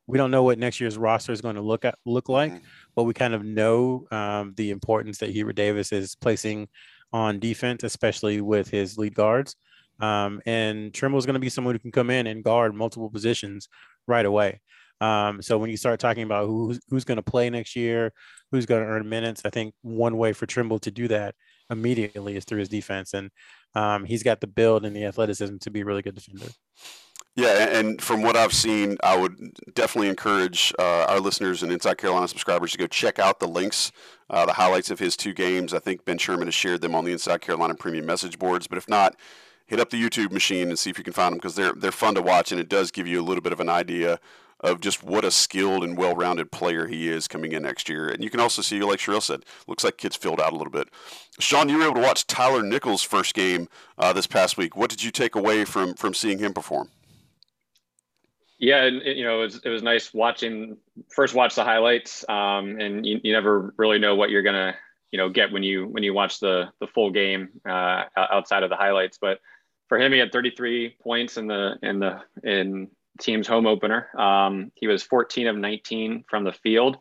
we 0.07 0.17
don't 0.17 0.31
know 0.31 0.43
what 0.43 0.59
next 0.59 0.79
year's 0.79 0.97
roster 0.97 1.31
is 1.31 1.41
going 1.41 1.55
to 1.55 1.61
look 1.61 1.85
at 1.85 1.95
look 2.05 2.29
like. 2.29 2.53
Mm-hmm 2.53 2.65
but 2.95 3.03
we 3.03 3.13
kind 3.13 3.33
of 3.33 3.43
know 3.43 4.07
um, 4.11 4.53
the 4.55 4.71
importance 4.71 5.17
that 5.19 5.31
Hubert 5.31 5.55
Davis 5.55 5.91
is 5.91 6.15
placing 6.15 6.67
on 7.11 7.39
defense, 7.39 7.83
especially 7.83 8.41
with 8.41 8.69
his 8.69 8.97
lead 8.97 9.15
guards. 9.15 9.55
Um, 9.99 10.41
and 10.45 10.93
Trimble 10.93 11.19
is 11.19 11.25
going 11.25 11.35
to 11.35 11.39
be 11.39 11.49
someone 11.49 11.75
who 11.75 11.79
can 11.79 11.91
come 11.91 12.09
in 12.09 12.27
and 12.27 12.43
guard 12.43 12.75
multiple 12.75 13.09
positions 13.09 13.69
right 14.07 14.25
away. 14.25 14.61
Um, 15.01 15.41
so 15.41 15.57
when 15.57 15.69
you 15.69 15.77
start 15.77 15.99
talking 15.99 16.23
about 16.23 16.47
who's, 16.47 16.79
who's 16.89 17.03
going 17.03 17.17
to 17.17 17.23
play 17.23 17.49
next 17.49 17.75
year, 17.75 18.13
who's 18.51 18.65
going 18.65 18.81
to 18.81 18.89
earn 18.89 19.09
minutes, 19.09 19.41
I 19.45 19.49
think 19.49 19.73
one 19.81 20.17
way 20.17 20.33
for 20.33 20.45
Trimble 20.45 20.79
to 20.79 20.91
do 20.91 21.07
that 21.09 21.35
immediately 21.69 22.35
is 22.35 22.45
through 22.45 22.59
his 22.59 22.69
defense. 22.69 23.13
And 23.13 23.29
um, 23.75 24.05
he's 24.05 24.23
got 24.23 24.39
the 24.39 24.47
build 24.47 24.85
and 24.85 24.95
the 24.95 25.05
athleticism 25.05 25.57
to 25.61 25.71
be 25.71 25.81
a 25.81 25.85
really 25.85 26.01
good 26.01 26.15
defender. 26.15 26.51
Yeah, 27.35 27.79
and 27.79 27.99
from 27.99 28.21
what 28.21 28.35
I've 28.35 28.53
seen, 28.53 28.97
I 29.03 29.17
would 29.17 29.53
definitely 29.73 30.09
encourage 30.09 30.71
uh, 30.77 31.05
our 31.05 31.19
listeners 31.19 31.63
and 31.63 31.71
Inside 31.71 31.97
Carolina 31.97 32.27
subscribers 32.27 32.73
to 32.73 32.77
go 32.77 32.85
check 32.85 33.17
out 33.17 33.39
the 33.39 33.47
links, 33.47 33.91
uh, 34.29 34.45
the 34.45 34.53
highlights 34.53 34.91
of 34.91 34.99
his 34.99 35.17
two 35.17 35.33
games. 35.33 35.73
I 35.73 35.79
think 35.79 36.05
Ben 36.05 36.19
Sherman 36.19 36.45
has 36.45 36.53
shared 36.53 36.81
them 36.81 36.93
on 36.93 37.05
the 37.05 37.11
Inside 37.11 37.41
Carolina 37.41 37.73
Premium 37.73 38.05
message 38.05 38.37
boards. 38.37 38.67
But 38.67 38.77
if 38.77 38.87
not, 38.87 39.15
hit 39.65 39.79
up 39.79 39.89
the 39.89 40.01
YouTube 40.01 40.31
machine 40.31 40.69
and 40.69 40.77
see 40.77 40.91
if 40.91 40.99
you 40.99 41.03
can 41.03 41.13
find 41.13 41.31
them 41.31 41.39
because 41.39 41.55
they're 41.55 41.73
they're 41.73 41.91
fun 41.91 42.13
to 42.15 42.21
watch 42.21 42.51
and 42.51 42.61
it 42.61 42.69
does 42.69 42.91
give 42.91 43.07
you 43.07 43.19
a 43.19 43.25
little 43.25 43.41
bit 43.41 43.53
of 43.53 43.59
an 43.59 43.69
idea 43.69 44.19
of 44.59 44.79
just 44.79 45.03
what 45.03 45.25
a 45.25 45.31
skilled 45.31 45.83
and 45.83 45.97
well-rounded 45.97 46.51
player 46.51 46.87
he 46.87 47.09
is 47.09 47.27
coming 47.27 47.51
in 47.51 47.63
next 47.63 47.89
year. 47.89 48.07
And 48.07 48.23
you 48.23 48.29
can 48.29 48.39
also 48.39 48.61
see, 48.61 48.79
like 48.81 48.99
Sherrell 48.99 49.21
said, 49.21 49.43
looks 49.67 49.83
like 49.83 49.97
kids 49.97 50.15
filled 50.15 50.39
out 50.39 50.53
a 50.53 50.55
little 50.55 50.71
bit. 50.71 50.87
Sean, 51.39 51.67
you 51.67 51.79
were 51.79 51.83
able 51.83 51.95
to 51.95 52.01
watch 52.01 52.27
Tyler 52.27 52.61
Nickel's 52.61 53.01
first 53.01 53.33
game 53.33 53.67
uh, 53.97 54.13
this 54.13 54.27
past 54.27 54.55
week. 54.55 54.77
What 54.77 54.91
did 54.91 55.03
you 55.03 55.09
take 55.09 55.33
away 55.33 55.65
from 55.65 55.95
from 55.95 56.13
seeing 56.13 56.37
him 56.37 56.53
perform? 56.53 56.89
Yeah, 58.63 58.85
and 58.85 59.01
you 59.03 59.25
know, 59.25 59.41
it 59.41 59.43
was, 59.43 59.61
it 59.65 59.69
was 59.69 59.83
nice 59.83 60.13
watching 60.13 60.77
first 61.09 61.35
watch 61.35 61.55
the 61.55 61.65
highlights, 61.65 62.23
um, 62.29 62.79
and 62.79 63.05
you, 63.05 63.19
you 63.21 63.33
never 63.33 63.73
really 63.75 63.99
know 63.99 64.15
what 64.15 64.29
you're 64.29 64.41
gonna 64.41 64.73
you 65.11 65.17
know 65.17 65.27
get 65.27 65.51
when 65.51 65.63
you 65.63 65.85
when 65.87 66.01
you 66.01 66.13
watch 66.13 66.39
the 66.39 66.69
the 66.79 66.87
full 66.87 67.11
game 67.11 67.49
uh, 67.67 68.03
outside 68.15 68.63
of 68.63 68.69
the 68.69 68.77
highlights. 68.77 69.17
But 69.19 69.41
for 69.89 69.99
him, 69.99 70.13
he 70.13 70.17
had 70.17 70.31
33 70.31 70.95
points 71.03 71.35
in 71.35 71.47
the 71.47 71.75
in 71.83 71.99
the 71.99 72.21
in 72.41 72.87
team's 73.19 73.47
home 73.47 73.67
opener. 73.67 74.07
Um, 74.17 74.71
he 74.75 74.87
was 74.87 75.03
14 75.03 75.47
of 75.47 75.57
19 75.57 76.23
from 76.29 76.45
the 76.45 76.53
field. 76.53 76.99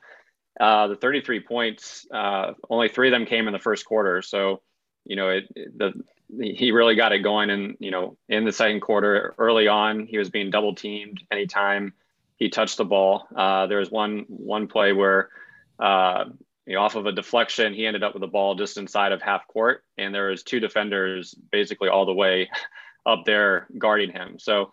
Uh, 0.59 0.89
the 0.89 0.97
33 0.97 1.45
points, 1.47 2.09
uh, 2.13 2.55
only 2.71 2.89
three 2.89 3.07
of 3.07 3.13
them 3.13 3.25
came 3.25 3.47
in 3.47 3.53
the 3.53 3.61
first 3.61 3.87
quarter. 3.87 4.21
So, 4.21 4.63
you 5.05 5.15
know, 5.15 5.31
it, 5.31 5.47
the 5.55 5.93
he 6.41 6.73
really 6.73 6.95
got 6.95 7.13
it 7.13 7.21
going 7.21 7.51
and 7.51 7.77
you 7.79 7.91
know 7.91 8.17
in 8.29 8.45
the 8.45 8.53
second 8.53 8.81
quarter. 8.81 9.35
Early 9.39 9.69
on 9.69 10.07
he 10.07 10.19
was 10.19 10.31
being 10.31 10.51
double 10.51 10.75
teamed 10.75 11.23
anytime 11.31 11.93
he 12.37 12.49
touched 12.49 12.79
the 12.79 12.85
ball. 12.85 13.27
Uh, 13.35 13.67
there 13.67 13.79
was 13.79 13.91
one 13.91 14.25
one 14.29 14.67
play 14.67 14.93
where 14.93 15.31
uh, 15.79 16.25
you 16.67 16.75
know, 16.75 16.83
off 16.83 16.95
of 16.95 17.07
a 17.07 17.13
deflection 17.13 17.75
he 17.75 17.87
ended 17.87 18.03
up 18.03 18.15
with 18.15 18.21
the 18.21 18.27
ball 18.27 18.55
just 18.55 18.77
inside 18.77 19.13
of 19.13 19.21
half 19.21 19.47
court 19.49 19.85
and 19.99 20.15
there 20.15 20.29
was 20.29 20.43
two 20.43 20.61
defenders 20.61 21.35
basically 21.51 21.89
all 21.89 22.07
the 22.07 22.13
way 22.13 22.49
up 23.07 23.25
there 23.25 23.67
guarding 23.79 24.13
him. 24.13 24.39
So 24.39 24.73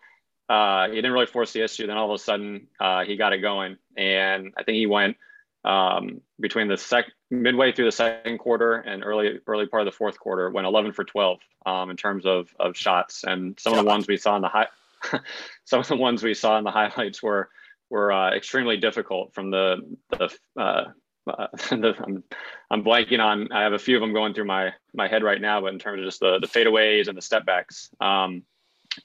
uh, 0.50 0.88
he 0.88 0.96
didn't 0.96 1.12
really 1.12 1.26
force 1.26 1.52
the 1.52 1.64
issue. 1.64 1.88
Then 1.88 1.98
all 1.98 2.12
of 2.12 2.20
a 2.20 2.24
sudden 2.24 2.68
uh, 2.80 3.04
he 3.04 3.18
got 3.18 3.34
it 3.34 3.40
going 3.40 3.78
and 3.98 4.54
i 4.58 4.64
think 4.64 4.78
he 4.78 4.86
went 4.86 5.18
um, 5.66 6.22
between 6.40 6.68
the 6.68 6.78
sec 6.78 7.06
midway 7.32 7.72
through 7.72 7.86
the 7.86 7.92
second 7.92 8.38
quarter 8.40 8.76
and 8.76 9.04
early 9.04 9.40
early 9.48 9.68
part 9.68 9.82
of 9.82 9.86
the 9.86 9.96
fourth 9.96 10.20
quarter 10.20 10.50
went 10.50 10.66
11 10.66 10.94
for 10.94 11.04
12 11.04 11.40
um, 11.66 11.90
in 11.90 11.98
terms 11.98 12.26
of 12.26 12.50
of 12.60 12.76
shots. 12.76 13.24
And 13.24 13.60
some 13.60 13.74
of 13.74 13.80
the 13.80 13.86
ones 13.86 14.08
we 14.08 14.18
saw 14.18 14.36
in 14.36 14.42
the 14.42 14.48
high 14.48 14.68
some 15.66 15.80
of 15.80 15.88
the 15.88 15.96
ones 15.96 16.24
we 16.24 16.34
saw 16.34 16.58
in 16.58 16.64
the 16.64 16.72
highlights 16.72 17.22
were 17.22 17.50
were 17.90 18.12
uh, 18.12 18.36
extremely 18.36 18.78
difficult 18.78 19.34
from 19.34 19.52
the 19.52 19.98
the, 20.10 20.30
uh, 20.58 20.86
uh, 21.28 21.48
the 21.70 21.96
I'm, 22.04 22.24
I'm 22.72 22.84
blanking 22.84 23.20
on 23.20 23.52
I 23.52 23.64
have 23.64 23.74
a 23.74 23.80
few 23.80 23.96
of 23.96 24.02
them 24.02 24.14
going 24.14 24.34
through 24.34 24.46
my 24.46 24.74
my 24.94 25.08
head 25.08 25.24
right 25.24 25.42
now 25.42 25.62
but 25.62 25.74
in 25.74 25.80
terms 25.80 26.00
of 26.00 26.06
just 26.06 26.20
the 26.20 26.40
the 26.40 26.48
fadeaways 26.48 27.08
and 27.08 27.18
the 27.18 27.22
step 27.22 27.46
backs 27.46 27.90
um, 28.02 28.44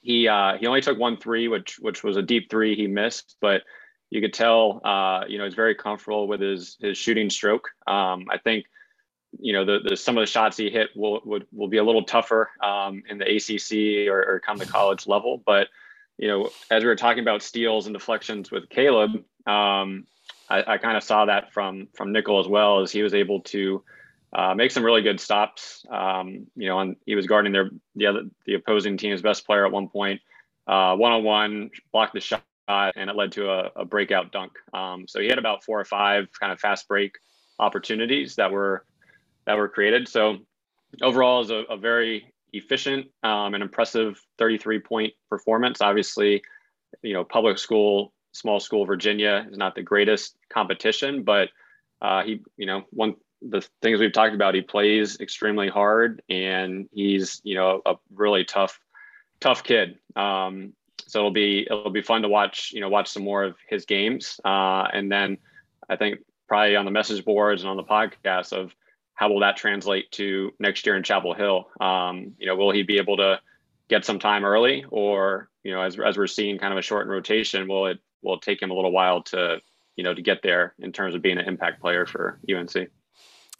he 0.01 0.27
uh, 0.27 0.57
he 0.57 0.67
only 0.67 0.81
took 0.81 0.97
one 0.97 1.17
three 1.17 1.47
which 1.47 1.77
which 1.79 2.03
was 2.03 2.17
a 2.17 2.21
deep 2.21 2.49
three 2.49 2.75
he 2.75 2.87
missed 2.87 3.37
but 3.41 3.63
you 4.09 4.21
could 4.21 4.33
tell, 4.33 4.81
uh, 4.85 5.25
you 5.27 5.37
know, 5.37 5.45
he's 5.45 5.55
very 5.55 5.75
comfortable 5.75 6.27
with 6.27 6.41
his 6.41 6.77
his 6.79 6.97
shooting 6.97 7.29
stroke. 7.29 7.69
Um, 7.87 8.25
I 8.29 8.37
think, 8.37 8.65
you 9.39 9.53
know, 9.53 9.65
the, 9.65 9.79
the 9.89 9.97
some 9.97 10.17
of 10.17 10.21
the 10.21 10.27
shots 10.27 10.57
he 10.57 10.69
hit 10.69 10.89
will 10.95 11.21
would 11.25 11.47
will 11.51 11.67
be 11.67 11.77
a 11.77 11.83
little 11.83 12.03
tougher 12.03 12.49
um, 12.63 13.03
in 13.09 13.17
the 13.17 13.25
ACC 13.25 14.09
or, 14.11 14.35
or 14.35 14.39
come 14.39 14.59
to 14.59 14.65
college 14.65 15.07
level. 15.07 15.41
But 15.45 15.67
you 16.17 16.27
know, 16.27 16.49
as 16.71 16.83
we 16.83 16.87
were 16.87 16.95
talking 16.95 17.21
about 17.21 17.41
steals 17.41 17.87
and 17.87 17.95
deflections 17.95 18.51
with 18.51 18.69
Caleb, 18.69 19.11
um, 19.45 20.05
I, 20.49 20.63
I 20.65 20.77
kind 20.77 20.95
of 20.95 21.03
saw 21.03 21.25
that 21.25 21.51
from 21.51 21.87
from 21.93 22.11
Nickel 22.11 22.39
as 22.39 22.47
well, 22.47 22.81
as 22.81 22.91
he 22.91 23.01
was 23.01 23.13
able 23.13 23.41
to 23.41 23.83
uh, 24.33 24.53
make 24.53 24.71
some 24.71 24.83
really 24.83 25.01
good 25.01 25.19
stops. 25.19 25.85
Um, 25.89 26.47
you 26.55 26.67
know, 26.67 26.79
and 26.79 26.95
he 27.05 27.15
was 27.15 27.27
guarding 27.27 27.51
their 27.51 27.71
the 27.95 28.05
other 28.05 28.21
the 28.45 28.53
opposing 28.53 28.97
team's 28.97 29.21
best 29.21 29.45
player 29.45 29.65
at 29.65 29.71
one 29.71 29.89
point 29.89 30.21
one 30.65 31.11
on 31.11 31.23
one, 31.23 31.71
blocked 31.91 32.13
the 32.13 32.19
shot, 32.19 32.43
and 32.67 33.09
it 33.09 33.15
led 33.15 33.31
to 33.33 33.49
a, 33.49 33.71
a 33.75 33.85
breakout 33.85 34.31
dunk. 34.31 34.53
Um, 34.73 35.07
so 35.07 35.19
he 35.19 35.27
had 35.27 35.37
about 35.37 35.63
four 35.63 35.79
or 35.79 35.85
five 35.85 36.27
kind 36.39 36.51
of 36.51 36.59
fast 36.59 36.87
break 36.87 37.15
opportunities 37.59 38.35
that 38.35 38.51
were 38.51 38.85
that 39.45 39.57
were 39.57 39.69
created. 39.69 40.07
So 40.07 40.37
overall, 41.01 41.41
is 41.41 41.51
a, 41.51 41.63
a 41.69 41.77
very 41.77 42.33
efficient 42.53 43.07
um, 43.23 43.53
and 43.53 43.61
impressive 43.61 44.19
33 44.37 44.79
point 44.79 45.13
performance. 45.29 45.81
Obviously, 45.81 46.41
you 47.01 47.13
know, 47.13 47.23
public 47.23 47.57
school, 47.57 48.13
small 48.31 48.59
school 48.59 48.85
Virginia 48.85 49.47
is 49.51 49.57
not 49.57 49.75
the 49.75 49.83
greatest 49.83 50.35
competition, 50.49 51.23
but 51.23 51.49
uh, 52.01 52.23
he, 52.23 52.41
you 52.57 52.65
know, 52.65 52.83
one 52.91 53.15
the 53.41 53.67
things 53.81 53.99
we've 53.99 54.13
talked 54.13 54.33
about, 54.33 54.55
he 54.55 54.61
plays 54.61 55.19
extremely 55.19 55.69
hard 55.69 56.21
and 56.29 56.89
he's, 56.91 57.41
you 57.43 57.55
know, 57.55 57.81
a 57.85 57.95
really 58.13 58.43
tough, 58.43 58.79
tough 59.39 59.63
kid. 59.63 59.99
Um, 60.15 60.73
so 61.07 61.19
it'll 61.19 61.31
be 61.31 61.61
it'll 61.61 61.89
be 61.89 62.01
fun 62.01 62.21
to 62.23 62.29
watch, 62.29 62.71
you 62.73 62.81
know, 62.81 62.89
watch 62.89 63.09
some 63.09 63.23
more 63.23 63.43
of 63.43 63.55
his 63.67 63.85
games, 63.85 64.39
uh, 64.43 64.87
and 64.93 65.11
then 65.11 65.37
I 65.89 65.95
think 65.95 66.19
probably 66.47 66.75
on 66.75 66.85
the 66.85 66.91
message 66.91 67.25
boards 67.25 67.61
and 67.61 67.69
on 67.69 67.77
the 67.77 67.83
podcast 67.83 68.53
of 68.53 68.73
how 69.13 69.29
will 69.29 69.39
that 69.39 69.57
translate 69.57 70.11
to 70.11 70.51
next 70.59 70.85
year 70.85 70.95
in 70.95 71.03
Chapel 71.03 71.33
Hill? 71.33 71.69
Um, 71.79 72.33
you 72.37 72.45
know, 72.45 72.55
will 72.55 72.71
he 72.71 72.83
be 72.83 72.97
able 72.97 73.17
to 73.17 73.39
get 73.87 74.05
some 74.05 74.19
time 74.19 74.43
early, 74.43 74.85
or 74.89 75.49
you 75.63 75.71
know, 75.71 75.81
as 75.81 75.97
as 75.99 76.17
we're 76.17 76.27
seeing 76.27 76.57
kind 76.57 76.73
of 76.73 76.79
a 76.79 76.81
shortened 76.81 77.11
rotation, 77.11 77.67
will 77.67 77.87
it 77.87 77.99
will 78.21 78.35
it 78.35 78.41
take 78.41 78.61
him 78.61 78.71
a 78.71 78.73
little 78.73 78.91
while 78.91 79.23
to 79.23 79.61
you 79.95 80.03
know 80.03 80.13
to 80.13 80.21
get 80.21 80.41
there 80.41 80.73
in 80.79 80.91
terms 80.91 81.15
of 81.15 81.21
being 81.21 81.37
an 81.37 81.47
impact 81.47 81.81
player 81.81 82.05
for 82.05 82.39
UNC? 82.49 82.89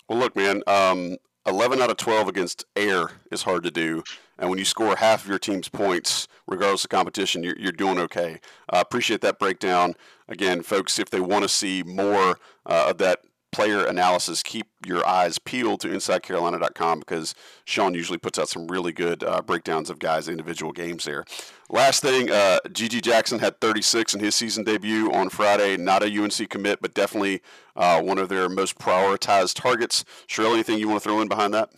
Well, 0.07 0.19
look, 0.19 0.35
man, 0.35 0.61
um, 0.67 1.17
11 1.47 1.81
out 1.81 1.91
of 1.91 1.97
12 1.97 2.27
against 2.27 2.65
air 2.75 3.11
is 3.31 3.43
hard 3.43 3.63
to 3.63 3.71
do. 3.71 4.03
And 4.37 4.49
when 4.49 4.59
you 4.59 4.65
score 4.65 4.95
half 4.95 5.23
of 5.23 5.29
your 5.29 5.39
team's 5.39 5.69
points, 5.69 6.27
regardless 6.47 6.83
of 6.83 6.89
competition, 6.89 7.43
you're, 7.43 7.57
you're 7.57 7.71
doing 7.71 7.99
okay. 7.99 8.39
I 8.69 8.77
uh, 8.77 8.81
appreciate 8.81 9.21
that 9.21 9.39
breakdown. 9.39 9.95
Again, 10.27 10.63
folks, 10.63 10.99
if 10.99 11.09
they 11.09 11.21
want 11.21 11.43
to 11.43 11.49
see 11.49 11.83
more 11.83 12.39
uh, 12.65 12.87
of 12.89 12.97
that 12.97 13.19
player 13.56 13.86
analysis, 13.86 14.43
keep 14.43 14.68
your 14.86 15.08
eyes 15.08 15.39
peeled 15.39 15.80
to 15.80 15.88
InsideCarolina.com 15.88 16.99
because 16.99 17.34
Sean 17.64 17.93
usually 17.93 18.18
puts 18.18 18.38
out 18.38 18.49
some 18.49 18.68
really 18.68 18.91
good 18.91 19.24
uh, 19.24 19.41
breakdowns 19.41 19.89
of 19.89 19.97
guys' 19.97 20.28
individual 20.28 20.74
games 20.74 21.06
there. 21.06 21.24
Last 21.70 22.01
thing, 22.01 22.30
uh, 22.30 22.60
GG 22.68 23.01
Jackson 23.01 23.39
had 23.39 23.62
36 23.62 24.14
in 24.14 24.20
his 24.20 24.36
season 24.36 24.66
debut 24.66 25.10
on 25.14 25.30
Friday. 25.30 25.78
Not 25.78 26.03
a 26.03 26.22
UNC 26.22 26.49
commit, 26.49 26.82
but 26.82 26.93
definitely 26.93 27.41
uh, 27.78 28.01
one 28.01 28.18
of 28.18 28.28
their 28.28 28.49
most 28.49 28.78
prioritized 28.78 29.53
targets. 29.53 30.03
Sherrell, 30.28 30.53
anything 30.53 30.78
you 30.78 30.89
want 30.89 31.01
to 31.01 31.08
throw 31.08 31.22
in 31.22 31.30
behind 31.30 31.53
that? 31.53 31.70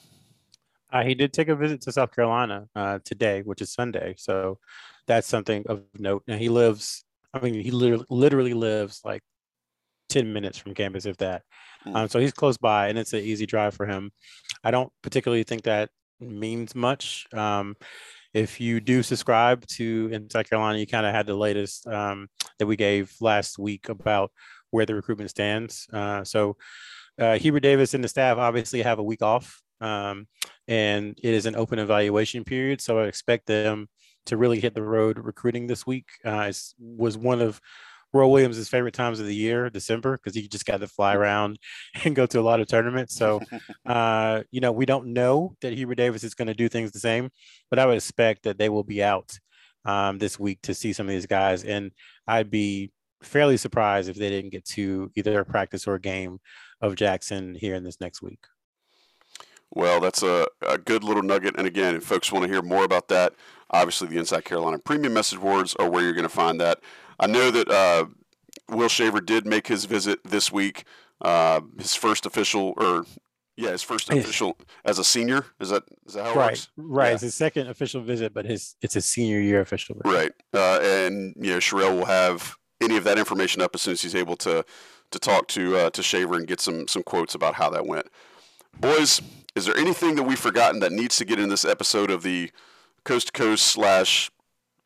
Uh, 0.91 1.03
he 1.03 1.13
did 1.13 1.31
take 1.31 1.47
a 1.47 1.55
visit 1.55 1.79
to 1.81 1.91
South 1.91 2.11
Carolina 2.11 2.67
uh, 2.75 2.97
today, 3.05 3.43
which 3.43 3.61
is 3.61 3.71
Sunday. 3.71 4.15
So 4.17 4.57
that's 5.05 5.27
something 5.27 5.63
of 5.67 5.83
note. 5.99 6.23
Now 6.27 6.37
he 6.37 6.49
lives, 6.49 7.05
I 7.35 7.39
mean, 7.39 7.53
he 7.53 7.69
literally, 7.69 8.05
literally 8.09 8.55
lives 8.55 9.01
like 9.05 9.21
10 10.09 10.31
minutes 10.31 10.57
from 10.57 10.73
campus, 10.73 11.05
if 11.05 11.17
that. 11.17 11.43
Mm. 11.85 11.95
Um, 11.95 12.07
so 12.09 12.19
he's 12.19 12.33
close 12.33 12.57
by 12.57 12.87
and 12.87 12.97
it's 12.97 13.13
an 13.13 13.19
easy 13.19 13.45
drive 13.45 13.73
for 13.73 13.85
him. 13.85 14.11
I 14.63 14.71
don't 14.71 14.91
particularly 15.01 15.43
think 15.43 15.63
that 15.63 15.89
means 16.19 16.75
much. 16.75 17.27
Um, 17.33 17.75
if 18.33 18.59
you 18.59 18.79
do 18.79 19.03
subscribe 19.03 19.65
to 19.67 20.09
Inside 20.11 20.49
Carolina, 20.49 20.79
you 20.79 20.87
kind 20.87 21.05
of 21.05 21.13
had 21.13 21.27
the 21.27 21.35
latest 21.35 21.87
um, 21.87 22.27
that 22.59 22.67
we 22.67 22.75
gave 22.75 23.13
last 23.21 23.57
week 23.57 23.89
about 23.89 24.31
where 24.71 24.85
the 24.85 24.95
recruitment 24.95 25.29
stands. 25.29 25.87
Uh, 25.91 26.23
so 26.23 26.57
uh, 27.19 27.37
Hubert 27.37 27.61
Davis 27.61 27.93
and 27.93 28.03
the 28.03 28.07
staff 28.09 28.37
obviously 28.37 28.81
have 28.81 28.99
a 28.99 29.03
week 29.03 29.21
off, 29.21 29.61
um, 29.81 30.27
and 30.67 31.17
it 31.23 31.33
is 31.33 31.45
an 31.45 31.55
open 31.55 31.79
evaluation 31.79 32.43
period. 32.43 32.81
So 32.81 32.99
I 32.99 33.07
expect 33.07 33.47
them 33.47 33.87
to 34.27 34.37
really 34.37 34.59
hit 34.59 34.75
the 34.75 34.83
road 34.83 35.17
recruiting 35.17 35.67
this 35.67 35.87
week. 35.87 36.07
Uh, 36.23 36.51
was 36.79 37.17
one 37.17 37.41
of 37.41 37.59
Roy 38.13 38.27
Williams' 38.27 38.69
favorite 38.69 38.93
times 38.93 39.19
of 39.19 39.25
the 39.25 39.35
year, 39.35 39.69
December, 39.69 40.17
because 40.17 40.35
he 40.35 40.47
just 40.47 40.65
got 40.65 40.79
to 40.79 40.87
fly 40.87 41.13
mm-hmm. 41.13 41.21
around 41.21 41.59
and 42.03 42.15
go 42.15 42.25
to 42.25 42.39
a 42.39 42.41
lot 42.41 42.59
of 42.59 42.67
tournaments. 42.67 43.15
So, 43.15 43.41
uh, 43.85 44.43
you 44.51 44.61
know, 44.61 44.71
we 44.71 44.85
don't 44.85 45.13
know 45.13 45.55
that 45.61 45.73
Hubert 45.73 45.95
Davis 45.95 46.23
is 46.23 46.35
going 46.35 46.47
to 46.47 46.53
do 46.53 46.69
things 46.69 46.91
the 46.91 46.99
same, 46.99 47.29
but 47.69 47.79
I 47.79 47.85
would 47.85 47.97
expect 47.97 48.43
that 48.43 48.57
they 48.57 48.69
will 48.69 48.83
be 48.83 49.03
out 49.03 49.37
um, 49.85 50.17
this 50.17 50.39
week 50.39 50.59
to 50.63 50.73
see 50.73 50.93
some 50.93 51.07
of 51.07 51.11
these 51.11 51.25
guys. 51.25 51.63
And 51.63 51.91
I'd 52.27 52.51
be 52.51 52.91
fairly 53.23 53.57
surprised 53.57 54.09
if 54.09 54.15
they 54.15 54.29
didn't 54.29 54.51
get 54.51 54.65
to 54.65 55.11
either 55.15 55.39
a 55.39 55.45
practice 55.45 55.87
or 55.87 55.95
a 55.95 56.01
game 56.01 56.39
of 56.81 56.95
Jackson 56.95 57.55
here 57.55 57.75
in 57.75 57.83
this 57.83 57.99
next 57.99 58.21
week. 58.21 58.39
Well, 59.71 59.99
that's 59.99 60.23
a, 60.23 60.47
a 60.67 60.77
good 60.77 61.03
little 61.03 61.23
nugget. 61.23 61.55
And 61.57 61.67
again, 61.67 61.95
if 61.95 62.03
folks 62.03 62.31
want 62.31 62.45
to 62.45 62.51
hear 62.51 62.61
more 62.61 62.83
about 62.83 63.09
that, 63.09 63.33
obviously 63.69 64.07
the 64.07 64.17
Inside 64.17 64.45
Carolina 64.45 64.79
premium 64.79 65.13
message 65.13 65.39
boards 65.39 65.75
are 65.75 65.89
where 65.89 66.03
you're 66.03 66.13
going 66.13 66.23
to 66.23 66.29
find 66.29 66.59
that. 66.61 66.79
I 67.19 67.27
know 67.27 67.51
that 67.51 67.69
uh, 67.69 68.05
Will 68.69 68.89
Shaver 68.89 69.21
did 69.21 69.45
make 69.45 69.67
his 69.67 69.85
visit 69.85 70.19
this 70.23 70.51
week, 70.51 70.85
uh, 71.21 71.61
his 71.77 71.95
first 71.95 72.25
official, 72.25 72.73
or 72.77 73.05
yeah, 73.55 73.71
his 73.71 73.81
first 73.81 74.11
official 74.11 74.57
as 74.85 74.99
a 74.99 75.03
senior. 75.03 75.45
Is 75.59 75.69
that 75.69 75.83
is 76.05 76.13
that 76.13 76.25
how 76.25 76.31
it 76.31 76.35
right, 76.35 76.51
works? 76.51 76.69
Right, 76.77 77.07
yeah. 77.07 77.13
it's 77.13 77.23
his 77.23 77.35
second 77.35 77.67
official 77.67 78.01
visit, 78.01 78.33
but 78.33 78.45
his 78.45 78.75
it's 78.81 78.93
his 78.93 79.05
senior 79.05 79.39
year 79.39 79.61
official 79.61 79.95
visit. 80.03 80.15
Right, 80.15 80.31
uh, 80.53 80.79
and 80.81 81.33
you 81.37 81.51
know 81.51 81.57
Sherrell 81.57 81.97
will 81.97 82.05
have 82.05 82.55
any 82.81 82.97
of 82.97 83.03
that 83.05 83.17
information 83.17 83.61
up 83.61 83.73
as 83.73 83.81
soon 83.81 83.93
as 83.93 84.01
he's 84.01 84.15
able 84.15 84.35
to 84.37 84.63
to 85.11 85.19
talk 85.19 85.47
to 85.49 85.77
uh, 85.77 85.89
to 85.91 86.03
Shaver 86.03 86.35
and 86.35 86.47
get 86.47 86.59
some 86.59 86.87
some 86.87 87.03
quotes 87.03 87.33
about 87.33 87.55
how 87.55 87.69
that 87.71 87.85
went. 87.85 88.07
Boys, 88.79 89.21
is 89.55 89.65
there 89.65 89.75
anything 89.75 90.15
that 90.15 90.23
we've 90.23 90.37
forgotten 90.37 90.79
that 90.81 90.91
needs 90.91 91.17
to 91.17 91.25
get 91.25 91.39
in 91.39 91.49
this 91.49 91.65
episode 91.65 92.11
of 92.11 92.21
the 92.21 92.51
coast 93.03 93.27
to 93.27 93.33
coast 93.33 93.65
slash 93.65 94.29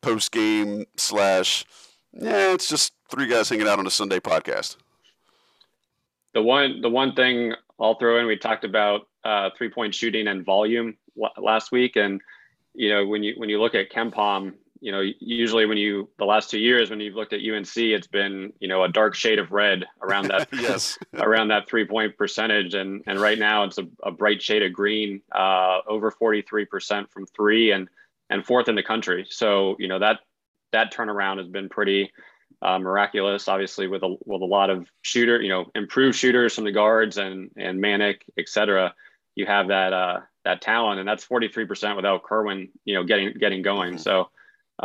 post 0.00 0.32
game 0.32 0.86
slash 0.96 1.66
yeah, 2.14 2.52
it's 2.52 2.68
just 2.68 2.92
three 3.10 3.26
guys 3.26 3.48
hanging 3.48 3.68
out 3.68 3.78
on 3.78 3.86
a 3.86 3.90
Sunday 3.90 4.20
podcast. 4.20 4.76
The 6.34 6.42
one, 6.42 6.80
the 6.80 6.90
one 6.90 7.14
thing 7.14 7.54
I'll 7.78 7.96
throw 7.96 8.18
in, 8.18 8.26
we 8.26 8.36
talked 8.36 8.64
about 8.64 9.08
uh, 9.24 9.50
three 9.56 9.70
point 9.70 9.94
shooting 9.94 10.28
and 10.28 10.44
volume 10.44 10.96
last 11.38 11.72
week, 11.72 11.96
and 11.96 12.20
you 12.74 12.90
know 12.90 13.06
when 13.06 13.22
you 13.22 13.34
when 13.36 13.48
you 13.48 13.60
look 13.60 13.74
at 13.74 13.90
KenPom, 13.90 14.54
you 14.80 14.92
know 14.92 15.02
usually 15.20 15.66
when 15.66 15.78
you 15.78 16.08
the 16.18 16.24
last 16.24 16.50
two 16.50 16.58
years 16.58 16.90
when 16.90 17.00
you've 17.00 17.14
looked 17.14 17.32
at 17.32 17.40
UNC, 17.40 17.76
it's 17.76 18.06
been 18.06 18.52
you 18.60 18.68
know 18.68 18.84
a 18.84 18.88
dark 18.88 19.14
shade 19.14 19.38
of 19.38 19.52
red 19.52 19.84
around 20.02 20.28
that 20.28 20.48
yes 20.52 20.98
around 21.14 21.48
that 21.48 21.68
three 21.68 21.86
point 21.86 22.16
percentage, 22.16 22.74
and 22.74 23.02
and 23.06 23.20
right 23.20 23.38
now 23.38 23.64
it's 23.64 23.78
a, 23.78 23.86
a 24.02 24.10
bright 24.10 24.42
shade 24.42 24.62
of 24.62 24.72
green, 24.72 25.20
uh, 25.32 25.78
over 25.86 26.10
forty 26.10 26.42
three 26.42 26.64
percent 26.64 27.10
from 27.10 27.26
three, 27.26 27.72
and 27.72 27.88
and 28.30 28.44
fourth 28.44 28.68
in 28.68 28.74
the 28.74 28.82
country. 28.82 29.26
So 29.28 29.76
you 29.78 29.88
know 29.88 29.98
that 29.98 30.20
that 30.72 30.92
turnaround 30.92 31.38
has 31.38 31.48
been 31.48 31.68
pretty 31.68 32.12
uh, 32.60 32.78
miraculous. 32.78 33.48
Obviously, 33.48 33.86
with 33.86 34.02
a 34.02 34.16
with 34.24 34.42
a 34.42 34.46
lot 34.46 34.70
of 34.70 34.88
shooter, 35.02 35.40
you 35.40 35.48
know, 35.48 35.66
improved 35.74 36.16
shooters 36.16 36.54
from 36.54 36.64
the 36.64 36.72
guards 36.72 37.18
and 37.18 37.50
and 37.56 37.82
Manek, 37.82 38.22
et 38.38 38.48
cetera. 38.48 38.94
You 39.34 39.46
have 39.46 39.68
that 39.68 39.92
uh, 39.92 40.20
that 40.44 40.60
talent, 40.60 41.00
and 41.00 41.08
that's 41.08 41.24
forty 41.24 41.48
three 41.48 41.66
percent 41.66 41.96
without 41.96 42.22
Kerwin, 42.22 42.68
you 42.84 42.94
know, 42.94 43.04
getting 43.04 43.32
getting 43.38 43.62
going. 43.62 43.94
Mm-hmm. 43.94 43.98
So, 43.98 44.30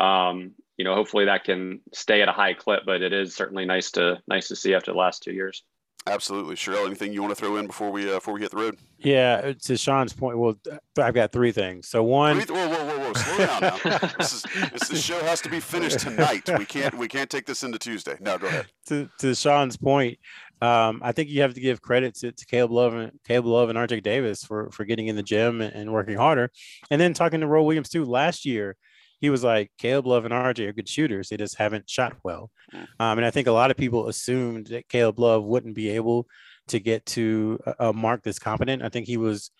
um, 0.02 0.52
you 0.78 0.86
know, 0.86 0.96
hopefully 0.96 1.26
that 1.26 1.44
can 1.44 1.82
stay 1.94 2.22
at 2.22 2.30
a 2.30 2.34
high 2.34 2.54
clip. 2.54 2.84
But 2.86 3.02
it 3.02 3.14
is 3.14 3.36
certainly 3.36 3.66
nice 3.66 3.92
to 3.92 4.22
nice 4.28 4.48
to 4.48 4.56
see 4.56 4.74
after 4.74 4.92
the 4.92 4.98
last 4.98 5.24
two 5.24 5.34
years. 5.34 5.64
Absolutely, 6.08 6.56
Sherrell. 6.56 6.86
Anything 6.86 7.14
you 7.14 7.22
want 7.22 7.36
to 7.36 7.40
throw 7.40 7.58
in 7.58 7.68
before 7.68 7.92
we 7.92 8.10
uh, 8.10 8.16
before 8.16 8.34
we 8.34 8.42
hit 8.42 8.52
the 8.52 8.58
road? 8.58 8.78
Yeah, 8.98 9.54
to 9.64 9.78
Sean's 9.78 10.14
point. 10.14 10.38
Well, 10.38 10.56
I've 10.98 11.14
got 11.14 11.32
three 11.32 11.52
things. 11.52 11.88
So 11.88 12.04
one, 12.04 12.40
three, 12.42 12.56
whoa, 12.56 12.68
whoa, 12.68 12.86
whoa, 12.86 13.00
whoa, 13.00 13.14
slow 13.14 13.38
down 13.46 13.62
now. 13.62 13.98
this 14.18 14.34
is 14.34 14.42
this, 14.72 14.88
the 14.90 14.96
show 14.96 15.20
has 15.26 15.42
to 15.42 15.50
be 15.50 15.60
finished 15.60 16.00
tonight. 16.00 16.50
We 16.58 16.66
can't 16.66 16.98
we 16.98 17.08
can't 17.08 17.30
take 17.30 17.46
this 17.46 17.64
into 17.64 17.78
Tuesday. 17.78 18.18
No, 18.20 18.38
go 18.38 18.48
ahead. 18.48 18.68
To 18.88 19.10
to 19.20 19.36
Sean's 19.36 19.78
point, 19.78 20.18
um, 20.62 21.02
I 21.04 21.12
think 21.12 21.30
you 21.30 21.42
have 21.42 21.54
to 21.54 21.62
give 21.62 21.82
credit 21.82 22.16
to, 22.16 22.32
to 22.32 22.46
Caleb 22.46 22.72
Love 22.72 22.94
and 22.96 23.12
Caleb 23.28 23.46
Love 23.46 23.70
and 23.70 23.78
RJ 23.78 24.02
Davis 24.04 24.44
for 24.44 24.72
for 24.72 24.86
getting 24.86 25.08
in 25.08 25.16
the 25.16 25.24
gym 25.24 25.62
and, 25.62 25.74
and 25.74 25.94
working 25.94 26.18
harder, 26.18 26.52
and 26.90 27.00
then 27.00 27.14
talking 27.14 27.42
to 27.42 27.48
Roy 27.48 27.62
Williams 27.64 27.90
too. 27.90 28.06
Last 28.06 28.46
year, 28.46 28.78
he 29.20 29.30
was 29.30 29.44
like 29.44 29.72
Caleb 29.78 30.08
Love 30.08 30.26
and 30.26 30.34
RJ 30.34 30.68
are 30.68 30.74
good 30.74 30.90
shooters. 30.90 31.30
They 31.30 31.38
just 31.38 31.58
haven't 31.58 31.90
shot 31.90 32.16
well. 32.24 32.52
Um, 33.00 33.18
and 33.18 33.26
I 33.26 33.32
think 33.32 33.48
a 33.48 33.52
lot 33.52 33.72
of 33.72 33.78
people 33.78 34.08
assumed 34.08 34.68
that 34.68 34.90
Caleb 34.90 35.20
Love 35.20 35.44
wouldn't 35.44 35.76
be 35.76 35.90
able 35.90 36.28
to 36.68 36.80
get 36.80 37.06
to 37.08 37.60
a, 37.80 37.94
mark 37.94 38.24
that's 38.24 38.40
competent. 38.40 38.84
I 38.84 38.90
think 38.90 39.08
he 39.08 39.18
was 39.18 39.52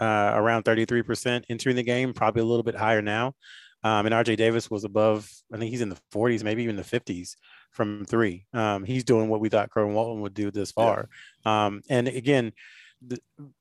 uh, 0.00 0.32
around 0.34 0.64
33% 0.64 1.44
entering 1.48 1.76
the 1.76 1.82
game, 1.82 2.14
probably 2.14 2.42
a 2.42 2.46
little 2.46 2.62
bit 2.62 2.76
higher 2.76 3.02
now. 3.02 3.34
Um, 3.82 4.06
and 4.06 4.14
RJ 4.14 4.38
Davis 4.38 4.70
was 4.70 4.84
above, 4.84 5.28
I 5.52 5.58
think 5.58 5.70
he's 5.70 5.82
in 5.82 5.90
the 5.90 5.98
40s, 6.12 6.42
maybe 6.42 6.62
even 6.62 6.76
the 6.76 6.82
50s 6.82 7.36
from 7.70 8.04
three. 8.06 8.46
Um, 8.54 8.84
he's 8.84 9.04
doing 9.04 9.28
what 9.28 9.40
we 9.40 9.50
thought 9.50 9.70
Kerwin 9.70 9.94
Walton 9.94 10.22
would 10.22 10.32
do 10.32 10.50
this 10.50 10.72
far. 10.72 11.08
Yeah. 11.44 11.66
Um, 11.66 11.82
and 11.90 12.08
again, 12.08 12.52
the, 13.06 13.18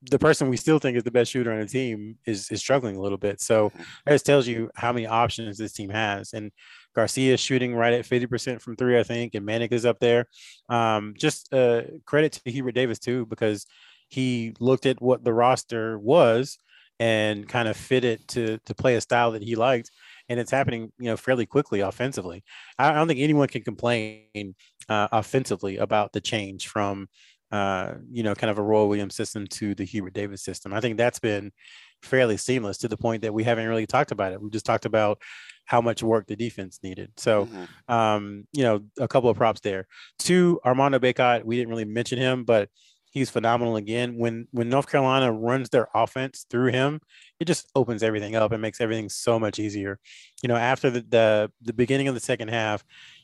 the 0.10 0.20
person 0.20 0.50
we 0.50 0.58
still 0.58 0.80
think 0.80 0.98
is 0.98 1.04
the 1.04 1.12
best 1.12 1.32
shooter 1.32 1.52
on 1.52 1.60
the 1.60 1.66
team 1.66 2.18
is, 2.26 2.50
is 2.52 2.60
struggling 2.60 2.96
a 2.96 3.02
little 3.02 3.18
bit. 3.18 3.42
So 3.42 3.70
mm-hmm. 3.70 3.84
that 4.06 4.12
just 4.12 4.26
tells 4.26 4.48
you 4.48 4.70
how 4.76 4.94
many 4.94 5.06
options 5.08 5.58
this 5.58 5.74
team 5.74 5.90
has. 5.90 6.34
And 6.34 6.52
Garcia 6.96 7.34
is 7.34 7.40
shooting 7.40 7.76
right 7.76 7.94
at 7.94 8.06
50% 8.06 8.62
from 8.62 8.76
three, 8.76 9.00
I 9.00 9.04
think, 9.04 9.36
and 9.36 9.48
Manek 9.48 9.72
is 9.72 9.86
up 9.86 10.00
there. 10.00 10.26
Um, 10.70 11.14
just 11.18 11.54
uh, 11.54 11.84
credit 12.06 12.34
to 12.34 12.52
Hubert 12.52 12.76
Davis, 12.76 13.00
too, 13.00 13.26
because 13.26 13.66
he 14.10 14.54
looked 14.60 14.86
at 14.86 15.02
what 15.02 15.24
the 15.24 15.34
roster 15.34 15.98
was 15.98 16.58
and 17.00 17.48
kind 17.50 17.68
of 17.68 17.76
fit 17.76 18.06
it 18.06 18.28
to, 18.30 18.60
to 18.66 18.76
play 18.76 18.96
a 18.96 19.02
style 19.02 19.32
that 19.32 19.44
he 19.44 19.56
liked 19.56 19.90
and 20.30 20.40
it's 20.40 20.52
happening, 20.52 20.92
you 21.00 21.06
know, 21.06 21.18
fairly 21.18 21.46
quickly 21.46 21.82
offensively. 21.82 22.44
I, 22.78 22.90
I 22.90 22.94
don't 22.94 23.08
think 23.08 23.20
anyone 23.20 23.48
can 23.48 23.64
complain 23.64 24.56
uh, 24.90 25.08
offensively 25.12 25.78
about 25.78 26.14
the 26.14 26.22
change 26.22 26.68
from, 26.68 27.08
uh, 27.54 27.94
you 28.12 28.24
know, 28.24 28.34
kind 28.34 28.50
of 28.50 28.58
a 28.58 28.64
Roy 28.64 28.86
Williams 28.86 29.16
system 29.16 29.46
to 29.46 29.76
the 29.76 29.86
Hubert 29.86 30.14
Davis 30.14 30.42
system. 30.42 30.74
I 30.74 30.82
think 30.82 30.98
that's 30.98 31.20
been 31.20 31.52
fairly 32.02 32.36
seamless 32.36 32.80
to 32.80 32.88
the 32.88 32.98
point 32.98 33.22
that 33.22 33.34
we 33.34 33.44
haven't 33.44 33.68
really 33.68 33.86
talked 33.86 34.12
about 34.12 34.34
it. 34.34 34.42
We 34.42 34.50
just 34.50 34.66
talked 34.66 34.86
about 34.86 35.22
how 35.66 35.80
much 35.80 36.02
work 36.02 36.26
the 36.26 36.36
defense 36.36 36.80
needed. 36.82 37.12
So, 37.16 37.46
mm-hmm. 37.46 37.94
um, 37.94 38.48
you 38.54 38.64
know, 38.64 38.82
a 39.00 39.08
couple 39.08 39.30
of 39.30 39.38
props 39.38 39.62
there. 39.62 39.86
Two, 40.18 40.60
Armando 40.66 40.98
Bacot, 40.98 41.46
we 41.46 41.56
didn't 41.56 41.70
really 41.70 41.86
mention 41.86 42.18
him, 42.18 42.44
but 42.44 42.70
he's 43.12 43.30
phenomenal 43.30 43.76
again. 43.76 44.18
When 44.18 44.48
when 44.50 44.70
North 44.70 44.90
Carolina 44.90 45.32
runs 45.32 45.70
their 45.70 45.88
offense 45.94 46.48
through 46.50 46.72
him, 46.72 47.02
it 47.40 47.46
just 47.46 47.70
opens 47.76 48.02
everything 48.02 48.36
up 48.36 48.52
and 48.52 48.64
makes 48.64 48.82
everything 48.82 49.10
so 49.10 49.40
much 49.40 49.60
easier. 49.60 50.00
You 50.42 50.50
know, 50.50 50.56
after 50.56 50.90
the 50.90 51.02
the, 51.02 51.52
the 51.62 51.74
beginning 51.74 52.08
of 52.08 52.16
the 52.16 52.20
second 52.20 52.48
half, 52.48 52.84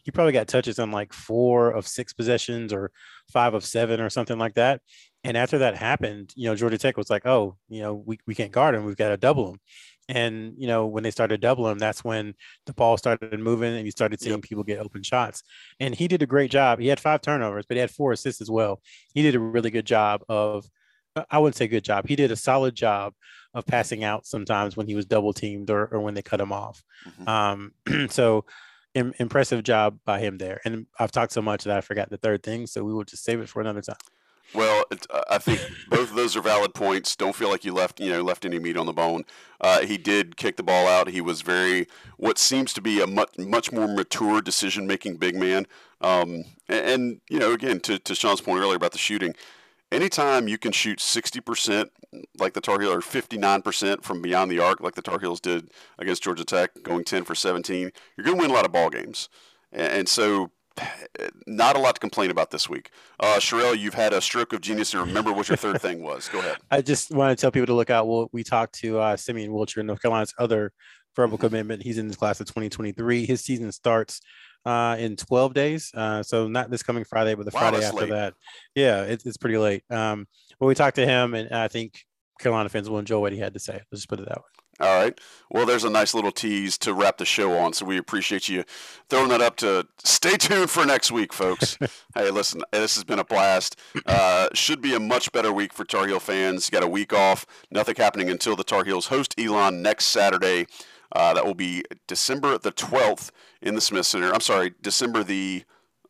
he 0.09 0.11
probably 0.11 0.33
got 0.33 0.47
touches 0.47 0.79
on 0.79 0.89
like 0.89 1.13
four 1.13 1.69
of 1.69 1.87
six 1.87 2.13
possessions 2.13 2.73
or 2.73 2.89
five 3.31 3.53
of 3.53 3.63
seven 3.63 4.01
or 4.01 4.09
something 4.09 4.39
like 4.39 4.55
that. 4.55 4.81
And 5.23 5.37
after 5.37 5.59
that 5.59 5.77
happened, 5.77 6.33
you 6.35 6.49
know, 6.49 6.55
Georgia 6.55 6.79
Tech 6.79 6.97
was 6.97 7.11
like, 7.11 7.27
oh, 7.27 7.57
you 7.67 7.81
know, 7.81 7.93
we, 7.93 8.17
we 8.25 8.33
can't 8.33 8.51
guard 8.51 8.73
him. 8.73 8.85
We've 8.85 8.97
got 8.97 9.09
to 9.09 9.17
double 9.17 9.51
him. 9.51 9.59
And, 10.07 10.55
you 10.57 10.65
know, 10.65 10.87
when 10.87 11.03
they 11.03 11.11
started 11.11 11.41
doubling 11.41 11.73
him, 11.73 11.77
that's 11.77 12.03
when 12.03 12.33
the 12.65 12.73
ball 12.73 12.97
started 12.97 13.39
moving 13.39 13.75
and 13.75 13.85
you 13.85 13.91
started 13.91 14.19
seeing 14.19 14.41
people 14.41 14.63
get 14.63 14.79
open 14.79 15.03
shots. 15.03 15.43
And 15.79 15.93
he 15.93 16.07
did 16.07 16.23
a 16.23 16.25
great 16.25 16.49
job. 16.49 16.79
He 16.79 16.87
had 16.87 16.99
five 16.99 17.21
turnovers, 17.21 17.67
but 17.67 17.77
he 17.77 17.81
had 17.81 17.91
four 17.91 18.11
assists 18.11 18.41
as 18.41 18.49
well. 18.49 18.81
He 19.13 19.21
did 19.21 19.35
a 19.35 19.39
really 19.39 19.69
good 19.69 19.85
job 19.85 20.23
of, 20.27 20.65
I 21.29 21.37
wouldn't 21.37 21.55
say 21.55 21.67
good 21.67 21.83
job. 21.83 22.07
He 22.07 22.15
did 22.15 22.31
a 22.31 22.35
solid 22.35 22.73
job 22.73 23.13
of 23.53 23.67
passing 23.67 24.03
out 24.03 24.25
sometimes 24.25 24.75
when 24.75 24.87
he 24.87 24.95
was 24.95 25.05
double 25.05 25.33
teamed 25.33 25.69
or, 25.69 25.85
or 25.85 25.99
when 25.99 26.15
they 26.15 26.23
cut 26.23 26.41
him 26.41 26.51
off. 26.51 26.81
Mm-hmm. 27.07 27.29
Um, 27.29 28.09
so, 28.09 28.45
impressive 29.19 29.63
job 29.63 29.99
by 30.05 30.19
him 30.19 30.37
there. 30.37 30.59
And 30.65 30.85
I've 30.99 31.11
talked 31.11 31.33
so 31.33 31.41
much 31.41 31.63
that 31.63 31.77
I 31.77 31.81
forgot 31.81 32.09
the 32.09 32.17
third 32.17 32.43
thing. 32.43 32.67
So 32.67 32.83
we 32.83 32.93
will 32.93 33.03
just 33.03 33.23
save 33.23 33.39
it 33.39 33.49
for 33.49 33.61
another 33.61 33.81
time. 33.81 33.97
Well, 34.53 34.85
I 35.29 35.37
think 35.37 35.61
both 35.89 36.09
of 36.09 36.15
those 36.15 36.35
are 36.35 36.41
valid 36.41 36.73
points. 36.73 37.15
Don't 37.15 37.35
feel 37.35 37.49
like 37.49 37.63
you 37.63 37.71
left, 37.71 37.99
you 37.99 38.09
know, 38.09 38.23
left 38.23 38.45
any 38.45 38.57
meat 38.57 38.77
on 38.77 38.87
the 38.87 38.93
bone. 38.93 39.25
Uh, 39.61 39.81
he 39.81 39.95
did 39.95 40.37
kick 40.37 40.57
the 40.57 40.63
ball 40.63 40.87
out. 40.87 41.07
He 41.09 41.21
was 41.21 41.41
very, 41.43 41.87
what 42.17 42.39
seems 42.39 42.73
to 42.73 42.81
be 42.81 42.99
a 42.99 43.05
much 43.05 43.37
much 43.37 43.71
more 43.71 43.87
mature 43.87 44.41
decision 44.41 44.87
making 44.87 45.17
big 45.17 45.35
man. 45.35 45.67
Um, 46.01 46.45
and, 46.67 46.85
and, 46.85 47.21
you 47.29 47.37
know, 47.37 47.53
again, 47.53 47.79
to 47.81 47.99
to 47.99 48.15
Sean's 48.15 48.41
point 48.41 48.59
earlier 48.59 48.77
about 48.77 48.91
the 48.91 48.97
shooting, 48.97 49.35
anytime 49.91 50.47
you 50.47 50.57
can 50.57 50.71
shoot 50.71 50.99
sixty 50.99 51.39
percent 51.39 51.91
like 52.37 52.53
the 52.53 52.61
Tar 52.61 52.79
Heels, 52.79 52.95
or 52.95 53.01
fifty 53.01 53.37
nine 53.37 53.61
percent 53.61 54.03
from 54.03 54.21
beyond 54.21 54.51
the 54.51 54.59
arc, 54.59 54.81
like 54.81 54.95
the 54.95 55.01
Tar 55.01 55.19
Heels 55.19 55.39
did 55.39 55.71
against 55.97 56.23
Georgia 56.23 56.45
Tech, 56.45 56.71
going 56.83 57.03
ten 57.03 57.23
for 57.23 57.35
seventeen, 57.35 57.91
you're 58.17 58.25
going 58.25 58.37
to 58.37 58.41
win 58.41 58.51
a 58.51 58.53
lot 58.53 58.65
of 58.65 58.71
ball 58.71 58.89
games. 58.89 59.29
And, 59.71 60.09
so 60.09 60.51
not 61.45 61.75
a 61.75 61.79
lot 61.79 61.95
to 61.95 61.99
complain 61.99 62.31
about 62.31 62.51
this 62.51 62.69
week. 62.69 62.91
Uh, 63.19 63.37
Sherrell, 63.37 63.77
you've 63.77 63.93
had 63.93 64.13
a 64.13 64.21
stroke 64.21 64.53
of 64.53 64.61
genius 64.61 64.93
and 64.93 65.05
remember 65.05 65.31
what 65.33 65.49
your 65.49 65.57
third 65.57 65.81
thing 65.81 66.01
was. 66.01 66.29
Go 66.29 66.39
ahead. 66.39 66.57
I 66.71 66.81
just 66.81 67.11
want 67.11 67.37
to 67.37 67.41
tell 67.41 67.51
people 67.51 67.67
to 67.67 67.73
look 67.73 67.89
out. 67.89 68.07
Well, 68.07 68.29
we 68.31 68.43
talked 68.43 68.75
to 68.75 68.99
uh, 68.99 69.17
Simeon 69.17 69.51
Wilcher, 69.51 69.79
in 69.79 69.87
North 69.87 70.01
Carolina's 70.01 70.33
other 70.37 70.71
verbal 71.15 71.37
commitment. 71.37 71.83
He's 71.83 71.97
in 71.97 72.07
this 72.07 72.15
class 72.15 72.39
of 72.39 72.47
2023. 72.47 73.25
His 73.25 73.41
season 73.41 73.71
starts 73.71 74.21
uh, 74.65 74.95
in 74.99 75.15
12 75.15 75.53
days. 75.53 75.91
Uh, 75.93 76.23
so 76.23 76.47
not 76.47 76.69
this 76.69 76.83
coming 76.83 77.03
Friday, 77.03 77.35
but 77.35 77.45
the 77.45 77.51
wow, 77.53 77.69
Friday 77.69 77.85
after 77.85 78.01
late. 78.01 78.09
that. 78.09 78.33
Yeah, 78.75 79.03
it, 79.03 79.23
it's 79.25 79.37
pretty 79.37 79.57
late. 79.57 79.83
Um, 79.89 80.27
but 80.59 80.67
we 80.67 80.75
talked 80.75 80.95
to 80.95 81.05
him, 81.05 81.33
and 81.33 81.51
I 81.51 81.67
think 81.67 82.05
Carolina 82.39 82.69
fans 82.69 82.89
will 82.89 82.99
enjoy 82.99 83.19
what 83.19 83.33
he 83.33 83.39
had 83.39 83.53
to 83.53 83.59
say. 83.59 83.73
Let's 83.73 84.01
just 84.01 84.09
put 84.09 84.19
it 84.19 84.27
that 84.27 84.37
way. 84.37 84.59
All 84.81 85.01
right. 85.01 85.19
Well, 85.51 85.65
there's 85.65 85.83
a 85.83 85.89
nice 85.89 86.13
little 86.13 86.31
tease 86.31 86.77
to 86.79 86.93
wrap 86.93 87.17
the 87.17 87.25
show 87.25 87.57
on, 87.57 87.73
so 87.73 87.85
we 87.85 87.97
appreciate 87.97 88.47
you 88.47 88.63
throwing 89.09 89.27
that 89.29 89.41
up 89.41 89.57
to 89.57 89.85
stay 90.05 90.37
tuned 90.37 90.69
for 90.69 90.85
next 90.85 91.11
week, 91.11 91.33
folks. 91.33 91.77
hey, 92.15 92.31
listen, 92.31 92.61
this 92.71 92.95
has 92.95 93.03
been 93.03 93.19
a 93.19 93.25
blast. 93.25 93.77
Uh, 94.05 94.47
should 94.53 94.81
be 94.81 94.95
a 94.95 94.99
much 94.99 95.33
better 95.33 95.51
week 95.51 95.73
for 95.73 95.83
Tar 95.83 96.07
Heel 96.07 96.21
fans. 96.21 96.69
You 96.71 96.79
got 96.79 96.87
a 96.87 96.89
week 96.89 97.11
off, 97.11 97.45
nothing 97.69 97.95
happening 97.97 98.29
until 98.29 98.55
the 98.55 98.63
Tar 98.63 98.85
Heels 98.85 99.07
host 99.07 99.35
Elon 99.37 99.81
next 99.81 100.05
Saturday. 100.05 100.65
Uh, 101.11 101.33
that 101.33 101.45
will 101.45 101.55
be 101.55 101.83
December 102.07 102.57
the 102.57 102.71
12th 102.71 103.31
in 103.61 103.75
the 103.75 103.81
Smith 103.81 104.05
Center. 104.05 104.31
I'm 104.33 104.41
sorry, 104.41 104.73
December 104.81 105.23
the 105.23 105.63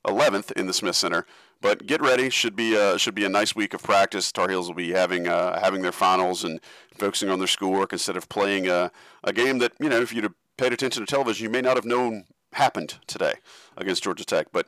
11th 0.05 0.51
in 0.53 0.67
the 0.67 0.73
Smith 0.73 0.95
Center. 0.95 1.25
But 1.61 1.85
get 1.85 2.01
ready. 2.01 2.29
Should 2.29 2.55
be 2.55 2.75
a, 2.75 2.97
should 2.97 3.15
be 3.15 3.25
a 3.25 3.29
nice 3.29 3.55
week 3.55 3.73
of 3.73 3.83
practice. 3.83 4.31
Tar 4.31 4.49
Heels 4.49 4.67
will 4.67 4.75
be 4.75 4.91
having 4.91 5.27
uh, 5.27 5.59
having 5.59 5.81
their 5.81 5.91
finals 5.91 6.43
and 6.43 6.61
focusing 6.97 7.29
on 7.29 7.39
their 7.39 7.47
schoolwork 7.47 7.91
instead 7.91 8.15
of 8.15 8.29
playing 8.29 8.67
a, 8.67 8.91
a 9.23 9.33
game 9.33 9.57
that 9.59 9.73
you 9.79 9.89
know 9.89 9.99
if 9.99 10.13
you'd 10.13 10.33
paid 10.57 10.73
attention 10.73 11.05
to 11.05 11.09
television 11.09 11.43
you 11.43 11.49
may 11.49 11.61
not 11.61 11.75
have 11.75 11.85
known 11.85 12.25
happened 12.53 12.95
today 13.07 13.35
against 13.77 14.03
Georgia 14.03 14.25
Tech. 14.25 14.47
But 14.51 14.67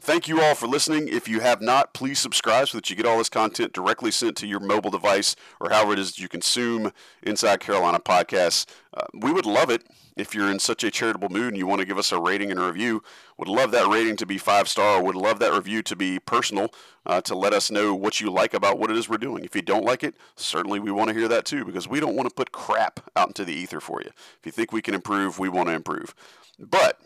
thank 0.00 0.28
you 0.28 0.40
all 0.40 0.54
for 0.54 0.66
listening. 0.66 1.08
If 1.08 1.28
you 1.28 1.40
have 1.40 1.60
not, 1.60 1.94
please 1.94 2.18
subscribe 2.18 2.68
so 2.68 2.78
that 2.78 2.90
you 2.90 2.96
get 2.96 3.06
all 3.06 3.18
this 3.18 3.28
content 3.28 3.72
directly 3.72 4.10
sent 4.10 4.36
to 4.38 4.46
your 4.46 4.60
mobile 4.60 4.90
device 4.90 5.34
or 5.60 5.70
however 5.70 5.94
it 5.94 5.98
is 5.98 6.18
you 6.18 6.28
consume 6.28 6.92
Inside 7.22 7.60
Carolina 7.60 7.98
podcasts. 7.98 8.66
Uh, 8.94 9.06
we 9.14 9.32
would 9.32 9.46
love 9.46 9.70
it 9.70 9.84
if 10.16 10.34
you're 10.34 10.50
in 10.50 10.58
such 10.58 10.84
a 10.84 10.90
charitable 10.90 11.30
mood 11.30 11.48
and 11.48 11.56
you 11.56 11.66
want 11.66 11.80
to 11.80 11.86
give 11.86 11.98
us 11.98 12.12
a 12.12 12.20
rating 12.20 12.50
and 12.50 12.60
a 12.60 12.66
review. 12.66 13.02
Would 13.38 13.48
love 13.48 13.70
that 13.70 13.88
rating 13.88 14.16
to 14.16 14.26
be 14.26 14.38
five 14.38 14.68
star. 14.68 15.02
Would 15.02 15.16
love 15.16 15.38
that 15.38 15.52
review 15.52 15.82
to 15.82 15.96
be 15.96 16.18
personal 16.18 16.72
uh, 17.06 17.20
to 17.22 17.34
let 17.34 17.52
us 17.52 17.70
know 17.70 17.94
what 17.94 18.20
you 18.20 18.30
like 18.30 18.54
about 18.54 18.78
what 18.78 18.90
it 18.90 18.96
is 18.96 19.08
we're 19.08 19.16
doing. 19.16 19.44
If 19.44 19.56
you 19.56 19.62
don't 19.62 19.84
like 19.84 20.04
it, 20.04 20.14
certainly 20.36 20.78
we 20.78 20.92
want 20.92 21.08
to 21.08 21.14
hear 21.14 21.28
that 21.28 21.44
too 21.44 21.64
because 21.64 21.88
we 21.88 22.00
don't 22.00 22.14
want 22.14 22.28
to 22.28 22.34
put 22.34 22.52
crap 22.52 23.00
out 23.16 23.28
into 23.28 23.44
the 23.44 23.54
ether 23.54 23.80
for 23.80 24.02
you. 24.02 24.10
If 24.38 24.46
you 24.46 24.52
think 24.52 24.72
we 24.72 24.82
can 24.82 24.94
improve, 24.94 25.38
we 25.38 25.48
want 25.48 25.68
to 25.68 25.74
improve. 25.74 26.14
But 26.58 27.00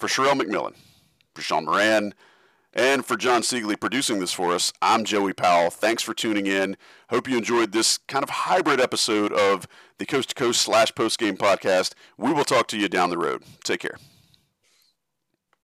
for 0.00 0.06
Sherrell 0.06 0.40
McMillan, 0.40 0.74
for 1.34 1.42
Sean 1.42 1.66
Moran, 1.66 2.14
and 2.72 3.04
for 3.04 3.16
John 3.16 3.42
Siegley 3.42 3.78
producing 3.78 4.18
this 4.18 4.32
for 4.32 4.52
us, 4.52 4.72
I'm 4.80 5.04
Joey 5.04 5.34
Powell. 5.34 5.70
Thanks 5.70 6.02
for 6.02 6.14
tuning 6.14 6.46
in. 6.46 6.76
Hope 7.10 7.28
you 7.28 7.36
enjoyed 7.36 7.72
this 7.72 7.98
kind 7.98 8.22
of 8.22 8.30
hybrid 8.30 8.80
episode 8.80 9.32
of 9.32 9.68
the 9.98 10.06
Coast 10.06 10.30
to 10.30 10.34
Coast 10.34 10.62
slash 10.62 10.94
post 10.94 11.18
game 11.18 11.36
podcast. 11.36 11.92
We 12.16 12.32
will 12.32 12.44
talk 12.44 12.66
to 12.68 12.78
you 12.78 12.88
down 12.88 13.10
the 13.10 13.18
road. 13.18 13.42
Take 13.62 13.80
care. 13.80 13.98